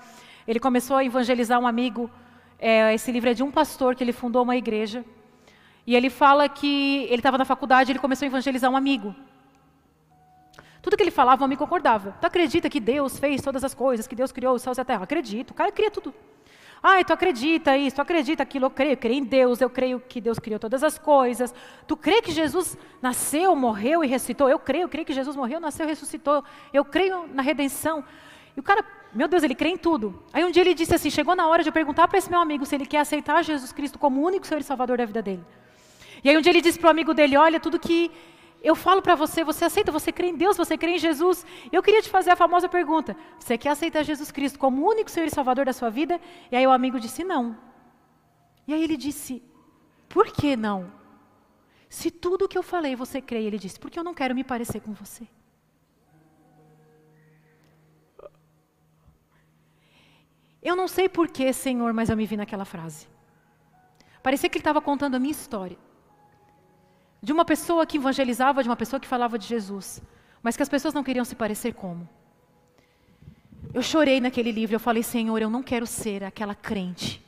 ele 0.47 0.61
começou 0.61 0.97
a 0.97 1.05
evangelizar 1.05 1.59
um 1.61 1.67
amigo. 1.67 2.11
É, 2.59 2.95
esse 2.95 3.11
livro 3.13 3.31
é 3.31 3.35
de 3.35 3.43
um 3.43 3.51
pastor 3.51 3.95
que 3.95 4.05
ele 4.05 4.13
fundou 4.13 4.43
uma 4.43 4.57
igreja. 4.57 5.05
E 5.87 5.95
ele 5.95 6.11
fala 6.11 6.49
que 6.49 7.05
ele 7.05 7.17
estava 7.17 7.39
na 7.39 7.45
faculdade, 7.45 7.93
ele 7.93 7.99
começou 7.99 8.27
a 8.27 8.29
evangelizar 8.29 8.71
um 8.71 8.77
amigo. 8.77 9.15
Tudo 10.83 10.97
que 10.97 11.03
ele 11.03 11.11
falava, 11.11 11.43
o 11.43 11.45
amigo 11.45 11.63
concordava. 11.63 12.17
Tu 12.21 12.25
acredita 12.25 12.71
que 12.71 12.79
Deus 12.79 13.19
fez 13.19 13.43
todas 13.43 13.65
as 13.65 13.75
coisas, 13.75 14.07
que 14.07 14.15
Deus 14.15 14.31
criou 14.31 14.55
os 14.55 14.63
céus 14.63 14.79
e 14.79 14.81
a 14.81 14.85
terra? 14.85 15.05
Acredito. 15.05 15.51
O 15.51 15.55
cara 15.55 15.73
cria 15.73 15.91
tudo. 15.91 16.15
Ah, 16.83 17.03
tu 17.03 17.13
acredita 17.13 17.77
isso, 17.77 17.97
tu 17.97 18.03
acredita 18.03 18.43
aquilo, 18.45 18.67
eu 18.67 18.71
creio, 18.71 18.93
eu 18.93 18.97
creio 18.97 19.19
em 19.19 19.25
Deus, 19.25 19.61
eu 19.61 19.69
creio 19.69 19.99
que 19.99 20.21
Deus 20.21 20.39
criou 20.39 20.61
todas 20.61 20.85
as 20.85 20.99
coisas. 20.99 21.53
Tu 21.87 21.97
crê 21.97 22.23
que 22.23 22.31
Jesus 22.31 22.79
nasceu, 23.03 23.57
morreu 23.57 24.05
e 24.05 24.07
ressuscitou? 24.07 24.49
Eu 24.49 24.59
creio, 24.59 24.85
eu 24.85 24.89
creio 24.89 25.05
que 25.05 25.13
Jesus 25.13 25.35
morreu, 25.35 25.59
nasceu 25.59 25.87
e 25.87 25.89
ressuscitou. 25.89 26.45
Eu 26.73 26.85
creio 26.85 27.27
na 27.35 27.43
redenção. 27.43 28.05
E 28.57 28.61
o 28.61 28.63
cara, 28.63 28.85
meu 29.15 29.29
Deus, 29.29 29.43
ele 29.43 29.55
crê 29.55 29.71
em 29.71 29.77
tudo. 29.77 30.23
Aí 30.33 30.45
um 30.45 30.51
dia 30.51 30.63
ele 30.63 30.75
disse 30.75 30.95
assim: 30.95 31.11
chegou 31.11 31.35
na 31.35 31.47
hora 31.49 31.63
de 31.63 31.69
eu 31.69 31.73
perguntar 31.73 32.07
para 32.09 32.19
esse 32.19 32.31
meu 32.31 32.41
amigo 32.41 32.67
se 32.67 32.75
ele 32.75 32.87
quer 32.87 32.99
aceitar 32.99 33.43
Jesus 33.43 33.73
Cristo 33.73 33.99
como 33.99 34.25
único 34.25 34.47
Senhor 34.47 34.61
e 34.61 34.65
Salvador 34.65 34.99
da 34.99 35.05
vida 35.05 35.23
dele. 35.23 35.45
E 36.23 36.29
aí 36.29 36.37
um 36.37 36.41
dia 36.41 36.51
ele 36.51 36.61
disse 36.61 36.79
para 36.79 36.89
o 36.89 36.91
amigo 36.91 37.15
dele: 37.15 37.37
Olha, 37.37 37.59
tudo 37.61 37.79
que 37.79 38.11
eu 38.63 38.75
falo 38.75 39.01
para 39.01 39.15
você, 39.15 39.45
você 39.45 39.65
aceita, 39.65 39.93
você 39.93 40.11
crê 40.11 40.29
em 40.29 40.37
Deus, 40.37 40.57
você 40.57 40.77
crê 40.77 40.93
em 40.93 40.99
Jesus. 40.99 41.47
Eu 41.71 41.83
queria 41.83 42.03
te 42.03 42.09
fazer 42.09 42.31
a 42.31 42.37
famosa 42.37 42.69
pergunta: 42.69 43.17
Você 43.39 43.57
quer 43.57 43.71
aceitar 43.71 44.03
Jesus 44.03 44.31
Cristo 44.31 44.59
como 44.59 44.87
único 44.87 45.11
Senhor 45.11 45.27
e 45.27 45.31
Salvador 45.31 45.67
da 45.67 45.73
sua 45.73 45.91
vida? 45.91 46.21
E 46.51 46.57
aí 46.57 46.67
o 46.67 46.73
amigo 46.73 46.99
disse: 46.99 47.23
Não. 47.25 47.57
E 48.67 48.75
aí 48.75 48.83
ele 48.83 48.97
disse: 48.97 49.43
Por 50.09 50.27
que 50.27 50.57
não? 50.57 50.93
Se 51.89 52.11
tudo 52.11 52.47
o 52.47 52.49
que 52.49 52.59
eu 52.59 52.63
falei 52.63 52.97
você 52.97 53.21
crê, 53.21 53.43
ele 53.45 53.59
disse: 53.59 53.79
Porque 53.79 53.99
eu 53.99 54.05
não 54.05 54.15
quero 54.15 54.35
me 54.35 54.43
parecer 54.43 54.81
com 54.81 54.93
você. 54.93 55.27
Eu 60.69 60.75
não 60.75 60.89
sei 60.89 61.09
porquê, 61.09 61.53
Senhor, 61.53 61.93
mas 61.93 62.09
eu 62.11 62.17
me 62.17 62.27
vi 62.27 62.37
naquela 62.37 62.64
frase. 62.64 63.07
Parecia 64.21 64.49
que 64.49 64.59
ele 64.59 64.62
estava 64.62 64.81
contando 64.81 65.14
a 65.14 65.19
minha 65.21 65.31
história. 65.31 65.79
De 67.23 67.33
uma 67.33 67.45
pessoa 67.45 67.87
que 67.87 67.99
evangelizava, 67.99 68.64
de 68.64 68.69
uma 68.69 68.75
pessoa 68.75 68.99
que 68.99 69.07
falava 69.07 69.39
de 69.39 69.47
Jesus, 69.47 70.03
mas 70.43 70.57
que 70.57 70.64
as 70.64 70.69
pessoas 70.69 70.93
não 70.93 71.05
queriam 71.05 71.25
se 71.25 71.37
parecer 71.37 71.73
como. 71.73 72.09
Eu 73.73 73.81
chorei 73.81 74.21
naquele 74.21 74.51
livro, 74.51 74.75
eu 74.75 74.81
falei, 74.81 75.05
Senhor, 75.05 75.41
eu 75.41 75.49
não 75.49 75.62
quero 75.62 75.87
ser 75.87 76.25
aquela 76.25 76.55
crente. 76.57 77.25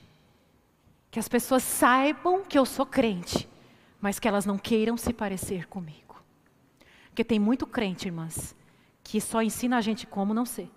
Que 1.08 1.20
as 1.20 1.28
pessoas 1.28 1.62
saibam 1.62 2.42
que 2.42 2.58
eu 2.58 2.66
sou 2.66 2.86
crente, 2.86 3.48
mas 4.00 4.18
que 4.18 4.26
elas 4.26 4.44
não 4.44 4.58
queiram 4.58 4.96
se 4.96 5.12
parecer 5.12 5.68
comigo. 5.68 6.20
Porque 7.10 7.22
tem 7.22 7.38
muito 7.38 7.68
crente, 7.68 8.08
irmãs, 8.08 8.56
que 9.04 9.20
só 9.20 9.40
ensina 9.40 9.78
a 9.78 9.80
gente 9.80 10.08
como 10.08 10.34
não 10.34 10.44
ser. 10.44 10.68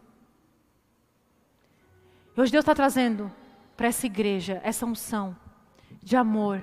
E 2.36 2.41
hoje 2.41 2.51
Deus 2.51 2.63
está 2.63 2.73
trazendo 2.73 3.32
para 3.75 3.88
essa 3.88 4.05
igreja 4.05 4.61
essa 4.63 4.86
unção 4.86 5.36
de 6.01 6.15
amor, 6.15 6.61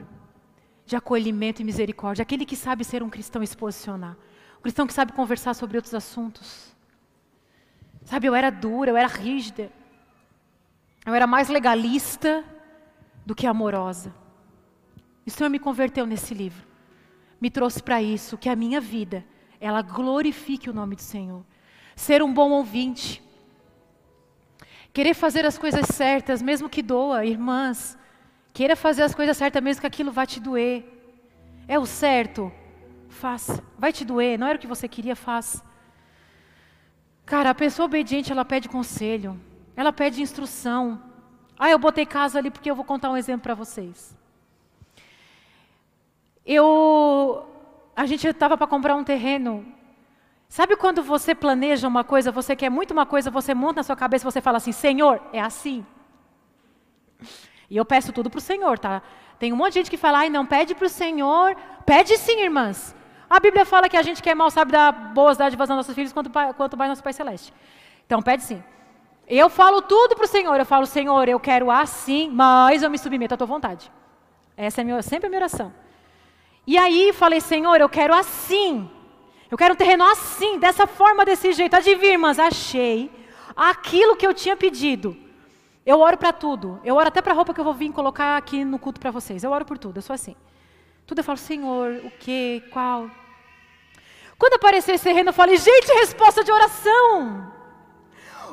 de 0.86 0.96
acolhimento 0.96 1.60
e 1.60 1.64
misericórdia. 1.64 2.22
Aquele 2.22 2.46
que 2.46 2.56
sabe 2.56 2.84
ser 2.84 3.02
um 3.02 3.10
cristão 3.10 3.42
e 3.42 3.46
se 3.46 3.56
posicionar. 3.56 4.16
Um 4.58 4.62
cristão 4.62 4.86
que 4.86 4.92
sabe 4.92 5.12
conversar 5.12 5.54
sobre 5.54 5.76
outros 5.76 5.94
assuntos. 5.94 6.74
Sabe, 8.04 8.26
eu 8.26 8.34
era 8.34 8.50
dura, 8.50 8.90
eu 8.90 8.96
era 8.96 9.06
rígida. 9.06 9.70
Eu 11.04 11.14
era 11.14 11.26
mais 11.26 11.48
legalista 11.48 12.42
do 13.26 13.34
que 13.34 13.46
amorosa. 13.46 14.14
E 15.26 15.28
o 15.28 15.32
Senhor 15.32 15.50
me 15.50 15.58
converteu 15.58 16.06
nesse 16.06 16.32
livro. 16.32 16.66
Me 17.38 17.50
trouxe 17.50 17.82
para 17.82 18.02
isso, 18.02 18.38
que 18.38 18.48
a 18.48 18.56
minha 18.56 18.80
vida, 18.80 19.24
ela 19.60 19.82
glorifique 19.82 20.70
o 20.70 20.72
nome 20.72 20.96
do 20.96 21.02
Senhor. 21.02 21.44
Ser 21.94 22.22
um 22.22 22.32
bom 22.32 22.50
ouvinte 22.50 23.22
Querer 24.92 25.14
fazer 25.14 25.44
as 25.46 25.56
coisas 25.56 25.86
certas, 25.86 26.42
mesmo 26.42 26.68
que 26.68 26.82
doa, 26.82 27.24
irmãs. 27.24 27.96
Queira 28.52 28.74
fazer 28.74 29.02
as 29.02 29.14
coisas 29.14 29.36
certas, 29.36 29.62
mesmo 29.62 29.80
que 29.80 29.86
aquilo 29.86 30.10
vá 30.10 30.26
te 30.26 30.40
doer. 30.40 30.84
É 31.68 31.78
o 31.78 31.86
certo? 31.86 32.52
Faça. 33.08 33.62
Vai 33.78 33.92
te 33.92 34.04
doer, 34.04 34.38
não 34.38 34.46
era 34.46 34.56
o 34.56 34.60
que 34.60 34.66
você 34.66 34.88
queria, 34.88 35.14
faça. 35.14 35.62
Cara, 37.24 37.50
a 37.50 37.54
pessoa 37.54 37.86
obediente, 37.86 38.32
ela 38.32 38.44
pede 38.44 38.68
conselho. 38.68 39.38
Ela 39.76 39.92
pede 39.92 40.22
instrução. 40.22 41.00
Ah, 41.58 41.70
eu 41.70 41.78
botei 41.78 42.06
casa 42.06 42.38
ali 42.38 42.50
porque 42.50 42.70
eu 42.70 42.74
vou 42.74 42.84
contar 42.84 43.10
um 43.10 43.16
exemplo 43.16 43.42
para 43.42 43.54
vocês. 43.54 44.16
Eu. 46.44 47.46
A 47.94 48.06
gente 48.06 48.26
estava 48.26 48.56
para 48.56 48.66
comprar 48.66 48.94
um 48.94 49.04
terreno 49.04 49.66
Sabe 50.48 50.76
quando 50.76 51.02
você 51.02 51.34
planeja 51.34 51.86
uma 51.86 52.02
coisa, 52.02 52.32
você 52.32 52.56
quer 52.56 52.70
muito 52.70 52.92
uma 52.92 53.04
coisa, 53.04 53.30
você 53.30 53.54
monta 53.54 53.80
na 53.80 53.82
sua 53.82 53.96
cabeça, 53.96 54.24
você 54.24 54.40
fala 54.40 54.56
assim: 54.56 54.72
Senhor, 54.72 55.20
é 55.32 55.40
assim. 55.40 55.84
E 57.70 57.76
eu 57.76 57.84
peço 57.84 58.12
tudo 58.12 58.30
para 58.30 58.38
o 58.38 58.40
Senhor, 58.40 58.78
tá? 58.78 59.02
Tem 59.38 59.52
um 59.52 59.56
monte 59.56 59.74
de 59.74 59.80
gente 59.80 59.90
que 59.90 59.96
fala, 59.96 60.20
ai, 60.20 60.30
não, 60.30 60.44
pede 60.44 60.74
para 60.74 60.86
o 60.86 60.88
Senhor. 60.88 61.56
Pede 61.84 62.16
sim, 62.16 62.40
irmãs. 62.40 62.94
A 63.30 63.38
Bíblia 63.38 63.64
fala 63.66 63.88
que 63.88 63.96
a 63.96 64.02
gente 64.02 64.22
quer 64.22 64.34
mal 64.34 64.50
sabe 64.50 64.72
dar 64.72 64.90
boas 64.90 65.36
dádivas 65.36 65.70
aos 65.70 65.76
nossos 65.76 65.94
filhos, 65.94 66.12
quanto, 66.12 66.30
quanto 66.56 66.76
mais 66.76 66.88
nosso 66.88 67.02
Pai 67.02 67.12
Celeste. 67.12 67.52
Então, 68.06 68.22
pede 68.22 68.42
sim. 68.42 68.62
Eu 69.28 69.50
falo 69.50 69.82
tudo 69.82 70.16
para 70.16 70.24
o 70.24 70.28
Senhor. 70.28 70.58
Eu 70.58 70.64
falo, 70.64 70.86
Senhor, 70.86 71.28
eu 71.28 71.38
quero 71.38 71.70
assim, 71.70 72.30
mas 72.30 72.82
eu 72.82 72.90
me 72.90 72.98
submeto 72.98 73.34
à 73.34 73.36
tua 73.36 73.46
vontade. 73.46 73.92
Essa 74.56 74.80
é 74.80 74.84
minha, 74.84 75.02
sempre 75.02 75.26
a 75.26 75.30
minha 75.30 75.40
oração. 75.40 75.72
E 76.66 76.76
aí, 76.78 77.12
falei, 77.12 77.40
Senhor, 77.40 77.80
eu 77.80 77.88
quero 77.88 78.14
assim. 78.14 78.90
Eu 79.50 79.56
quero 79.56 79.74
um 79.74 79.76
terreno 79.76 80.04
assim, 80.04 80.58
dessa 80.58 80.86
forma, 80.86 81.24
desse 81.24 81.52
jeito. 81.52 81.74
Adivinha, 81.74 82.12
irmãs, 82.12 82.38
achei 82.38 83.10
aquilo 83.56 84.16
que 84.16 84.26
eu 84.26 84.34
tinha 84.34 84.56
pedido. 84.56 85.16
Eu 85.86 86.00
oro 86.00 86.18
para 86.18 86.32
tudo. 86.32 86.80
Eu 86.84 86.96
oro 86.96 87.08
até 87.08 87.22
para 87.22 87.32
a 87.32 87.36
roupa 87.36 87.54
que 87.54 87.60
eu 87.60 87.64
vou 87.64 87.72
vir 87.72 87.90
colocar 87.92 88.36
aqui 88.36 88.62
no 88.64 88.78
culto 88.78 89.00
para 89.00 89.10
vocês. 89.10 89.42
Eu 89.42 89.50
oro 89.50 89.64
por 89.64 89.78
tudo, 89.78 89.98
eu 89.98 90.02
sou 90.02 90.12
assim. 90.12 90.36
Tudo 91.06 91.20
eu 91.20 91.24
falo, 91.24 91.38
Senhor, 91.38 92.02
o 92.04 92.10
que, 92.10 92.62
qual? 92.70 93.10
Quando 94.38 94.54
aparecer 94.54 94.92
esse 94.92 95.04
terreno, 95.04 95.30
eu 95.30 95.32
falei, 95.32 95.56
gente, 95.56 95.92
resposta 95.94 96.44
de 96.44 96.52
oração. 96.52 97.52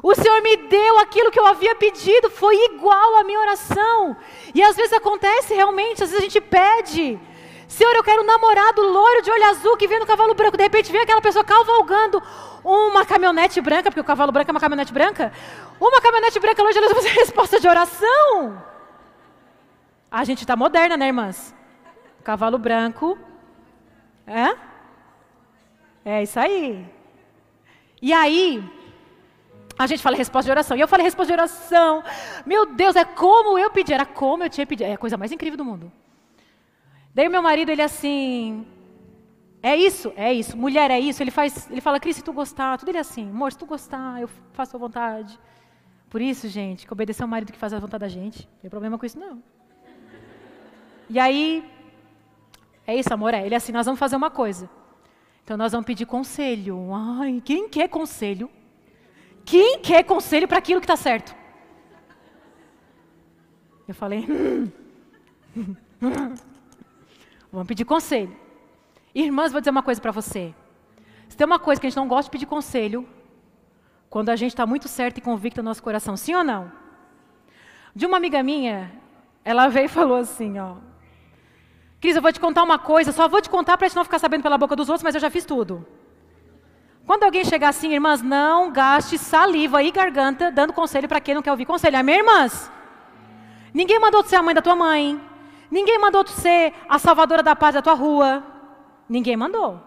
O 0.02 0.16
Senhor 0.16 0.41
me 0.41 0.56
deu 0.56 1.00
aquilo 1.00 1.30
que 1.32 1.39
eu 1.39 1.46
havia 1.46 1.76
pedido, 1.76 2.30
foi 2.30 2.56
igual 2.72 3.18
à 3.18 3.24
minha 3.24 3.39
oração. 3.39 4.16
E 4.54 4.64
às 4.64 4.76
vezes 4.76 4.93
acontece 4.93 5.54
realmente, 5.54 6.04
às 6.04 6.12
vezes 6.12 6.26
a 6.26 6.30
gente 6.30 6.39
pede, 6.39 7.20
Senhor, 7.76 7.94
eu 7.94 8.04
quero 8.06 8.22
um 8.22 8.26
namorado 8.26 8.82
loiro 8.82 9.22
de 9.22 9.30
olho 9.30 9.46
azul 9.50 9.76
que 9.76 9.86
vem 9.86 10.00
no 10.00 10.06
cavalo 10.06 10.34
branco. 10.34 10.56
De 10.56 10.64
repente 10.64 10.90
vem 10.94 11.02
aquela 11.02 11.20
pessoa 11.20 11.44
cavalgando 11.44 12.24
uma 12.64 13.06
caminhonete 13.06 13.60
branca, 13.60 13.90
porque 13.92 14.00
o 14.00 14.04
cavalo 14.12 14.32
branco 14.32 14.50
é 14.50 14.54
uma 14.54 14.62
caminhonete 14.62 14.94
branca. 14.94 15.34
Uma 15.78 16.00
caminhonete 16.00 16.40
branca 16.40 16.64
longe 16.64 16.80
de 16.80 16.94
você 16.94 17.10
resposta 17.20 17.60
de 17.60 17.68
oração. 17.68 18.64
A 20.10 20.24
gente 20.24 20.40
está 20.40 20.56
moderna, 20.56 20.96
né, 20.96 21.08
irmãs? 21.08 21.54
Cavalo 22.24 22.58
branco. 22.58 23.18
É? 24.26 24.56
É 26.06 26.24
isso 26.24 26.40
aí. 26.40 26.90
E 28.02 28.14
aí, 28.14 28.64
a 29.78 29.86
gente 29.86 30.02
fala 30.02 30.16
resposta 30.16 30.48
de 30.48 30.52
oração. 30.52 30.78
E 30.78 30.80
eu 30.80 30.88
falei 30.88 31.04
resposta 31.04 31.28
de 31.28 31.42
oração. 31.42 32.02
Meu 32.46 32.66
Deus, 32.68 32.96
é 32.96 33.04
como 33.04 33.60
eu 33.60 33.70
pedi. 33.70 33.94
Era 33.94 34.06
como 34.06 34.46
eu 34.46 34.50
tinha 34.50 34.66
pedido. 34.66 34.88
É 34.88 34.94
a 34.94 34.98
coisa 34.98 35.18
mais 35.18 35.34
incrível 35.34 35.58
do 35.58 35.66
mundo. 35.66 35.92
Daí 37.16 37.30
o 37.30 37.32
meu 37.32 37.41
marido, 37.41 37.72
ele 37.72 37.82
assim, 37.82 38.68
é 39.63 39.74
isso, 39.74 40.11
é 40.18 40.34
isso, 40.34 40.57
mulher 40.57 40.91
é 40.91 40.99
isso. 40.99 41.24
Ele 41.24 41.32
faz, 41.32 41.72
ele 41.72 41.80
fala, 41.80 41.97
Cris, 41.97 42.18
se 42.18 42.22
tu 42.22 42.34
gostar, 42.34 42.78
tudo 42.78 42.89
ele 42.89 42.97
é 42.97 43.01
assim, 43.01 43.30
amor, 43.30 43.53
se 43.53 43.57
tu 43.57 43.66
gostar, 43.66 44.22
eu 44.22 44.30
faço 44.51 44.76
a 44.76 44.80
vontade. 44.80 45.39
Por 46.09 46.22
isso, 46.22 46.49
gente, 46.49 46.86
que 46.86 46.91
obedecer 46.91 47.24
ao 47.24 47.30
marido 47.30 47.53
que 47.53 47.57
faz 47.57 47.72
a 47.72 47.80
vontade 47.80 48.01
da 48.01 48.09
gente, 48.09 48.45
não 48.51 48.59
tem 48.59 48.70
problema 48.70 48.97
com 48.97 49.05
isso 49.05 49.18
não. 49.18 49.41
E 51.09 51.18
aí, 51.18 51.63
é 52.86 52.93
isso, 52.93 53.13
amor, 53.13 53.34
é. 53.34 53.45
Ele 53.45 53.55
é 53.55 53.57
assim, 53.57 53.72
nós 53.72 53.86
vamos 53.86 53.97
fazer 53.97 54.18
uma 54.18 54.30
coisa. 54.30 54.70
Então 55.41 55.55
nós 55.55 55.72
vamos 55.72 55.86
pedir 55.86 56.05
conselho. 56.05 56.93
Ai, 56.93 57.41
quem 57.45 57.70
quer 57.70 57.88
conselho? 57.88 58.49
Quem 59.45 59.80
quer 59.80 60.03
conselho 60.03 60.49
para 60.49 60.57
aquilo 60.57 60.82
que 60.82 60.86
está 60.86 60.97
certo? 60.97 61.34
Eu 63.88 63.95
falei, 63.95 64.26
hum. 64.30 64.70
Vamos 67.56 67.70
pedir 67.70 67.86
conselho. 67.86 68.36
Irmãs, 69.14 69.49
vou 69.53 69.62
dizer 69.62 69.72
uma 69.72 69.82
coisa 69.82 70.01
para 70.01 70.12
você. 70.12 70.53
Se 71.30 71.38
tem 71.38 71.47
uma 71.47 71.58
coisa 71.58 71.80
que 71.80 71.88
a 71.88 71.89
gente 71.89 71.95
não 71.95 72.06
gosta 72.06 72.26
de 72.26 72.32
pedir 72.32 72.45
conselho, 72.45 73.08
quando 74.10 74.28
a 74.28 74.36
gente 74.36 74.51
está 74.51 74.66
muito 74.66 74.89
certo 74.89 75.20
e 75.20 75.22
convicto 75.22 75.64
no 75.64 75.70
nosso 75.70 75.82
coração, 75.82 76.18
sim 76.18 76.36
ou 76.36 76.43
não? 76.43 76.70
De 77.95 78.06
uma 78.06 78.18
amiga 78.18 78.43
minha, 78.43 78.91
ela 79.41 79.70
veio 79.70 79.86
e 79.86 79.88
falou 79.88 80.18
assim, 80.18 80.60
ó. 80.60 80.76
Cris, 82.01 82.18
eu 82.18 82.22
vou 82.22 82.34
te 82.34 82.41
contar 82.41 82.62
uma 82.62 82.78
coisa, 82.78 83.14
só 83.14 83.30
vou 83.30 83.41
te 83.41 83.49
contar 83.49 83.78
para 83.78 83.86
a 83.86 83.88
gente 83.88 83.95
não 83.95 84.03
ficar 84.03 84.20
sabendo 84.20 84.43
pela 84.43 84.58
boca 84.58 84.76
dos 84.76 84.89
outros, 84.89 85.03
mas 85.03 85.16
eu 85.16 85.22
já 85.22 85.30
fiz 85.30 85.45
tudo. 85.45 85.88
Quando 87.06 87.24
alguém 87.24 87.45
chegar 87.45 87.70
assim, 87.70 87.93
irmãs, 87.93 88.22
não 88.22 88.70
gaste 88.70 89.18
saliva 89.18 89.82
e 89.82 89.91
garganta 89.91 90.51
dando 90.51 90.74
conselho 90.74 91.08
para 91.08 91.22
quem 91.22 91.34
não 91.34 91.41
quer 91.41 91.51
ouvir 91.51 91.66
conselho. 91.66 91.97
Amém, 91.97 92.18
irmãs? 92.18 92.70
Ninguém 93.74 93.97
mandou 93.97 94.22
ser 94.26 94.36
a 94.36 94.43
mãe 94.43 94.53
da 94.53 94.62
tua 94.62 94.76
mãe. 94.76 95.35
Ninguém 95.76 96.00
mandou 96.00 96.24
tu 96.24 96.32
ser 96.32 96.74
a 96.88 96.98
salvadora 96.98 97.44
da 97.44 97.54
paz 97.54 97.76
da 97.76 97.82
tua 97.82 97.96
rua. 97.96 98.42
Ninguém 99.10 99.36
mandou. 99.36 99.82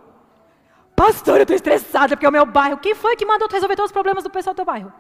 Pastor, 0.95 1.37
eu 1.37 1.45
estou 1.45 1.57
estressada 1.57 2.15
porque 2.15 2.27
é 2.27 2.29
o 2.29 2.33
meu 2.33 2.45
bairro. 2.45 2.77
Quem 2.77 2.95
foi 2.95 3.17
que 3.17 3.25
mandou 3.25 3.49
tu 3.49 3.55
resolver 3.55 3.75
todos 3.75 3.89
os 3.89 3.99
problemas 3.99 4.23
do 4.23 4.29
pessoal 4.29 4.53
do 4.53 4.57
teu 4.57 4.67
bairro? 4.67 4.93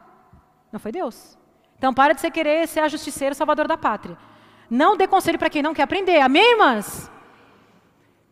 Não 0.72 0.80
foi 0.80 0.90
Deus. 0.90 1.36
Então 1.76 1.92
para 1.92 2.14
de 2.14 2.22
você 2.22 2.30
querer 2.30 2.66
ser 2.66 2.80
a 2.80 2.88
justiceira 2.88 3.34
salvadora 3.34 3.68
da 3.68 3.76
pátria. 3.76 4.16
Não 4.70 4.96
dê 4.96 5.06
conselho 5.06 5.38
para 5.38 5.50
quem 5.50 5.62
não 5.62 5.74
quer 5.74 5.82
aprender. 5.82 6.22
Amém, 6.22 6.52
irmãs? 6.52 7.10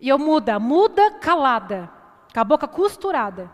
E 0.00 0.08
eu 0.08 0.18
muda, 0.18 0.58
muda 0.58 1.10
calada, 1.10 1.90
com 2.32 2.40
a 2.40 2.44
boca 2.44 2.66
costurada. 2.66 3.52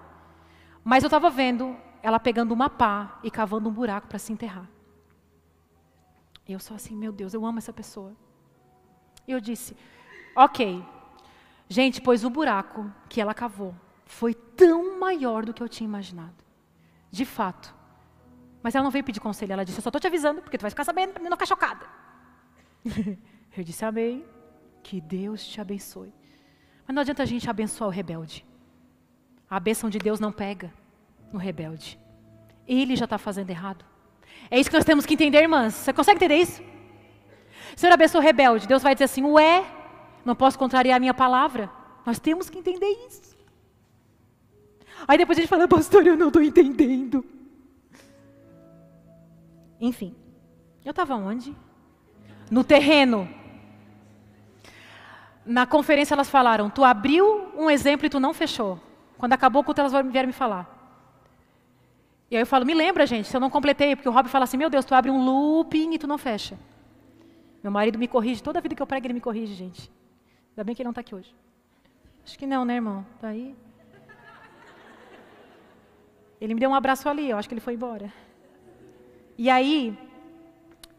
Mas 0.85 1.03
eu 1.03 1.09
estava 1.09 1.29
vendo 1.29 1.77
ela 2.05 2.21
pegando 2.21 2.53
uma 2.53 2.71
pá 2.71 3.19
e 3.25 3.33
cavando 3.33 3.69
um 3.69 3.73
buraco 3.73 4.07
para 4.07 4.21
se 4.21 4.33
enterrar. 4.33 4.69
E 6.47 6.53
eu 6.53 6.61
só 6.61 6.75
assim, 6.75 6.95
meu 6.95 7.11
Deus, 7.11 7.35
eu 7.35 7.45
amo 7.45 7.59
essa 7.59 7.73
pessoa. 7.73 8.15
E 9.27 9.33
eu 9.33 9.41
disse, 9.41 9.77
ok. 10.37 10.85
Gente, 11.69 12.01
pois 12.01 12.25
o 12.25 12.31
buraco 12.31 12.93
que 13.09 13.21
ela 13.21 13.35
cavou 13.35 13.75
foi 14.05 14.35
tão 14.35 14.99
maior 14.99 15.45
do 15.45 15.55
que 15.55 15.63
eu 15.63 15.69
tinha 15.69 15.89
imaginado. 15.89 16.35
De 17.11 17.25
fato. 17.25 17.75
Mas 18.63 18.75
ela 18.75 18.85
não 18.85 18.91
veio 18.91 19.05
pedir 19.05 19.21
conselho, 19.21 19.53
ela 19.53 19.65
disse, 19.65 19.79
eu 19.79 19.83
só 19.83 19.89
estou 19.89 20.01
te 20.01 20.07
avisando, 20.07 20.41
porque 20.43 20.57
tu 20.57 20.63
vai 20.63 20.71
ficar 20.71 20.85
sabendo 20.85 21.13
para 21.15 21.23
não 21.23 21.33
ficar 21.33 21.47
chocada. 21.47 21.87
eu 23.57 23.65
disse, 23.65 23.85
amém. 23.85 24.25
Que 24.83 25.01
Deus 25.01 25.47
te 25.47 25.61
abençoe. 25.61 26.13
Mas 26.87 26.95
não 26.95 27.03
adianta 27.03 27.23
a 27.23 27.27
gente 27.27 27.49
abençoar 27.49 27.89
o 27.89 27.93
rebelde. 27.93 28.45
A 29.49 29.61
bênção 29.61 29.89
de 29.89 29.99
Deus 29.99 30.19
não 30.19 30.33
pega 30.33 30.73
no 31.33 31.39
rebelde. 31.39 31.99
Ele 32.67 32.97
já 32.97 33.05
está 33.05 33.19
fazendo 33.19 33.51
errado. 33.51 33.85
É 34.51 34.59
isso 34.59 34.71
que 34.71 34.77
nós 34.77 34.85
temos 34.85 35.07
que 35.07 35.15
entender, 35.15 35.43
irmãs. 35.43 35.75
Você 35.75 35.93
consegue 35.93 36.17
entender 36.17 36.37
isso? 36.37 36.63
Senhor 37.77 37.93
abençoa 37.93 38.21
o 38.21 38.25
rebelde. 38.25 38.67
Deus 38.67 38.83
vai 38.83 38.95
dizer 38.95 39.05
assim: 39.05 39.23
Ué, 39.25 39.65
não 40.25 40.35
posso 40.35 40.59
contrariar 40.59 40.97
a 40.97 41.01
minha 41.01 41.15
palavra. 41.15 41.71
Nós 42.05 42.19
temos 42.19 42.51
que 42.51 42.59
entender 42.59 42.91
isso. 43.09 43.33
Aí 45.07 45.19
depois 45.19 45.39
a 45.39 45.41
gente 45.41 45.51
fala, 45.51 45.67
pastor, 45.67 46.07
eu 46.07 46.17
não 46.17 46.29
estou 46.29 46.43
entendendo. 46.43 47.25
Enfim, 49.81 50.15
eu 50.85 50.91
estava 50.91 51.17
onde? 51.17 51.57
No 52.51 52.63
terreno. 52.63 53.29
Na 55.45 55.67
conferência 55.67 56.15
elas 56.15 56.31
falaram: 56.31 56.71
Tu 56.71 56.85
abriu 56.85 57.53
um 57.57 57.69
exemplo 57.69 58.07
e 58.07 58.11
tu 58.11 58.21
não 58.21 58.33
fechou. 58.33 58.79
Quando 59.19 59.33
acabou 59.33 59.63
o 59.63 59.65
culto, 59.65 59.81
elas 59.81 59.93
vieram 60.07 60.29
me 60.29 60.33
falar. 60.33 60.83
E 62.31 62.37
aí 62.37 62.43
eu 62.43 62.47
falo, 62.47 62.65
me 62.65 62.73
lembra, 62.73 63.07
gente, 63.07 63.29
se 63.29 63.37
eu 63.37 63.41
não 63.41 63.51
completei, 63.51 63.95
porque 63.95 64.09
o 64.09 64.13
Rob 64.13 64.27
fala 64.27 64.45
assim, 64.45 64.57
meu 64.57 64.71
Deus, 64.71 64.87
tu 64.87 64.95
abre 64.95 65.11
um 65.11 65.23
looping 65.23 65.93
e 65.93 65.99
tu 65.99 66.07
não 66.07 66.17
fecha. 66.17 66.59
Meu 67.63 67.71
marido 67.71 67.99
me 67.99 68.09
corrige, 68.09 68.43
toda 68.43 68.61
vida 68.61 68.75
que 68.75 68.83
eu 68.83 68.87
prego 68.87 69.07
ele 69.07 69.15
me 69.15 69.21
corrige, 69.21 69.55
gente. 69.55 69.91
Ainda 70.51 70.65
bem 70.65 70.75
que 70.75 70.83
ele 70.83 70.87
não 70.87 70.91
está 70.91 71.01
aqui 71.01 71.15
hoje. 71.15 71.35
Acho 72.25 72.39
que 72.39 72.47
não, 72.47 72.65
né, 72.65 72.75
irmão? 72.75 73.07
Tá 73.21 73.29
aí. 73.29 73.55
Ele 76.41 76.55
me 76.55 76.61
deu 76.61 76.71
um 76.71 76.75
abraço 76.75 77.09
ali, 77.09 77.31
eu 77.31 77.39
acho 77.39 77.49
que 77.49 77.55
ele 77.55 77.61
foi 77.61 77.75
embora. 77.75 78.13
E 79.39 79.49
aí, 79.49 79.97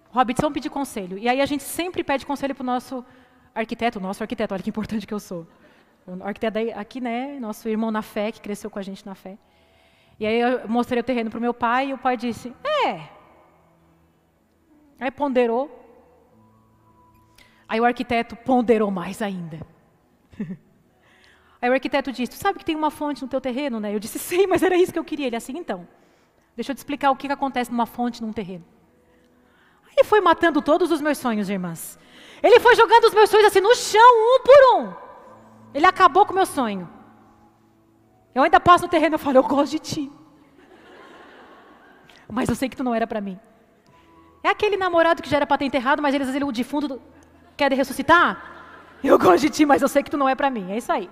Robert, 0.10 0.38
vamos 0.40 0.54
pedir 0.54 0.70
conselho. 0.70 1.18
E 1.18 1.28
aí 1.28 1.42
a 1.42 1.46
gente 1.46 1.64
sempre 1.64 2.04
pede 2.04 2.26
conselho 2.26 2.56
para 2.56 2.64
o 2.64 2.66
nosso 2.66 3.06
arquiteto, 3.54 4.00
nosso 4.00 4.24
arquiteto, 4.24 4.54
olha 4.54 4.64
que 4.64 4.70
importante 4.70 5.06
que 5.06 5.14
eu 5.14 5.20
sou. 5.20 5.46
O 6.08 6.24
arquiteto 6.24 6.60
aqui, 6.76 7.02
né, 7.02 7.40
nosso 7.40 7.68
irmão 7.68 7.92
na 7.92 8.02
fé, 8.02 8.32
que 8.32 8.40
cresceu 8.40 8.70
com 8.70 8.80
a 8.80 8.82
gente 8.82 9.06
na 9.06 9.16
fé. 9.16 9.38
E 10.20 10.26
aí 10.26 10.40
eu 10.40 10.68
mostrei 10.68 11.02
o 11.02 11.04
terreno 11.04 11.30
para 11.30 11.38
o 11.38 11.42
meu 11.42 11.54
pai 11.54 11.90
e 11.90 11.94
o 11.94 11.98
pai 11.98 12.16
disse: 12.16 12.54
É. 12.86 13.10
Aí 15.00 15.12
ponderou. 15.12 15.83
Aí 17.74 17.82
o 17.82 17.86
arquiteto 17.86 18.36
ponderou 18.36 18.92
mais 18.92 19.20
ainda. 19.20 19.60
Aí 21.60 21.68
o 21.68 21.74
arquiteto 21.74 22.12
disse: 22.12 22.34
Tu 22.34 22.38
sabe 22.38 22.60
que 22.60 22.66
tem 22.66 22.76
uma 22.76 22.92
fonte 22.92 23.24
no 23.24 23.28
teu 23.28 23.42
terreno, 23.42 23.80
né? 23.80 23.96
Eu 23.96 24.00
disse: 24.00 24.20
Sim, 24.20 24.46
mas 24.46 24.62
era 24.62 24.78
isso 24.78 24.94
que 24.94 25.00
eu 25.00 25.04
queria. 25.04 25.26
Ele 25.26 25.36
assim, 25.36 25.58
então. 25.58 25.88
Deixa 26.56 26.72
eu 26.72 26.76
te 26.76 26.78
explicar 26.78 27.10
o 27.10 27.16
que, 27.16 27.26
que 27.26 27.34
acontece 27.34 27.72
numa 27.72 27.88
fonte 27.88 28.22
num 28.22 28.32
terreno. 28.32 28.64
Aí 29.90 30.04
foi 30.04 30.22
matando 30.22 30.62
todos 30.62 30.92
os 30.92 31.02
meus 31.02 31.18
sonhos, 31.18 31.50
irmãs. 31.50 31.98
Ele 32.44 32.60
foi 32.60 32.76
jogando 32.76 33.06
os 33.06 33.14
meus 33.16 33.28
sonhos 33.28 33.48
assim 33.48 33.60
no 33.60 33.74
chão, 33.74 34.00
um 34.00 34.44
por 34.44 34.78
um. 34.78 34.94
Ele 35.74 35.88
acabou 35.88 36.28
com 36.28 36.32
o 36.32 36.36
meu 36.36 36.46
sonho. 36.46 36.88
Eu 38.36 38.44
ainda 38.44 38.60
passo 38.60 38.84
no 38.84 38.90
terreno 38.92 39.16
e 39.16 39.18
falo, 39.18 39.38
eu 39.38 39.44
gosto 39.44 39.72
de 39.72 39.80
ti. 39.80 40.12
Mas 42.32 42.50
eu 42.50 42.56
sei 42.56 42.70
que 42.70 42.78
tu 42.78 42.84
não 42.84 42.94
era 42.94 43.08
para 43.08 43.20
mim. 43.20 43.40
É 44.44 44.50
aquele 44.50 44.78
namorado 44.78 45.24
que 45.24 45.30
já 45.30 45.38
era 45.38 45.48
para 45.48 45.58
ter 45.58 45.66
enterrado, 45.66 46.04
mas 46.04 46.14
eles 46.14 46.28
ele, 46.36 46.44
o 46.44 46.52
defunto 46.52 47.02
quer 47.56 47.72
ressuscitar? 47.74 48.52
Eu 49.04 49.20
gosto 49.20 49.42
de 49.42 49.50
ti, 49.50 49.66
mas 49.66 49.82
eu 49.82 49.88
sei 49.88 50.02
que 50.02 50.12
tu 50.12 50.18
não 50.18 50.30
é 50.30 50.36
para 50.36 50.50
mim. 50.50 50.72
É 50.72 50.78
isso 50.78 50.92
aí. 50.92 51.10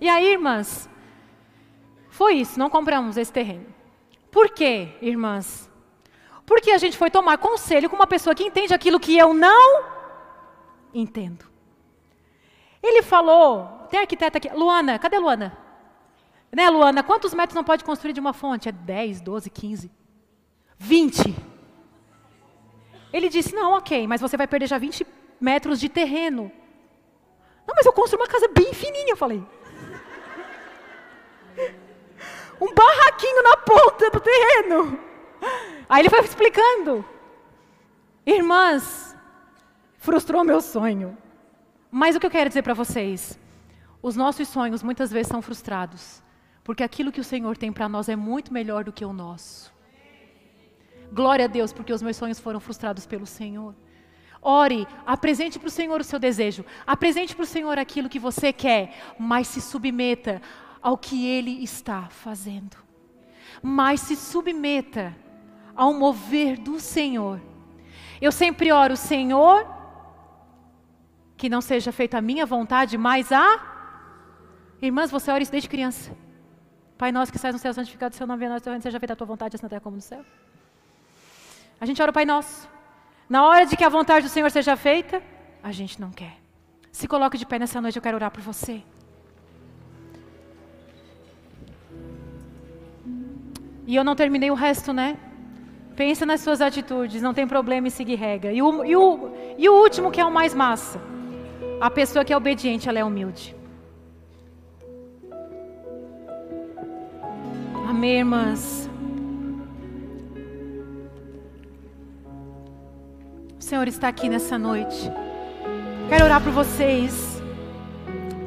E 0.00 0.08
aí, 0.08 0.32
irmãs, 0.32 0.88
foi 2.10 2.34
isso, 2.34 2.58
não 2.58 2.68
compramos 2.68 3.16
esse 3.16 3.32
terreno. 3.32 3.66
Por 4.30 4.50
quê, 4.50 4.88
irmãs? 5.00 5.70
Porque 6.44 6.70
a 6.70 6.78
gente 6.78 6.96
foi 6.96 7.10
tomar 7.10 7.38
conselho 7.38 7.88
com 7.88 7.96
uma 7.96 8.06
pessoa 8.06 8.34
que 8.34 8.44
entende 8.44 8.74
aquilo 8.74 9.00
que 9.00 9.16
eu 9.16 9.32
não 9.32 9.84
entendo. 10.92 11.46
Ele 12.82 13.02
falou, 13.02 13.86
tem 13.90 14.00
arquiteta 14.00 14.38
aqui, 14.38 14.48
Luana, 14.50 14.98
cadê 14.98 15.18
Luana? 15.18 15.56
Né, 16.52 16.70
Luana? 16.70 17.02
Quantos 17.02 17.34
metros 17.34 17.54
não 17.54 17.64
pode 17.64 17.84
construir 17.84 18.12
de 18.12 18.20
uma 18.20 18.32
fonte? 18.32 18.68
É 18.68 18.72
10, 18.72 19.20
12, 19.20 19.50
15, 19.50 19.90
20. 20.78 21.55
Ele 23.16 23.28
disse: 23.28 23.54
Não, 23.54 23.72
ok, 23.72 24.06
mas 24.06 24.20
você 24.20 24.36
vai 24.36 24.46
perder 24.46 24.66
já 24.66 24.78
20 24.78 25.06
metros 25.40 25.80
de 25.80 25.88
terreno. 25.88 26.52
Não, 27.66 27.74
mas 27.74 27.86
eu 27.86 27.92
construo 27.92 28.20
uma 28.20 28.28
casa 28.28 28.48
bem 28.48 28.72
fininha, 28.74 29.12
eu 29.12 29.16
falei. 29.16 29.42
Um 32.58 32.72
barraquinho 32.72 33.42
na 33.42 33.56
ponta 33.58 34.10
do 34.10 34.18
terreno. 34.18 34.98
Aí 35.86 36.00
ele 36.00 36.08
foi 36.08 36.20
explicando. 36.20 37.04
Irmãs, 38.24 39.14
frustrou 39.98 40.42
meu 40.42 40.62
sonho. 40.62 41.18
Mas 41.90 42.16
o 42.16 42.20
que 42.20 42.24
eu 42.24 42.30
quero 42.30 42.48
dizer 42.48 42.62
para 42.62 42.72
vocês? 42.72 43.38
Os 44.00 44.16
nossos 44.16 44.48
sonhos 44.48 44.82
muitas 44.82 45.12
vezes 45.12 45.28
são 45.28 45.42
frustrados 45.42 46.22
porque 46.66 46.82
aquilo 46.82 47.12
que 47.12 47.20
o 47.20 47.24
Senhor 47.24 47.56
tem 47.56 47.72
para 47.72 47.88
nós 47.88 48.08
é 48.08 48.16
muito 48.16 48.52
melhor 48.52 48.82
do 48.82 48.92
que 48.92 49.04
o 49.04 49.12
nosso. 49.12 49.72
Glória 51.12 51.44
a 51.46 51.48
Deus, 51.48 51.72
porque 51.72 51.92
os 51.92 52.02
meus 52.02 52.16
sonhos 52.16 52.40
foram 52.40 52.60
frustrados 52.60 53.06
pelo 53.06 53.26
Senhor. 53.26 53.74
Ore, 54.40 54.86
apresente 55.04 55.58
para 55.58 55.68
o 55.68 55.70
Senhor 55.70 56.00
o 56.00 56.04
seu 56.04 56.18
desejo, 56.18 56.64
apresente 56.86 57.34
para 57.34 57.42
o 57.42 57.46
Senhor 57.46 57.78
aquilo 57.78 58.08
que 58.08 58.18
você 58.18 58.52
quer, 58.52 58.94
mas 59.18 59.48
se 59.48 59.60
submeta 59.60 60.40
ao 60.80 60.96
que 60.96 61.26
Ele 61.26 61.64
está 61.64 62.08
fazendo. 62.08 62.76
Mas 63.62 64.00
se 64.00 64.14
submeta 64.14 65.16
ao 65.74 65.92
mover 65.92 66.58
do 66.58 66.78
Senhor. 66.78 67.40
Eu 68.20 68.30
sempre 68.30 68.70
oro, 68.70 68.96
Senhor, 68.96 69.66
que 71.36 71.48
não 71.48 71.60
seja 71.60 71.92
feita 71.92 72.18
a 72.18 72.22
minha 72.22 72.46
vontade, 72.46 72.96
mas 72.96 73.32
a. 73.32 73.74
Irmãs, 74.80 75.10
você 75.10 75.30
ora 75.30 75.42
isso 75.42 75.52
desde 75.52 75.68
criança. 75.68 76.16
Pai 76.96 77.12
nosso 77.12 77.30
que 77.30 77.36
estás 77.36 77.54
no 77.54 77.58
céu, 77.58 77.74
santificado 77.74 78.14
o 78.14 78.16
seu 78.16 78.26
nome, 78.26 78.38
venha 78.38 78.52
nosso 78.52 78.64
reino, 78.64 78.80
seja 78.80 78.98
feita 78.98 79.12
a 79.12 79.16
tua 79.16 79.26
vontade, 79.26 79.56
assim 79.56 79.64
na 79.64 79.68
terra 79.68 79.80
como 79.80 79.96
no 79.96 80.02
céu. 80.02 80.24
A 81.80 81.86
gente 81.86 82.00
ora 82.00 82.10
o 82.10 82.14
Pai 82.14 82.24
Nosso. 82.24 82.68
Na 83.28 83.46
hora 83.46 83.66
de 83.66 83.76
que 83.76 83.84
a 83.84 83.88
vontade 83.88 84.26
do 84.26 84.30
Senhor 84.30 84.50
seja 84.50 84.76
feita, 84.76 85.22
a 85.62 85.72
gente 85.72 86.00
não 86.00 86.10
quer. 86.10 86.36
Se 86.92 87.06
coloque 87.06 87.36
de 87.36 87.44
pé 87.44 87.58
nessa 87.58 87.80
noite, 87.80 87.96
eu 87.96 88.02
quero 88.02 88.16
orar 88.16 88.30
por 88.30 88.40
você. 88.40 88.82
E 93.86 93.94
eu 93.94 94.02
não 94.02 94.16
terminei 94.16 94.50
o 94.50 94.54
resto, 94.54 94.92
né? 94.92 95.16
Pensa 95.94 96.26
nas 96.26 96.40
suas 96.40 96.60
atitudes, 96.60 97.22
não 97.22 97.32
tem 97.32 97.46
problema 97.46 97.86
em 97.86 97.90
seguir 97.90 98.16
regra. 98.16 98.52
E 98.52 98.60
o, 98.62 98.84
e 98.84 98.96
o, 98.96 99.30
e 99.56 99.68
o 99.68 99.74
último, 99.74 100.10
que 100.10 100.20
é 100.20 100.24
o 100.24 100.32
mais 100.32 100.54
massa. 100.54 101.00
A 101.80 101.90
pessoa 101.90 102.24
que 102.24 102.32
é 102.32 102.36
obediente, 102.36 102.88
ela 102.88 102.98
é 102.98 103.04
humilde. 103.04 103.54
Amém, 107.88 108.18
irmãs. 108.18 108.85
Senhor 113.66 113.88
está 113.88 114.06
aqui 114.06 114.28
nessa 114.28 114.56
noite. 114.56 115.10
Quero 116.08 116.24
orar 116.24 116.40
por 116.40 116.52
vocês. 116.52 117.42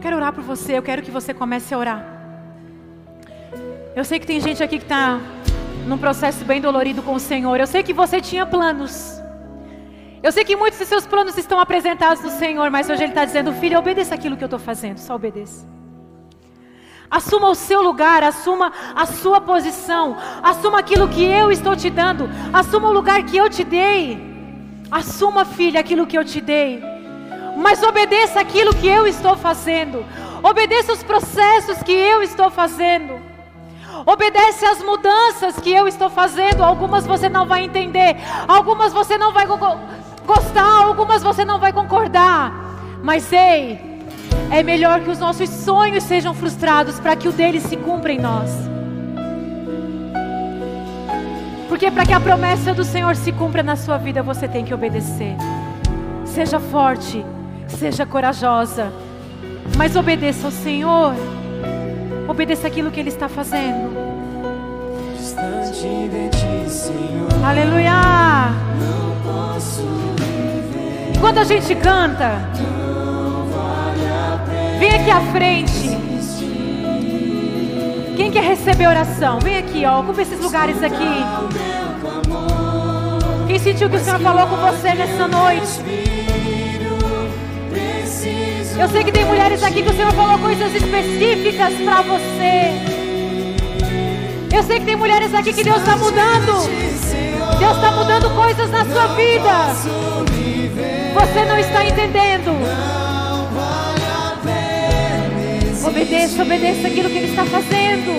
Quero 0.01 0.15
orar 0.15 0.31
por 0.31 0.41
você. 0.41 0.77
Eu 0.77 0.81
quero 0.81 1.01
que 1.01 1.11
você 1.11 1.33
comece 1.33 1.73
a 1.73 1.77
orar. 1.77 2.05
Eu 3.93 4.05
sei 4.05 4.17
que 4.17 4.25
tem 4.25 4.39
gente 4.39 4.63
aqui 4.63 4.77
que 4.77 4.85
está 4.85 5.19
num 5.85 5.97
processo 5.97 6.45
bem 6.45 6.61
dolorido 6.61 7.03
com 7.03 7.15
o 7.15 7.19
Senhor. 7.19 7.59
Eu 7.59 7.67
sei 7.67 7.83
que 7.83 7.91
você 7.91 8.21
tinha 8.21 8.45
planos. 8.45 9.21
Eu 10.23 10.31
sei 10.31 10.45
que 10.45 10.55
muitos 10.55 10.79
de 10.79 10.85
seus 10.85 11.05
planos 11.05 11.37
estão 11.37 11.59
apresentados 11.59 12.23
no 12.23 12.29
Senhor, 12.29 12.71
mas 12.71 12.89
hoje 12.89 13.03
Ele 13.03 13.11
está 13.11 13.25
dizendo: 13.25 13.51
Filho, 13.51 13.77
obedeça 13.77 14.15
aquilo 14.15 14.37
que 14.37 14.43
eu 14.45 14.51
estou 14.53 14.57
fazendo. 14.57 14.99
Só 14.99 15.15
obedeça. 15.15 15.67
Assuma 17.11 17.49
o 17.49 17.55
seu 17.55 17.81
lugar, 17.81 18.23
assuma 18.23 18.71
a 18.95 19.05
sua 19.05 19.41
posição, 19.41 20.15
assuma 20.41 20.79
aquilo 20.79 21.09
que 21.09 21.25
eu 21.25 21.51
estou 21.51 21.75
te 21.75 21.89
dando, 21.89 22.29
assuma 22.53 22.87
o 22.87 22.93
lugar 22.93 23.21
que 23.23 23.35
eu 23.35 23.49
te 23.49 23.65
dei. 23.65 24.28
Assuma, 24.91 25.45
filha, 25.45 25.79
aquilo 25.79 26.07
que 26.07 26.17
eu 26.17 26.25
te 26.25 26.41
dei. 26.41 26.81
Mas 27.55 27.83
obedeça 27.83 28.39
aquilo 28.39 28.73
que 28.73 28.87
eu 28.87 29.05
estou 29.05 29.35
fazendo. 29.35 30.05
Obedeça 30.41 30.93
os 30.93 31.03
processos 31.03 31.83
que 31.83 31.91
eu 31.91 32.23
estou 32.23 32.49
fazendo. 32.49 33.19
Obedece 34.05 34.65
às 34.65 34.81
mudanças 34.81 35.59
que 35.59 35.71
eu 35.71 35.87
estou 35.87 36.09
fazendo. 36.09 36.63
Algumas 36.63 37.05
você 37.05 37.29
não 37.29 37.45
vai 37.45 37.63
entender, 37.63 38.15
algumas 38.47 38.93
você 38.93 39.17
não 39.17 39.33
vai 39.33 39.45
gostar, 39.45 40.83
algumas 40.85 41.21
você 41.21 41.43
não 41.43 41.59
vai 41.59 41.73
concordar. 41.73 42.51
Mas 43.03 43.31
ei, 43.31 43.79
é 44.49 44.63
melhor 44.63 45.01
que 45.01 45.09
os 45.09 45.19
nossos 45.19 45.49
sonhos 45.49 46.03
sejam 46.03 46.33
frustrados 46.33 46.99
para 46.99 47.15
que 47.15 47.27
o 47.27 47.31
deles 47.31 47.63
se 47.63 47.77
cumpra 47.77 48.11
em 48.11 48.19
nós. 48.19 48.49
Porque 51.79 51.91
para 51.91 52.05
que 52.05 52.11
a 52.11 52.19
promessa 52.19 52.73
do 52.73 52.83
Senhor 52.83 53.15
se 53.15 53.31
cumpra 53.31 53.63
na 53.63 53.77
sua 53.77 53.97
vida, 53.97 54.21
você 54.21 54.49
tem 54.49 54.65
que 54.65 54.73
obedecer. 54.73 55.37
Seja 56.25 56.59
forte, 56.59 57.25
seja 57.69 58.05
corajosa, 58.05 58.91
mas 59.77 59.95
obedeça 59.95 60.47
ao 60.47 60.51
Senhor. 60.51 61.13
Obedeça 62.27 62.67
aquilo 62.67 62.91
que 62.91 62.99
Ele 62.99 63.07
está 63.07 63.29
fazendo. 63.29 63.95
Distante 65.15 65.87
de 65.87 66.29
ti, 66.37 66.69
Senhor, 66.69 67.45
Aleluia! 67.45 67.93
não 68.77 69.53
posso 69.53 69.83
viver. 70.17 71.13
Enquanto 71.15 71.37
a 71.37 71.45
gente 71.45 71.73
canta, 71.75 72.41
vem 74.77 74.95
aqui 74.95 75.09
à 75.09 75.21
frente. 75.31 75.97
Quem 78.17 78.29
quer 78.29 78.43
receber 78.43 78.85
oração? 78.85 79.39
Vem 79.39 79.55
aqui, 79.55 79.85
ó. 79.85 80.01
Ocupa 80.01 80.21
esses 80.21 80.41
lugares 80.41 80.83
aqui. 80.83 81.68
Quem 83.49 83.57
sentiu 83.57 83.89
que 83.89 83.95
o 83.95 83.99
Senhor 83.99 84.19
falou 84.19 84.45
com 84.45 84.57
você 84.57 84.93
nessa 84.93 85.27
noite? 85.27 85.81
Eu 88.79 88.87
sei 88.89 89.03
que 89.03 89.11
tem 89.11 89.25
mulheres 89.25 89.63
aqui 89.63 89.81
que 89.81 89.89
o 89.89 89.95
Senhor 89.95 90.13
falou 90.13 90.37
coisas 90.37 90.71
específicas 90.75 91.73
para 91.83 92.03
você. 92.03 92.73
Eu 94.55 94.61
sei 94.61 94.79
que 94.79 94.85
tem 94.85 94.95
mulheres 94.95 95.33
aqui 95.33 95.51
que 95.51 95.63
Deus 95.63 95.79
está 95.79 95.97
mudando. 95.97 96.69
Deus 97.57 97.75
está 97.75 97.91
mudando 97.91 98.35
coisas 98.35 98.69
na 98.69 98.85
sua 98.85 99.07
vida. 99.15 99.73
Você 101.15 101.45
não 101.45 101.57
está 101.57 101.85
entendendo. 101.85 102.51
Obedeça, 105.87 106.43
obedeça 106.43 106.87
aquilo 106.87 107.09
que 107.09 107.17
Ele 107.17 107.29
está 107.31 107.45
fazendo. 107.45 108.11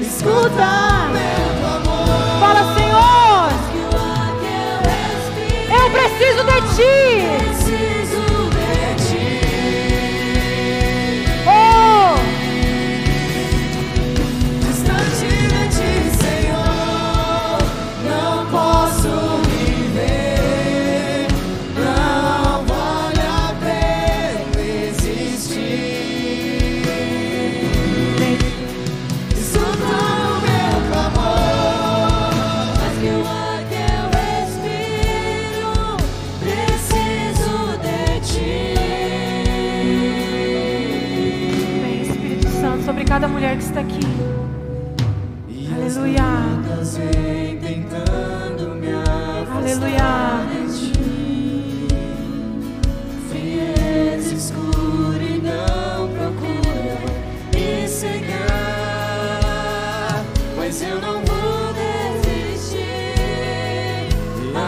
Escuta. 0.00 1.02
Fala, 2.40 2.62
Senhor, 2.74 3.48
eu 5.70 5.90
preciso 5.90 6.44
de 6.44 6.58
Ti. 6.76 7.81
Cada 43.12 43.28
mulher 43.28 43.58
que 43.58 43.62
está 43.62 43.80
aqui. 43.80 44.00
E 45.46 45.70
Aleluia. 45.70 46.24
vêm 46.96 47.58
tentando 47.58 48.74
me 48.76 48.88
Aleluia. 49.54 50.46
de 50.48 50.92
ti. 50.92 51.88
Frieza, 53.28 54.54
procuram 56.16 57.04
me 57.54 57.86
cegar, 57.86 58.54
mas 60.56 60.80
eu 60.80 60.98
não 60.98 61.22
vou 61.22 61.74
desistir. 62.24 62.80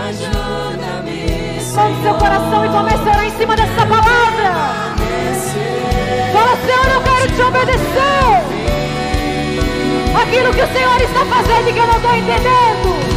Ajuda-me, 0.05 1.65
Mão 1.75 2.03
seu 2.03 2.15
coração 2.19 2.67
e 2.67 2.69
comece 2.69 3.09
a 3.09 3.11
orar 3.11 3.25
em 3.25 3.39
cima 3.39 3.57
dessa 3.57 3.87
palavra. 3.87 4.53
Fala, 6.31 6.57
Senhor, 6.57 6.89
eu 6.93 7.01
quero 7.01 7.33
te 7.35 7.41
obedecer. 7.41 8.14
Aquilo 10.35 10.53
que 10.53 10.63
o 10.63 10.67
Senhor 10.67 11.01
está 11.01 11.25
fazendo 11.27 11.69
e 11.69 11.73
que 11.73 11.79
eu 11.79 11.87
não 11.87 11.95
estou 11.95 12.13
entendendo. 12.13 13.14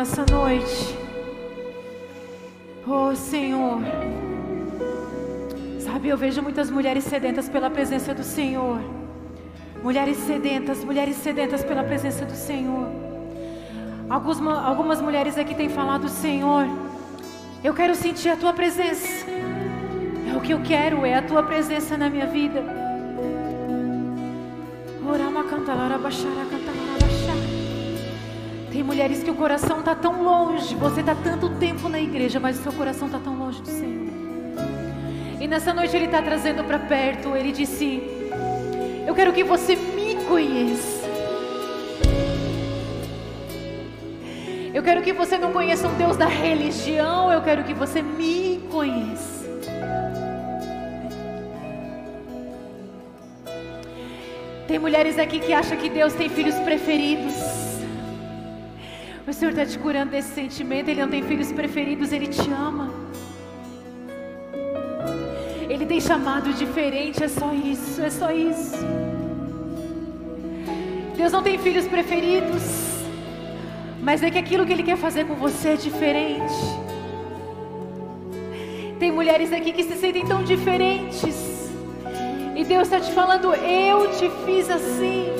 Nessa 0.00 0.24
noite. 0.32 0.96
Oh 2.86 3.14
Senhor. 3.14 3.82
Sabe, 5.78 6.08
eu 6.08 6.16
vejo 6.16 6.40
muitas 6.40 6.70
mulheres 6.70 7.04
sedentas 7.04 7.50
pela 7.50 7.68
presença 7.68 8.14
do 8.14 8.22
Senhor. 8.22 8.80
Mulheres 9.82 10.16
sedentas, 10.16 10.82
mulheres 10.82 11.16
sedentas 11.16 11.62
pela 11.62 11.84
presença 11.84 12.24
do 12.24 12.34
Senhor. 12.34 12.88
Algumas, 14.08 14.58
algumas 14.64 15.00
mulheres 15.02 15.36
aqui 15.36 15.54
têm 15.54 15.68
falado, 15.68 16.08
Senhor, 16.08 16.66
eu 17.62 17.74
quero 17.74 17.94
sentir 17.94 18.30
a 18.30 18.36
tua 18.36 18.54
presença. 18.54 19.26
É 20.32 20.34
o 20.34 20.40
que 20.40 20.54
eu 20.54 20.62
quero, 20.62 21.04
é 21.04 21.14
a 21.14 21.22
tua 21.22 21.42
presença 21.42 21.98
na 21.98 22.08
minha 22.08 22.26
vida. 22.26 22.64
Orama 25.06 25.44
cantalara 25.44 25.98
baixara 25.98 26.46
cantalara 26.50 26.98
baixara. 27.02 27.59
Tem 28.72 28.84
mulheres 28.84 29.22
que 29.22 29.30
o 29.30 29.34
coração 29.34 29.80
está 29.80 29.96
tão 29.96 30.22
longe. 30.22 30.76
Você 30.76 31.00
está 31.00 31.14
tanto 31.14 31.48
tempo 31.58 31.88
na 31.88 32.00
igreja, 32.00 32.38
mas 32.38 32.58
o 32.58 32.62
seu 32.62 32.72
coração 32.72 33.06
está 33.08 33.18
tão 33.18 33.36
longe 33.36 33.60
do 33.60 33.68
Senhor. 33.68 34.08
E 35.40 35.48
nessa 35.48 35.74
noite 35.74 35.96
Ele 35.96 36.04
está 36.04 36.22
trazendo 36.22 36.62
para 36.62 36.78
perto. 36.78 37.34
Ele 37.34 37.50
disse: 37.50 38.00
Eu 39.06 39.14
quero 39.14 39.32
que 39.32 39.42
você 39.42 39.74
me 39.74 40.14
conheça. 40.28 41.00
Eu 44.72 44.84
quero 44.84 45.02
que 45.02 45.12
você 45.12 45.36
não 45.36 45.50
conheça 45.52 45.88
um 45.88 45.94
Deus 45.94 46.16
da 46.16 46.26
religião. 46.26 47.32
Eu 47.32 47.42
quero 47.42 47.64
que 47.64 47.74
você 47.74 48.00
me 48.00 48.60
conheça. 48.70 49.40
Tem 54.68 54.78
mulheres 54.78 55.18
aqui 55.18 55.40
que 55.40 55.52
acham 55.52 55.76
que 55.76 55.90
Deus 55.90 56.14
tem 56.14 56.28
filhos 56.28 56.54
preferidos. 56.60 57.69
O 59.26 59.32
Senhor 59.32 59.50
está 59.50 59.66
te 59.66 59.78
curando 59.78 60.10
desse 60.10 60.34
sentimento. 60.34 60.88
Ele 60.88 61.00
não 61.00 61.08
tem 61.08 61.22
filhos 61.22 61.52
preferidos, 61.52 62.12
Ele 62.12 62.26
te 62.26 62.50
ama. 62.50 62.90
Ele 65.68 65.86
tem 65.86 66.00
chamado 66.00 66.52
diferente, 66.52 67.22
é 67.22 67.28
só 67.28 67.52
isso, 67.52 68.02
é 68.02 68.10
só 68.10 68.30
isso. 68.32 68.76
Deus 71.16 71.30
não 71.30 71.42
tem 71.42 71.58
filhos 71.58 71.86
preferidos, 71.86 72.62
mas 74.02 74.22
é 74.22 74.30
que 74.30 74.38
aquilo 74.38 74.66
que 74.66 74.72
Ele 74.72 74.82
quer 74.82 74.96
fazer 74.96 75.26
com 75.26 75.34
você 75.34 75.70
é 75.70 75.76
diferente. 75.76 76.54
Tem 78.98 79.12
mulheres 79.12 79.52
aqui 79.52 79.72
que 79.72 79.84
se 79.84 79.96
sentem 79.96 80.26
tão 80.26 80.42
diferentes. 80.42 81.70
E 82.56 82.64
Deus 82.64 82.82
está 82.82 83.00
te 83.00 83.12
falando, 83.12 83.54
eu 83.54 84.10
te 84.12 84.28
fiz 84.44 84.68
assim. 84.68 85.39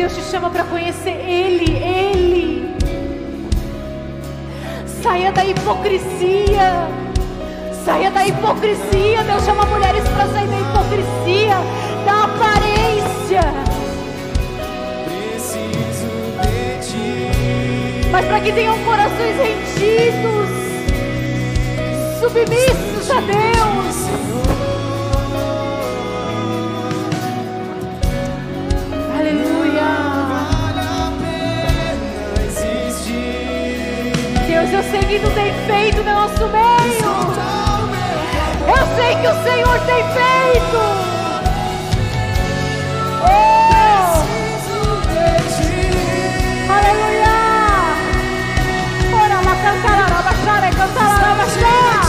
Deus 0.00 0.14
te 0.14 0.22
chama 0.22 0.48
para 0.48 0.64
conhecer 0.64 1.10
Ele, 1.10 1.76
Ele. 1.76 2.74
Saia 5.02 5.30
da 5.30 5.44
hipocrisia. 5.44 6.88
Saia 7.84 8.10
da 8.10 8.26
hipocrisia. 8.26 9.22
Deus 9.24 9.44
chama 9.44 9.66
mulheres 9.66 10.02
para 10.08 10.26
sair 10.28 10.46
da 10.48 10.58
hipocrisia, 10.58 11.56
da 12.06 12.24
aparência. 12.24 13.42
Preciso 15.04 16.08
de 16.40 16.80
ti. 16.86 18.08
Mas 18.10 18.24
para 18.24 18.40
que 18.40 18.52
tenham 18.52 18.78
corações 18.84 19.36
rendidos, 19.36 20.48
submissos 22.20 23.10
a 23.10 23.20
Deus. 23.20 24.69
Deus, 34.70 34.84
eu 34.84 34.90
sei 34.90 35.00
que 35.00 35.18
tu 35.18 35.30
tem 35.32 35.52
feito 35.66 35.96
no 35.98 36.12
nosso 36.12 36.46
meio. 36.48 37.00
Eu 38.68 38.86
sei 38.96 39.16
que 39.16 39.26
o 39.26 39.42
Senhor 39.42 39.78
tem 39.80 40.04
feito. 40.12 40.78
Oh! 43.24 44.22
Aleluia! 46.72 47.36
Ora 49.12 49.40
lá, 49.40 49.54
cantará, 49.56 50.06
cantar 50.22 50.60
cantará, 50.72 51.34
baixará. 51.34 51.99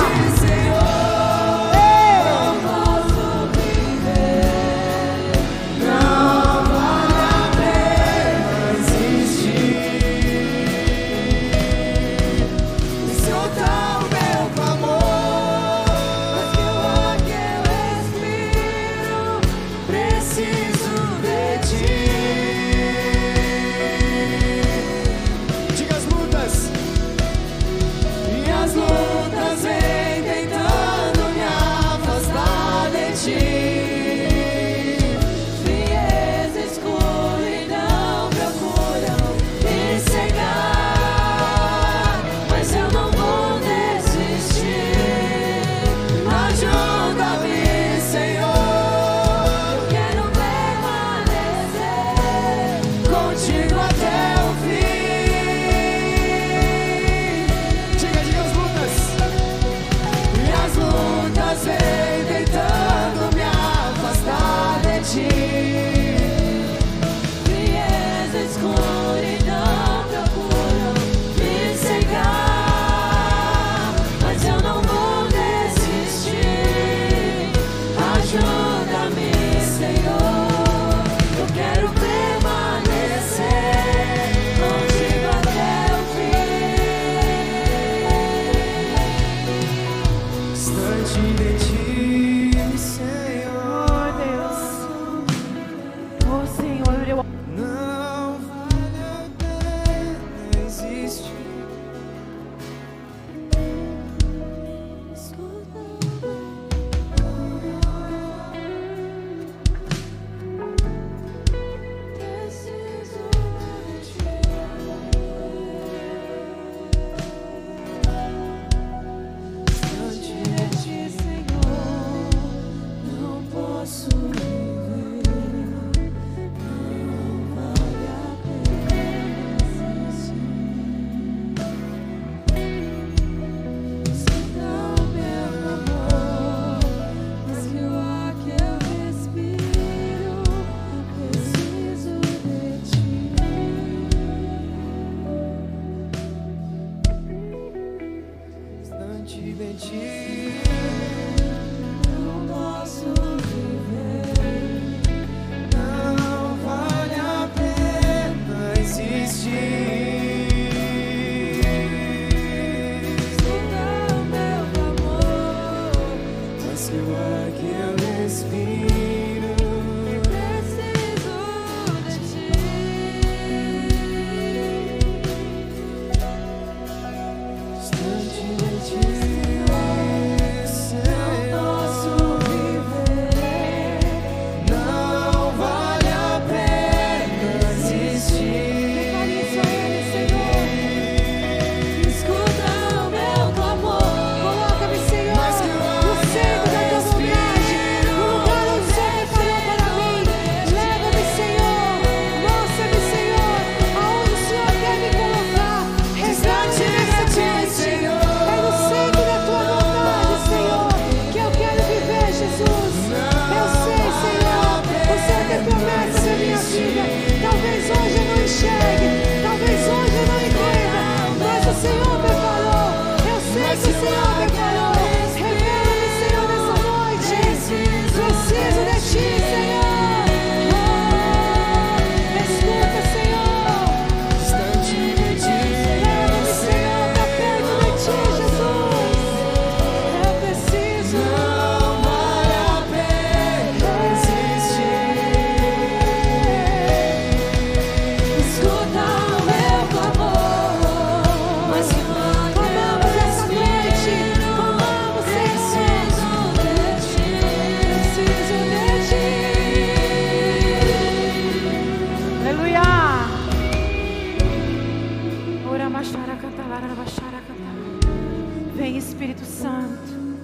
Espírito 269.22 269.46
Santo. 269.46 270.42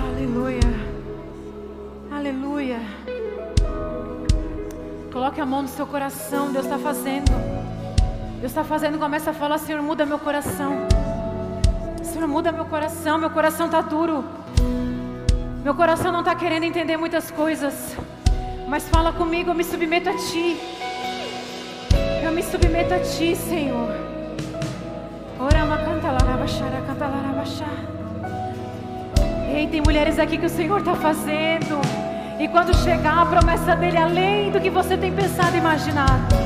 Aleluia. 0.00 0.60
Aleluia. 2.08 2.78
Coloque 5.12 5.40
a 5.40 5.44
mão 5.44 5.62
no 5.62 5.66
seu 5.68 5.84
coração. 5.84 6.52
Deus 6.52 6.64
está 6.64 6.78
fazendo. 6.78 7.32
Deus 8.38 8.52
está 8.52 8.62
fazendo. 8.62 9.00
Começa 9.00 9.30
a 9.30 9.34
falar, 9.34 9.58
Senhor, 9.58 9.82
muda 9.82 10.06
meu 10.06 10.20
coração. 10.20 10.86
Senhor, 12.04 12.28
muda 12.28 12.52
meu 12.52 12.66
coração. 12.66 13.18
Meu 13.18 13.30
coração 13.30 13.66
está 13.66 13.80
duro. 13.80 14.24
Meu 15.64 15.74
coração 15.74 16.12
não 16.12 16.20
está 16.20 16.36
querendo 16.36 16.62
entender 16.62 16.96
muitas 16.96 17.32
coisas. 17.32 17.96
Mas 18.68 18.88
fala 18.88 19.12
comigo, 19.12 19.50
eu 19.50 19.54
me 19.56 19.64
submeto 19.64 20.08
a 20.08 20.14
Ti. 20.14 20.56
Eu 22.22 22.30
me 22.30 22.44
submeto 22.44 22.94
a 22.94 23.00
Ti, 23.00 23.34
Senhor. 23.34 24.09
Orama 25.42 25.78
canta 25.78 26.10
larabachara, 26.10 26.82
canta 26.86 27.06
larabachá. 27.06 27.64
Ei, 29.50 29.66
tem 29.68 29.80
mulheres 29.80 30.18
aqui 30.18 30.36
que 30.36 30.44
o 30.44 30.50
Senhor 30.50 30.80
está 30.80 30.94
fazendo. 30.94 31.80
E 32.38 32.46
quando 32.46 32.76
chegar 32.76 33.22
a 33.22 33.26
promessa 33.26 33.74
dele, 33.74 33.96
além 33.96 34.50
do 34.50 34.60
que 34.60 34.68
você 34.68 34.98
tem 34.98 35.10
pensado 35.10 35.56
e 35.56 35.58
imaginado. 35.58 36.39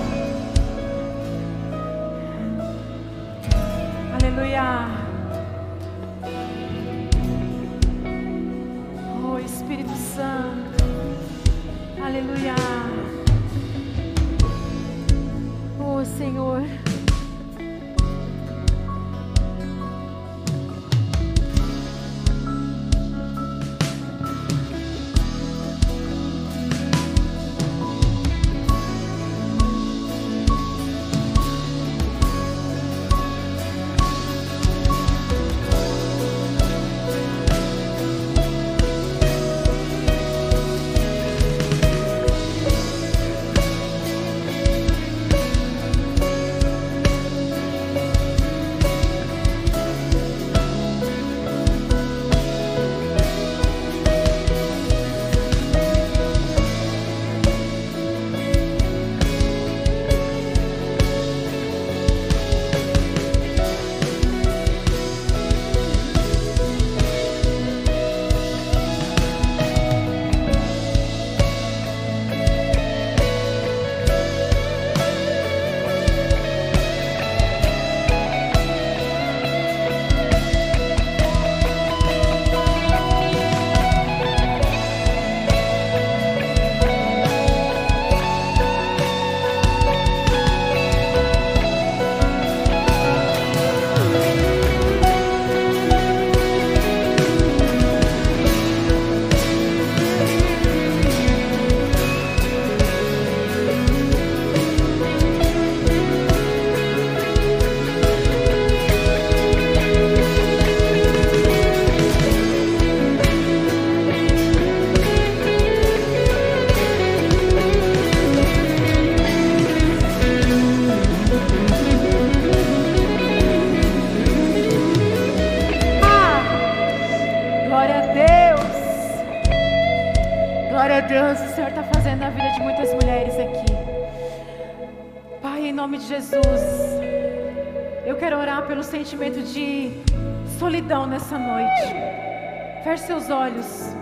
Seus 143.25 143.31
olhos. 143.31 143.97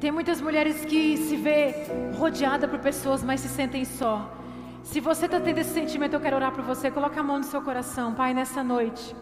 Tem 0.00 0.12
muitas 0.12 0.40
mulheres 0.40 0.84
que 0.84 1.16
se 1.16 1.36
vê 1.36 1.86
rodeada 2.16 2.68
por 2.68 2.78
pessoas, 2.78 3.22
mas 3.22 3.40
se 3.40 3.48
sentem 3.48 3.84
só. 3.84 4.30
Se 4.82 5.00
você 5.00 5.26
está 5.26 5.40
tendo 5.40 5.58
esse 5.58 5.70
sentimento, 5.70 6.14
eu 6.14 6.20
quero 6.20 6.36
orar 6.36 6.52
por 6.52 6.62
você. 6.62 6.90
Coloque 6.90 7.18
a 7.18 7.22
mão 7.22 7.38
no 7.38 7.44
seu 7.44 7.60
coração, 7.60 8.14
Pai, 8.14 8.32
nessa 8.32 8.62
noite. 8.62 9.14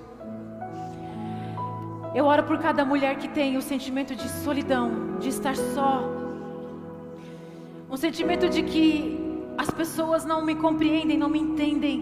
Eu 2.14 2.26
oro 2.26 2.44
por 2.44 2.58
cada 2.58 2.84
mulher 2.84 3.16
que 3.16 3.28
tem 3.28 3.56
o 3.56 3.62
sentimento 3.62 4.14
de 4.14 4.28
solidão, 4.44 5.18
de 5.18 5.28
estar 5.30 5.56
só. 5.56 5.92
Um 7.90 7.96
sentimento 7.96 8.48
de 8.48 8.62
que 8.62 8.84
as 9.56 9.70
pessoas 9.70 10.24
não 10.24 10.44
me 10.44 10.54
compreendem, 10.54 11.16
não 11.16 11.28
me 11.28 11.38
entendem. 11.38 11.96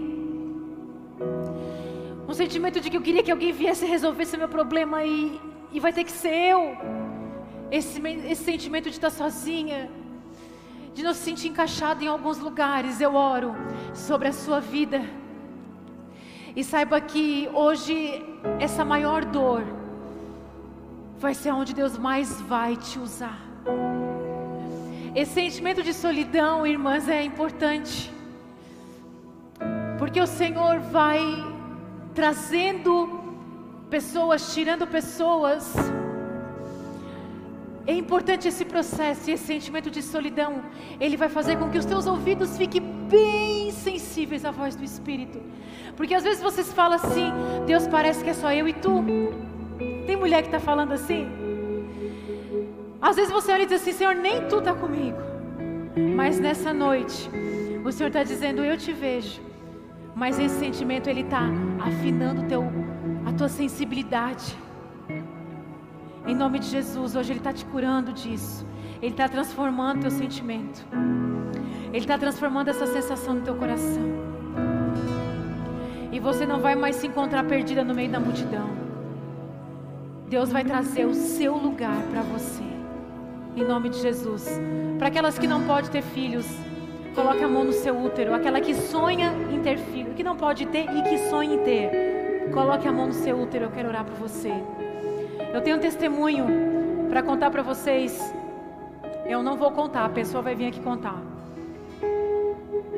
Um 2.28 2.34
sentimento 2.34 2.80
de 2.80 2.90
que 2.90 2.96
eu 2.96 3.02
queria 3.02 3.22
que 3.22 3.30
alguém 3.30 3.52
viesse 3.52 3.84
resolver 3.86 4.22
esse 4.24 4.36
meu 4.36 4.48
problema 4.48 5.04
e, 5.04 5.40
e 5.74 5.80
vai 5.80 5.92
ter 5.92 6.04
que 6.04 6.12
ser 6.12 6.32
eu. 6.32 6.76
Esse, 7.70 8.00
esse 8.30 8.44
sentimento 8.44 8.84
de 8.84 8.96
estar 8.96 9.10
sozinha, 9.10 9.90
de 10.94 11.02
não 11.02 11.12
se 11.12 11.20
sentir 11.20 11.48
encaixado 11.48 12.04
em 12.04 12.06
alguns 12.06 12.38
lugares, 12.38 13.00
eu 13.00 13.16
oro 13.16 13.56
sobre 13.92 14.28
a 14.28 14.32
sua 14.32 14.60
vida. 14.60 15.02
E 16.54 16.62
saiba 16.62 17.00
que 17.00 17.50
hoje 17.52 18.24
essa 18.60 18.84
maior 18.84 19.24
dor 19.24 19.64
vai 21.18 21.34
ser 21.34 21.50
onde 21.50 21.74
Deus 21.74 21.98
mais 21.98 22.40
vai 22.42 22.76
te 22.76 23.00
usar. 23.00 23.40
Esse 25.12 25.32
sentimento 25.32 25.82
de 25.82 25.92
solidão, 25.92 26.64
irmãs, 26.64 27.08
é 27.08 27.24
importante. 27.24 28.12
Porque 29.98 30.20
o 30.20 30.26
Senhor 30.26 30.78
vai 30.78 31.20
trazendo 32.14 33.23
pessoas, 33.94 34.52
tirando 34.52 34.84
pessoas. 34.88 35.62
É 37.86 37.94
importante 38.02 38.48
esse 38.48 38.64
processo 38.64 39.30
e 39.30 39.34
esse 39.34 39.46
sentimento 39.52 39.88
de 39.96 40.02
solidão. 40.02 40.52
Ele 40.98 41.16
vai 41.16 41.28
fazer 41.28 41.54
com 41.60 41.70
que 41.70 41.78
os 41.78 41.84
teus 41.84 42.04
ouvidos 42.14 42.56
fiquem 42.56 42.82
bem 43.08 43.70
sensíveis 43.70 44.44
à 44.44 44.50
voz 44.50 44.74
do 44.74 44.82
Espírito. 44.82 45.40
Porque 45.96 46.14
às 46.18 46.24
vezes 46.24 46.42
você 46.42 46.64
se 46.64 46.74
fala 46.74 46.96
assim: 46.96 47.28
Deus 47.66 47.86
parece 47.86 48.24
que 48.24 48.30
é 48.30 48.34
só 48.34 48.52
eu 48.52 48.66
e 48.66 48.72
tu. 48.72 48.94
Tem 50.08 50.16
mulher 50.16 50.40
que 50.42 50.48
está 50.48 50.58
falando 50.58 50.92
assim? 50.92 51.22
Às 53.00 53.14
vezes 53.14 53.30
você 53.30 53.52
olha 53.52 53.62
e 53.62 53.66
diz 53.66 53.80
assim: 53.80 53.92
Senhor, 53.92 54.16
nem 54.16 54.48
tu 54.48 54.58
está 54.58 54.74
comigo. 54.74 55.18
Mas 56.16 56.40
nessa 56.40 56.72
noite, 56.74 57.30
o 57.84 57.92
Senhor 57.92 58.08
está 58.08 58.24
dizendo: 58.24 58.64
Eu 58.64 58.76
te 58.76 58.92
vejo. 58.92 59.40
Mas 60.16 60.38
esse 60.38 60.58
sentimento 60.58 61.08
ele 61.08 61.22
está 61.22 61.42
afinando 61.80 62.44
teu, 62.52 62.62
a 63.24 63.32
tua 63.32 63.48
sensibilidade. 63.48 64.56
Em 66.26 66.34
nome 66.34 66.58
de 66.58 66.66
Jesus, 66.66 67.16
hoje 67.16 67.32
Ele 67.32 67.40
está 67.40 67.52
te 67.52 67.64
curando 67.66 68.12
disso. 68.12 68.66
Ele 69.00 69.12
está 69.12 69.28
transformando 69.28 70.02
teu 70.02 70.10
sentimento. 70.10 70.86
Ele 71.88 71.98
está 71.98 72.16
transformando 72.18 72.68
essa 72.68 72.86
sensação 72.86 73.34
no 73.34 73.40
teu 73.42 73.54
coração. 73.56 74.02
E 76.10 76.20
você 76.20 76.46
não 76.46 76.60
vai 76.60 76.74
mais 76.74 76.96
se 76.96 77.06
encontrar 77.06 77.44
perdida 77.44 77.84
no 77.84 77.94
meio 77.94 78.10
da 78.10 78.20
multidão. 78.20 78.70
Deus 80.28 80.50
vai 80.50 80.64
trazer 80.64 81.06
o 81.06 81.14
seu 81.14 81.56
lugar 81.56 82.00
para 82.10 82.22
você. 82.22 82.62
Em 83.56 83.64
nome 83.64 83.88
de 83.88 84.00
Jesus. 84.00 84.48
Para 84.98 85.08
aquelas 85.08 85.38
que 85.38 85.46
não 85.46 85.64
podem 85.66 85.90
ter 85.90 86.02
filhos, 86.02 86.46
Coloque 87.14 87.44
a 87.44 87.48
mão 87.48 87.62
no 87.62 87.72
seu 87.72 87.96
útero, 87.96 88.34
aquela 88.34 88.60
que 88.60 88.74
sonha 88.74 89.32
em 89.52 89.60
ter 89.60 89.78
filho, 89.78 90.14
que 90.14 90.24
não 90.24 90.36
pode 90.36 90.66
ter 90.66 90.84
e 90.90 91.02
que 91.02 91.16
sonha 91.30 91.54
em 91.54 91.58
ter. 91.58 92.13
Coloque 92.52 92.86
a 92.86 92.92
mão 92.92 93.06
no 93.06 93.12
seu 93.12 93.40
útero, 93.40 93.64
eu 93.66 93.70
quero 93.70 93.88
orar 93.88 94.04
por 94.04 94.14
você. 94.14 94.52
Eu 95.52 95.60
tenho 95.62 95.76
um 95.76 95.80
testemunho 95.80 96.46
para 97.08 97.22
contar 97.22 97.50
para 97.50 97.62
vocês. 97.62 98.34
Eu 99.26 99.42
não 99.42 99.56
vou 99.56 99.70
contar, 99.70 100.04
a 100.04 100.08
pessoa 100.08 100.42
vai 100.42 100.54
vir 100.54 100.66
aqui 100.66 100.80
contar. 100.80 101.20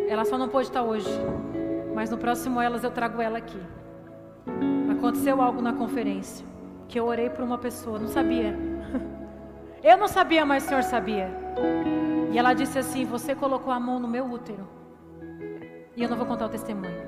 Ela 0.09 0.25
só 0.25 0.39
não 0.39 0.49
pôde 0.49 0.69
estar 0.69 0.83
hoje, 0.83 1.11
mas 1.95 2.11
no 2.11 2.17
próximo 2.17 2.61
elas 2.61 2.85
eu 2.85 2.91
trago 2.91 3.21
ela 3.21 3.39
aqui. 3.39 3.61
Aconteceu 4.91 5.41
algo 5.41 5.61
na 5.61 5.73
conferência 5.73 6.45
que 6.89 6.99
eu 6.99 7.07
orei 7.07 7.29
por 7.29 7.45
uma 7.45 7.59
pessoa, 7.59 7.99
não 7.99 8.09
sabia. 8.09 8.57
Eu 9.83 9.97
não 9.97 10.09
sabia, 10.09 10.45
mas 10.45 10.65
o 10.65 10.69
Senhor 10.69 10.83
sabia. 10.83 11.31
E 12.33 12.39
ela 12.39 12.55
disse 12.55 12.77
assim: 12.77 13.05
Você 13.05 13.37
colocou 13.37 13.73
a 13.73 13.79
mão 13.79 14.01
no 14.01 14.09
meu 14.09 14.25
útero. 14.25 14.67
E 15.97 16.03
eu 16.03 16.09
não 16.09 16.17
vou 16.17 16.27
contar 16.27 16.47
o 16.47 16.49
testemunho. 16.49 17.01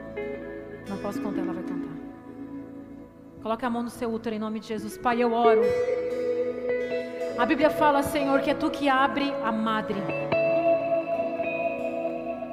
Não 0.89 0.97
posso 0.99 1.21
contar, 1.21 1.41
ela 1.41 1.53
vai 1.53 1.63
contar. 1.65 1.88
Coloque 3.49 3.65
a 3.65 3.71
mão 3.71 3.83
no 3.83 3.89
seu 3.89 4.13
útero 4.13 4.37
em 4.37 4.39
nome 4.39 4.61
de 4.61 4.67
Jesus. 4.67 4.99
Pai, 4.99 5.23
eu 5.23 5.33
oro. 5.33 5.63
A 7.39 7.47
Bíblia 7.47 7.71
fala, 7.71 8.03
Senhor, 8.03 8.43
que 8.43 8.51
é 8.51 8.55
tu 8.55 8.71
que 8.71 8.91
abre 8.91 9.33
a 9.43 9.51
madre. 9.51 9.97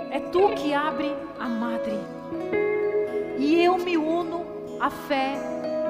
É 0.09 0.21
tu 0.31 0.51
que 0.55 0.73
abre 0.73 1.13
a 1.37 1.49
madre. 1.49 1.99
E 3.37 3.61
eu 3.61 3.77
me 3.77 3.97
uno 3.97 4.45
à 4.79 4.89
fé 4.89 5.35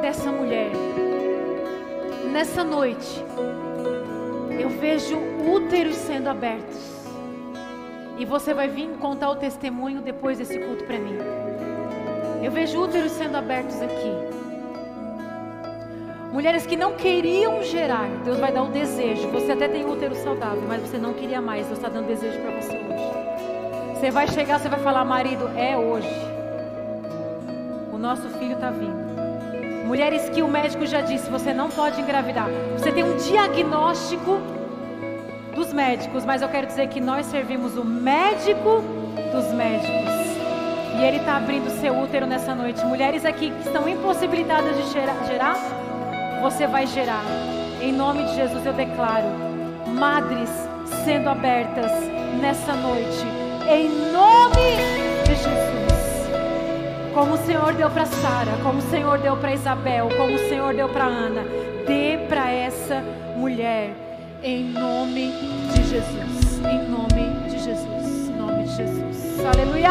dessa 0.02 0.32
mulher. 0.32 0.72
Nessa 2.32 2.64
noite, 2.64 3.24
eu 4.60 4.70
vejo 4.70 5.20
úteros 5.56 5.98
sendo 5.98 6.30
abertos. 6.30 7.06
E 8.18 8.26
você 8.26 8.56
vai 8.56 8.68
vir 8.68 8.90
contar 8.98 9.30
o 9.30 9.36
testemunho 9.36 10.02
depois 10.02 10.40
desse 10.40 10.58
culto 10.58 10.84
para 10.84 10.98
mim. 10.98 11.20
Eu 12.42 12.52
vejo 12.52 12.82
úteros 12.82 13.12
sendo 13.12 13.36
abertos 13.36 13.80
aqui. 13.84 14.45
Mulheres 16.32 16.66
que 16.66 16.76
não 16.76 16.94
queriam 16.94 17.64
gerar, 17.64 18.08
Deus 18.24 18.40
vai 18.40 18.52
dar 18.52 18.64
o 18.64 18.68
desejo. 18.68 19.30
Você 19.30 19.54
até 19.54 19.68
tem 19.68 19.86
útero 19.86 20.16
saudável, 20.16 20.64
mas 20.68 20.82
você 20.82 20.98
não 20.98 21.14
queria 21.14 21.42
mais. 21.42 21.68
Deus 21.68 21.78
está 21.78 21.90
dando 21.90 22.08
desejo 22.08 22.40
para 22.40 22.52
você 22.52 22.78
hoje. 22.78 23.96
Você 23.96 24.12
vai 24.12 24.28
chegar, 24.28 24.60
você 24.60 24.68
vai 24.68 24.80
falar, 24.80 25.06
marido, 25.06 25.50
é 25.58 25.78
hoje. 25.78 26.10
O 27.94 27.98
nosso 27.98 28.28
filho 28.38 28.54
está 28.54 28.70
vindo. 28.70 29.06
Mulheres 29.86 30.30
que 30.30 30.42
o 30.42 30.48
médico 30.48 30.86
já 30.86 31.02
disse, 31.02 31.30
você 31.30 31.54
não 31.54 31.70
pode 31.70 32.02
engravidar. 32.02 32.48
Você 32.78 32.92
tem 32.92 33.04
um 33.04 33.16
diagnóstico 33.18 34.40
dos 35.56 35.72
médicos, 35.72 36.26
mas 36.26 36.42
eu 36.42 36.50
quero 36.50 36.68
dizer 36.68 36.90
que 36.90 37.00
nós 37.00 37.26
servimos 37.28 37.78
o 37.78 37.86
médico 37.86 38.84
dos 39.32 39.54
médicos. 39.54 40.26
E 41.00 41.04
ele 41.04 41.18
está 41.18 41.38
abrindo 41.38 41.70
seu 41.80 41.98
útero 41.98 42.26
nessa 42.26 42.56
noite. 42.56 42.84
Mulheres 42.86 43.26
aqui 43.26 43.52
que 43.52 43.68
estão 43.68 43.88
impossibilitadas 43.88 44.76
de 44.76 44.92
gerar, 44.92 45.16
você 46.46 46.68
vai 46.68 46.86
gerar. 46.86 47.24
Em 47.82 47.92
nome 47.92 48.24
de 48.24 48.36
Jesus 48.36 48.64
eu 48.64 48.74
declaro: 48.74 49.26
madres 49.98 50.50
sendo 51.04 51.28
abertas 51.28 51.92
nessa 52.40 52.74
noite. 52.74 53.26
Em 53.68 53.90
nome 54.12 54.78
de 55.26 55.34
Jesus. 55.34 56.30
Como 57.16 57.34
o 57.34 57.38
Senhor 57.38 57.74
deu 57.74 57.90
para 57.90 58.06
Sara, 58.06 58.52
como 58.62 58.78
o 58.78 58.90
Senhor 58.92 59.18
deu 59.18 59.36
para 59.38 59.54
Isabel, 59.54 60.08
como 60.16 60.36
o 60.36 60.50
Senhor 60.50 60.76
deu 60.76 60.88
para 60.88 61.06
Ana, 61.06 61.42
dê 61.88 62.20
para 62.30 62.52
essa 62.52 63.02
mulher 63.36 63.90
em 64.44 64.66
nome 64.66 65.32
de 65.74 65.84
Jesus. 65.84 66.60
Em 66.60 66.88
nome 66.88 67.50
de 67.50 67.58
Jesus. 67.58 68.30
Em 68.30 68.36
nome 68.36 68.64
de 68.66 68.76
Jesus. 68.76 69.44
Aleluia! 69.44 69.90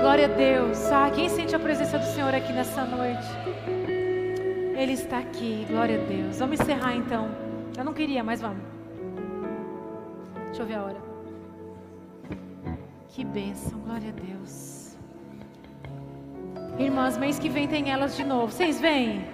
Glória 0.00 0.24
a 0.24 0.28
Deus. 0.28 0.90
Ah, 0.90 1.08
quem 1.14 1.28
sente 1.28 1.54
a 1.54 1.60
presença 1.60 1.96
do 1.96 2.06
Senhor 2.06 2.34
aqui 2.34 2.52
nessa 2.52 2.84
noite? 2.84 3.75
Ele 4.76 4.92
está 4.92 5.18
aqui. 5.18 5.66
Glória 5.68 6.00
a 6.00 6.04
Deus. 6.04 6.38
Vamos 6.38 6.60
encerrar 6.60 6.94
então. 6.94 7.30
Eu 7.76 7.84
não 7.84 7.94
queria, 7.94 8.22
mas 8.22 8.40
vamos. 8.40 8.62
Deixa 10.46 10.62
eu 10.62 10.66
ver 10.66 10.74
a 10.74 10.82
hora. 10.84 11.00
Que 13.08 13.24
bênção. 13.24 13.78
Glória 13.80 14.10
a 14.10 14.12
Deus. 14.12 14.96
Irmãs, 16.78 17.16
mês 17.16 17.38
que 17.38 17.48
vem 17.48 17.66
tem 17.66 17.90
elas 17.90 18.14
de 18.16 18.22
novo. 18.22 18.52
Vocês 18.52 18.78
vêm? 18.78 19.24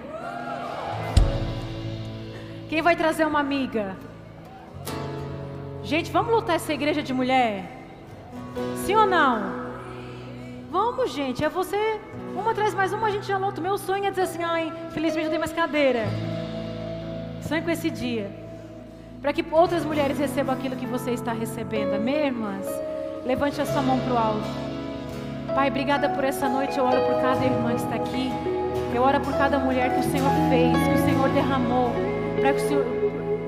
Quem 2.69 2.81
vai 2.81 2.95
trazer 2.95 3.25
uma 3.25 3.41
amiga? 3.41 3.97
Gente, 5.83 6.09
vamos 6.09 6.33
lutar 6.33 6.55
essa 6.55 6.73
igreja 6.73 7.03
de 7.03 7.13
mulher? 7.13 7.69
Sim 8.85 8.95
ou 8.95 9.05
não? 9.05 9.63
Vamos, 10.71 11.11
gente. 11.11 11.43
É 11.43 11.49
você. 11.49 11.99
Uma 12.35 12.53
traz 12.53 12.73
mais 12.73 12.91
uma, 12.91 13.07
a 13.07 13.11
gente 13.11 13.27
já 13.27 13.37
luta. 13.37 13.61
Meu 13.61 13.77
sonho 13.77 14.05
é 14.05 14.09
dizer 14.09 14.23
assim: 14.23 14.43
ai, 14.43 14.73
felizmente 14.91 15.25
não 15.25 15.31
tem 15.31 15.39
mais 15.39 15.53
cadeira. 15.53 16.05
Sonho 17.47 17.63
com 17.63 17.69
esse 17.69 17.89
dia. 17.89 18.29
Para 19.21 19.31
que 19.31 19.45
outras 19.51 19.85
mulheres 19.85 20.17
recebam 20.17 20.55
aquilo 20.55 20.75
que 20.75 20.85
você 20.85 21.11
está 21.11 21.31
recebendo. 21.31 21.93
Amém, 21.93 22.25
irmãs? 22.25 22.67
Levante 23.25 23.61
a 23.61 23.65
sua 23.65 23.81
mão 23.81 23.99
para 23.99 24.13
o 24.13 24.17
alto. 24.17 24.47
Pai, 25.53 25.69
obrigada 25.69 26.09
por 26.09 26.23
essa 26.23 26.49
noite. 26.49 26.77
Eu 26.77 26.85
oro 26.85 27.01
por 27.05 27.21
cada 27.21 27.45
irmã 27.45 27.69
que 27.69 27.81
está 27.81 27.95
aqui. 27.95 28.31
Eu 28.93 29.03
oro 29.03 29.19
por 29.21 29.33
cada 29.37 29.59
mulher 29.59 29.93
que 29.93 29.99
o 29.99 30.11
Senhor 30.11 30.29
fez, 30.49 30.77
que 30.87 31.01
o 31.01 31.05
Senhor 31.05 31.29
derramou, 31.29 31.91
para 32.39 32.53
que 32.53 32.61
Senhor, 32.61 32.85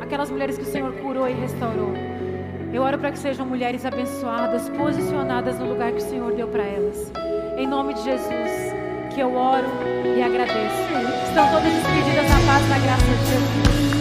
aquelas 0.01 0.29
mulheres 0.29 0.57
que 0.57 0.63
o 0.63 0.67
Senhor 0.67 0.93
curou 1.01 1.27
e 1.27 1.33
restaurou. 1.33 1.93
Eu 2.73 2.81
oro 2.81 2.97
para 2.97 3.11
que 3.11 3.19
sejam 3.19 3.45
mulheres 3.45 3.85
abençoadas, 3.85 4.69
posicionadas 4.69 5.59
no 5.59 5.69
lugar 5.69 5.91
que 5.91 5.99
o 5.99 6.01
Senhor 6.09 6.33
deu 6.33 6.47
para 6.47 6.63
elas. 6.63 7.11
Em 7.57 7.67
nome 7.67 7.93
de 7.93 8.03
Jesus, 8.03 8.74
que 9.15 9.21
eu 9.21 9.33
oro 9.33 9.65
e 10.17 10.21
agradeço. 10.21 10.75
Estão 11.29 11.47
todas 11.49 11.71
despedidas 11.71 12.29
na 12.29 12.51
paz 12.51 12.67
da 12.67 12.77
graça 12.79 13.05
de 13.05 13.25
Jesus. 13.29 13.94